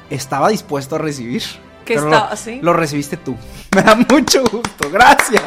estaba 0.09 0.49
dispuesto 0.49 0.95
a 0.95 0.97
recibir. 0.97 1.43
Que 1.85 1.93
está- 1.93 2.31
lo, 2.31 2.35
¿sí? 2.37 2.57
lo 2.63 2.73
recibiste 2.73 3.17
tú. 3.17 3.35
Me 3.75 3.83
da 3.83 3.93
mucho 3.93 4.41
gusto. 4.45 4.89
Gracias. 4.91 5.43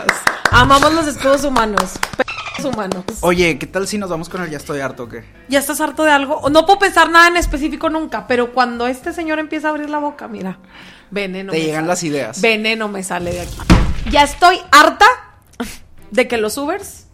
Amamos 0.52 0.94
los 0.94 1.08
escudos 1.08 1.42
humanos. 1.42 1.98
Humanos. 2.64 3.04
Oye, 3.20 3.58
¿qué 3.58 3.66
tal 3.66 3.86
si 3.86 3.98
nos 3.98 4.10
vamos 4.10 4.28
con 4.28 4.42
el 4.42 4.50
ya 4.50 4.56
estoy 4.56 4.80
harto 4.80 5.04
o 5.04 5.08
qué? 5.08 5.24
¿Ya 5.48 5.58
estás 5.58 5.80
harto 5.80 6.04
de 6.04 6.10
algo? 6.10 6.48
No 6.50 6.66
puedo 6.66 6.78
pensar 6.78 7.10
nada 7.10 7.28
en 7.28 7.36
específico 7.36 7.90
nunca, 7.90 8.26
pero 8.26 8.52
cuando 8.52 8.86
este 8.86 9.12
señor 9.12 9.38
empieza 9.38 9.68
a 9.68 9.70
abrir 9.70 9.90
la 9.90 9.98
boca, 9.98 10.28
mira, 10.28 10.58
veneno. 11.10 11.52
Te 11.52 11.58
me 11.58 11.64
llegan 11.64 11.80
sale. 11.82 11.88
las 11.88 12.02
ideas. 12.02 12.40
Veneno 12.40 12.88
me 12.88 13.02
sale 13.02 13.32
de 13.32 13.40
aquí. 13.42 13.56
Ya 14.10 14.22
estoy 14.22 14.58
harta 14.70 15.06
de 16.10 16.28
que 16.28 16.36
los 16.38 16.56
Ubers 16.58 17.06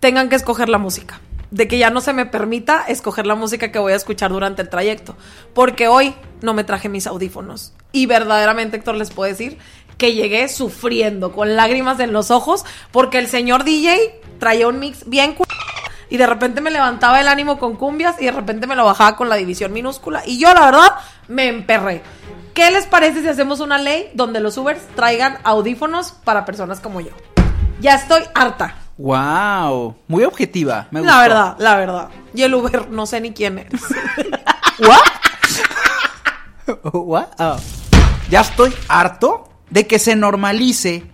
tengan 0.00 0.28
que 0.28 0.36
escoger 0.36 0.68
la 0.68 0.78
música. 0.78 1.20
De 1.50 1.66
que 1.66 1.78
ya 1.78 1.90
no 1.90 2.00
se 2.00 2.12
me 2.12 2.26
permita 2.26 2.84
escoger 2.86 3.26
la 3.26 3.34
música 3.34 3.72
que 3.72 3.80
voy 3.80 3.92
a 3.92 3.96
escuchar 3.96 4.30
durante 4.30 4.62
el 4.62 4.68
trayecto. 4.68 5.16
Porque 5.52 5.88
hoy 5.88 6.14
no 6.42 6.54
me 6.54 6.62
traje 6.62 6.88
mis 6.88 7.08
audífonos. 7.08 7.74
Y 7.90 8.06
verdaderamente, 8.06 8.76
Héctor, 8.76 8.94
les 8.94 9.10
puedo 9.10 9.28
decir 9.28 9.58
que 10.00 10.14
llegué 10.14 10.48
sufriendo, 10.48 11.30
con 11.30 11.54
lágrimas 11.54 12.00
en 12.00 12.12
los 12.12 12.30
ojos, 12.32 12.64
porque 12.90 13.18
el 13.18 13.28
señor 13.28 13.62
DJ 13.64 14.20
traía 14.40 14.66
un 14.66 14.78
mix 14.80 15.08
bien 15.08 15.34
cu- 15.34 15.44
y 16.08 16.16
de 16.16 16.26
repente 16.26 16.60
me 16.60 16.70
levantaba 16.72 17.20
el 17.20 17.28
ánimo 17.28 17.58
con 17.58 17.76
cumbias 17.76 18.16
y 18.20 18.24
de 18.24 18.32
repente 18.32 18.66
me 18.66 18.74
lo 18.74 18.84
bajaba 18.86 19.14
con 19.14 19.28
la 19.28 19.36
división 19.36 19.72
minúscula. 19.72 20.22
Y 20.26 20.38
yo, 20.40 20.52
la 20.54 20.64
verdad, 20.64 20.94
me 21.28 21.46
emperré. 21.48 22.02
¿Qué 22.54 22.70
les 22.72 22.86
parece 22.86 23.20
si 23.20 23.28
hacemos 23.28 23.60
una 23.60 23.78
ley 23.78 24.10
donde 24.14 24.40
los 24.40 24.56
Ubers 24.56 24.80
traigan 24.96 25.38
audífonos 25.44 26.12
para 26.24 26.44
personas 26.44 26.80
como 26.80 27.00
yo? 27.00 27.10
Ya 27.80 27.94
estoy 27.94 28.22
harta. 28.34 28.74
Wow, 28.98 29.96
muy 30.08 30.24
objetiva. 30.24 30.88
Me 30.90 31.00
La 31.02 31.20
verdad, 31.20 31.56
la 31.58 31.76
verdad. 31.76 32.08
Y 32.34 32.42
el 32.42 32.54
Uber, 32.54 32.90
no 32.90 33.06
sé 33.06 33.20
ni 33.20 33.32
quién 33.32 33.58
eres. 33.58 33.80
¿What? 34.80 34.98
Wow. 36.92 37.26
Ya 38.30 38.40
estoy 38.42 38.72
harto 38.88 39.49
de 39.70 39.86
que 39.86 39.98
se 39.98 40.16
normalice 40.16 41.04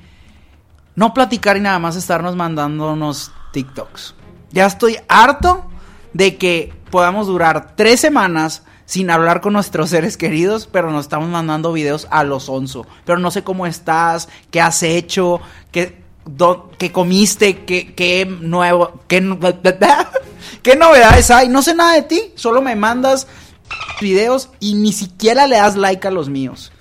no 0.95 1.13
platicar 1.13 1.57
y 1.57 1.61
nada 1.61 1.79
más 1.79 1.97
estarnos 1.97 2.37
mandándonos 2.37 3.33
TikToks. 3.53 4.15
Ya 4.51 4.67
estoy 4.67 4.97
harto 5.09 5.67
de 6.13 6.37
que 6.37 6.73
podamos 6.91 7.27
durar 7.27 7.75
tres 7.77 8.01
semanas 8.01 8.63
sin 8.87 9.11
hablar 9.11 9.41
con 9.41 9.53
nuestros 9.53 9.91
seres 9.91 10.17
queridos, 10.17 10.69
pero 10.71 10.91
nos 10.91 11.05
estamos 11.05 11.29
mandando 11.29 11.73
videos 11.73 12.07
a 12.11 12.25
los 12.25 12.49
onzo. 12.49 12.87
Pero 13.05 13.19
no 13.19 13.31
sé 13.31 13.43
cómo 13.45 13.67
estás, 13.67 14.29
qué 14.51 14.61
has 14.61 14.83
hecho, 14.83 15.41
qué, 15.73 16.01
do- 16.25 16.71
qué 16.79 16.93
comiste, 16.93 17.65
qué, 17.65 17.95
qué 17.95 18.25
nuevo, 18.25 19.01
qué, 19.09 19.19
qué 20.63 20.77
novedades 20.77 21.31
hay. 21.31 21.49
No 21.49 21.61
sé 21.63 21.75
nada 21.75 21.95
de 21.95 22.03
ti, 22.03 22.33
solo 22.37 22.63
me 22.63 22.77
mandas 22.77 23.27
videos 24.01 24.51
y 24.61 24.75
ni 24.75 24.93
siquiera 24.93 25.47
le 25.47 25.57
das 25.57 25.77
like 25.77 26.07
a 26.07 26.11
los 26.13 26.29
míos. 26.29 26.73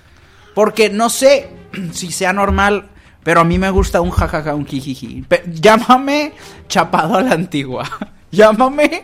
Porque 0.53 0.89
no 0.89 1.09
sé 1.09 1.49
si 1.91 2.11
sea 2.11 2.33
normal, 2.33 2.89
pero 3.23 3.41
a 3.41 3.43
mí 3.43 3.57
me 3.57 3.69
gusta 3.69 4.01
un 4.01 4.11
jajaja, 4.11 4.53
un 4.55 4.65
jijiji. 4.65 5.25
Llámame 5.47 6.33
chapado 6.67 7.15
a 7.15 7.21
la 7.21 7.33
antigua. 7.33 7.83
Llámame. 8.31 9.03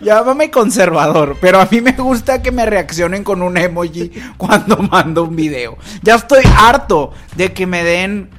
Llámame 0.00 0.50
conservador, 0.52 1.36
pero 1.40 1.60
a 1.60 1.66
mí 1.68 1.80
me 1.80 1.92
gusta 1.92 2.40
que 2.40 2.52
me 2.52 2.64
reaccionen 2.64 3.24
con 3.24 3.42
un 3.42 3.56
emoji 3.56 4.12
cuando 4.36 4.76
mando 4.76 5.24
un 5.24 5.34
video. 5.34 5.76
Ya 6.02 6.14
estoy 6.14 6.44
harto 6.56 7.12
de 7.34 7.52
que 7.52 7.66
me 7.66 7.82
den 7.82 8.30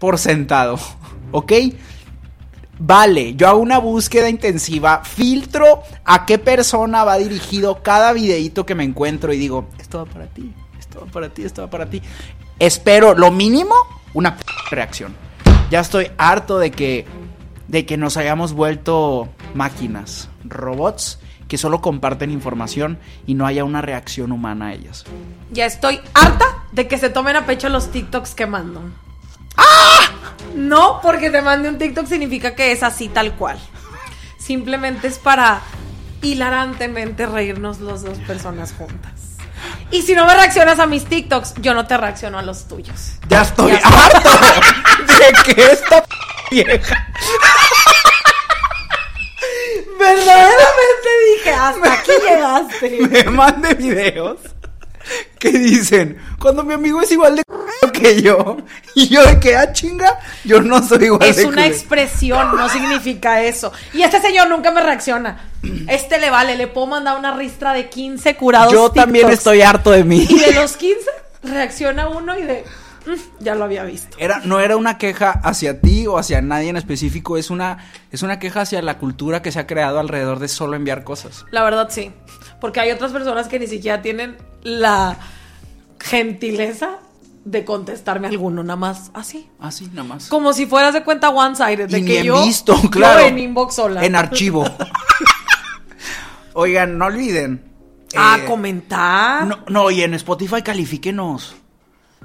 por 0.00 0.18
sentado, 0.18 0.78
¿ok? 1.30 1.52
Vale, 2.78 3.34
yo 3.36 3.48
hago 3.48 3.60
una 3.60 3.78
búsqueda 3.78 4.28
intensiva, 4.28 5.02
filtro 5.04 5.82
a 6.04 6.26
qué 6.26 6.38
persona 6.38 7.04
va 7.04 7.16
dirigido 7.16 7.82
cada 7.82 8.12
videíto 8.12 8.66
que 8.66 8.74
me 8.74 8.84
encuentro 8.84 9.32
y 9.32 9.38
digo, 9.38 9.68
esto 9.78 10.04
va 10.04 10.04
para 10.04 10.26
ti, 10.26 10.52
esto 10.78 11.00
va 11.00 11.06
para 11.06 11.28
ti, 11.30 11.44
esto 11.44 11.62
va 11.62 11.70
para 11.70 11.86
ti. 11.86 12.02
Espero 12.58 13.14
lo 13.14 13.30
mínimo 13.30 13.74
una 14.14 14.36
reacción. 14.70 15.14
Ya 15.70 15.80
estoy 15.80 16.10
harto 16.16 16.58
de 16.58 16.70
que 16.70 17.06
de 17.68 17.84
que 17.84 17.96
nos 17.96 18.16
hayamos 18.16 18.52
vuelto 18.52 19.28
máquinas, 19.54 20.28
robots 20.44 21.18
que 21.48 21.58
solo 21.58 21.80
comparten 21.80 22.30
información 22.30 22.98
y 23.26 23.34
no 23.34 23.46
haya 23.46 23.64
una 23.64 23.82
reacción 23.82 24.32
humana 24.32 24.68
a 24.68 24.72
ellas. 24.74 25.04
Ya 25.50 25.66
estoy 25.66 26.00
harta 26.14 26.44
de 26.72 26.88
que 26.88 26.98
se 26.98 27.10
tomen 27.10 27.36
a 27.36 27.46
pecho 27.46 27.68
los 27.68 27.90
TikToks 27.90 28.34
que 28.34 28.46
mando. 28.46 28.82
¡Ah! 29.56 30.10
No, 30.54 31.00
porque 31.02 31.30
te 31.30 31.42
mande 31.42 31.68
un 31.68 31.78
TikTok 31.78 32.06
significa 32.06 32.54
que 32.54 32.72
es 32.72 32.82
así 32.82 33.08
tal 33.08 33.34
cual. 33.34 33.58
Simplemente 34.38 35.08
es 35.08 35.18
para 35.18 35.60
hilarantemente 36.22 37.26
reírnos 37.26 37.80
las 37.80 38.02
dos 38.02 38.18
personas 38.18 38.72
juntas. 38.72 39.25
Y 39.90 40.02
si 40.02 40.14
no 40.14 40.26
me 40.26 40.34
reaccionas 40.34 40.78
a 40.80 40.86
mis 40.86 41.04
TikToks, 41.04 41.54
yo 41.60 41.72
no 41.74 41.86
te 41.86 41.96
reacciono 41.96 42.38
a 42.38 42.42
los 42.42 42.66
tuyos. 42.66 43.12
Ya 43.28 43.42
estoy 43.42 43.72
Ya 43.72 43.78
estoy- 43.78 43.92
harto 43.92 44.30
de 45.44 45.54
que 45.54 45.62
esta 45.72 46.04
vieja 46.50 47.06
Verdaderamente 49.98 51.08
dije, 51.36 51.50
hasta 51.52 51.92
aquí 51.92 52.10
llegaste. 52.28 52.98
me 53.10 53.24
mande 53.24 53.74
videos 53.74 54.36
que 55.52 55.58
dicen, 55.58 56.18
cuando 56.38 56.62
mi 56.64 56.74
amigo 56.74 57.00
es 57.00 57.10
igual 57.12 57.36
de 57.36 57.42
que 57.92 58.20
yo, 58.22 58.56
y 58.94 59.08
yo 59.08 59.24
de 59.24 59.38
que, 59.40 59.56
ah, 59.56 59.72
chinga, 59.72 60.18
yo 60.44 60.60
no 60.60 60.82
soy 60.86 61.04
igual 61.04 61.22
Es 61.28 61.36
de 61.36 61.44
una 61.44 61.54
culero". 61.56 61.74
expresión, 61.74 62.56
no 62.56 62.68
significa 62.68 63.42
eso. 63.42 63.72
Y 63.92 64.02
este 64.02 64.20
señor 64.20 64.48
nunca 64.48 64.70
me 64.70 64.82
reacciona. 64.82 65.48
Este 65.88 66.18
le 66.18 66.30
vale, 66.30 66.56
le 66.56 66.66
puedo 66.66 66.86
mandar 66.86 67.18
una 67.18 67.34
ristra 67.36 67.72
de 67.72 67.88
15 67.88 68.36
curados. 68.36 68.72
Yo 68.72 68.90
también 68.90 69.28
estoy 69.30 69.62
harto 69.62 69.90
de 69.90 70.04
mí. 70.04 70.26
Y 70.30 70.38
de 70.38 70.52
los 70.54 70.76
15 70.76 71.00
reacciona 71.42 72.08
uno 72.08 72.38
y 72.38 72.42
de 72.42 72.64
"Mm, 73.06 73.14
ya 73.44 73.54
lo 73.54 73.64
había 73.64 73.84
visto. 73.84 74.16
Era, 74.18 74.40
no 74.44 74.60
era 74.60 74.76
una 74.76 74.98
queja 74.98 75.30
hacia 75.30 75.80
ti 75.80 76.06
o 76.06 76.18
hacia 76.18 76.40
nadie 76.42 76.68
en 76.70 76.76
específico, 76.76 77.36
es 77.36 77.50
una, 77.50 77.78
es 78.12 78.22
una 78.22 78.38
queja 78.38 78.62
hacia 78.62 78.82
la 78.82 78.98
cultura 78.98 79.42
que 79.42 79.52
se 79.52 79.58
ha 79.60 79.66
creado 79.66 79.98
alrededor 80.00 80.38
de 80.40 80.48
solo 80.48 80.76
enviar 80.76 81.04
cosas. 81.04 81.44
La 81.50 81.62
verdad 81.62 81.88
sí, 81.90 82.10
porque 82.60 82.80
hay 82.80 82.90
otras 82.90 83.12
personas 83.12 83.48
que 83.48 83.58
ni 83.60 83.66
siquiera 83.68 84.02
tienen 84.02 84.36
la 84.62 85.16
gentileza 86.00 86.98
de 87.44 87.64
contestarme 87.64 88.26
alguno, 88.28 88.62
nada 88.62 88.76
más 88.76 89.10
así. 89.14 89.48
Así, 89.60 89.88
nada 89.92 90.04
más. 90.08 90.26
Como 90.28 90.52
si 90.52 90.66
fueras 90.66 90.92
de 90.94 91.04
cuenta 91.04 91.30
one-sided, 91.30 91.88
de 91.88 91.98
Y 92.00 92.04
que 92.04 92.24
yo, 92.24 92.42
visto, 92.44 92.74
yo 92.82 92.90
claro. 92.90 93.20
en 93.20 93.38
inbox 93.38 93.74
sola. 93.76 94.04
En 94.04 94.16
archivo. 94.16 94.64
Oigan, 96.54 96.96
no 96.98 97.06
olviden. 97.06 97.62
Ah, 98.16 98.38
eh, 98.40 98.44
comentar. 98.46 99.46
No, 99.46 99.58
no, 99.68 99.90
y 99.90 100.02
en 100.02 100.14
Spotify 100.14 100.62
califíquenos. 100.62 101.54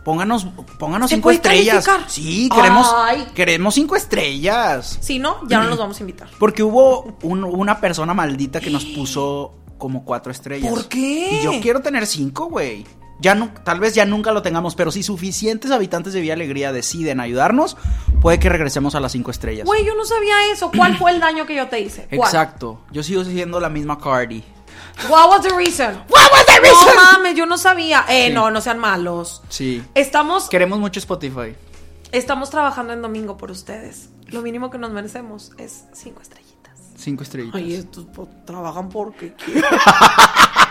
Pónganos, 0.05 0.47
pónganos 0.79 1.09
¿Se 1.11 1.17
cinco 1.17 1.29
estrellas. 1.29 1.85
calificar? 1.85 2.09
Sí, 2.09 2.49
queremos, 2.53 2.91
Ay. 2.95 3.27
queremos 3.35 3.75
cinco 3.75 3.95
estrellas. 3.95 4.97
Si 5.01 5.19
no, 5.19 5.47
ya 5.47 5.59
no 5.59 5.65
los 5.69 5.77
vamos 5.77 5.97
a 5.97 5.99
invitar. 6.01 6.29
Porque 6.39 6.63
hubo 6.63 7.17
un- 7.21 7.43
una 7.43 7.79
persona 7.79 8.13
maldita 8.13 8.59
que 8.59 8.71
nos 8.71 8.85
puso 8.85 9.53
como 9.77 10.03
cuatro 10.05 10.31
estrellas. 10.31 10.71
¿Por 10.71 10.87
qué? 10.87 11.39
Y 11.39 11.43
yo 11.43 11.51
quiero 11.61 11.81
tener 11.81 12.07
cinco, 12.07 12.45
güey. 12.45 12.85
Ya 13.21 13.35
no, 13.35 13.49
tal 13.63 13.79
vez 13.79 13.93
ya 13.95 14.05
nunca 14.05 14.31
lo 14.31 14.41
tengamos, 14.41 14.75
pero 14.75 14.91
si 14.91 15.03
suficientes 15.03 15.71
habitantes 15.71 16.13
de 16.13 16.21
Vía 16.21 16.33
Alegría 16.33 16.71
deciden 16.73 17.19
ayudarnos, 17.19 17.77
puede 18.19 18.39
que 18.39 18.49
regresemos 18.49 18.95
a 18.95 18.99
las 18.99 19.11
cinco 19.11 19.31
estrellas. 19.31 19.65
Güey, 19.65 19.85
yo 19.85 19.95
no 19.95 20.03
sabía 20.05 20.51
eso. 20.51 20.71
¿Cuál 20.75 20.97
fue 20.97 21.11
el 21.11 21.19
daño 21.19 21.45
que 21.45 21.55
yo 21.55 21.67
te 21.67 21.79
hice? 21.79 22.07
¿Cuál? 22.13 22.27
Exacto. 22.27 22.81
Yo 22.91 23.03
sigo 23.03 23.23
siendo 23.23 23.59
la 23.59 23.69
misma 23.69 23.97
Cardi. 23.99 24.43
What 25.09 25.29
was 25.29 25.41
the 25.43 25.55
reason? 25.55 25.95
What 26.09 26.31
was 26.31 26.45
the 26.47 26.59
reason? 26.59 26.87
No 26.95 27.01
mames, 27.13 27.35
yo 27.35 27.45
no 27.45 27.57
sabía. 27.57 28.05
Eh, 28.09 28.27
Sí. 28.27 28.33
no, 28.33 28.51
no 28.51 28.59
sean 28.61 28.77
malos. 28.79 29.41
Sí. 29.49 29.81
Estamos, 29.95 30.49
Queremos 30.49 30.79
mucho 30.79 30.99
Spotify. 30.99 31.55
estamos 32.11 32.49
trabajando 32.49 32.91
en 32.93 33.01
domingo 33.01 33.37
por 33.37 33.51
ustedes. 33.51 34.09
Lo 34.27 34.41
mínimo 34.41 34.69
que 34.69 34.77
nos 34.77 34.91
merecemos 34.91 35.51
es 35.57 35.85
cinco 35.93 36.21
estrellitas. 36.21 36.77
Cinco 36.97 37.23
estrellitas. 37.23 37.59
Ay, 37.61 37.73
estos 37.75 38.05
po- 38.05 38.29
trabajan 38.45 38.89
porque 38.89 39.33
quieren. 39.33 39.63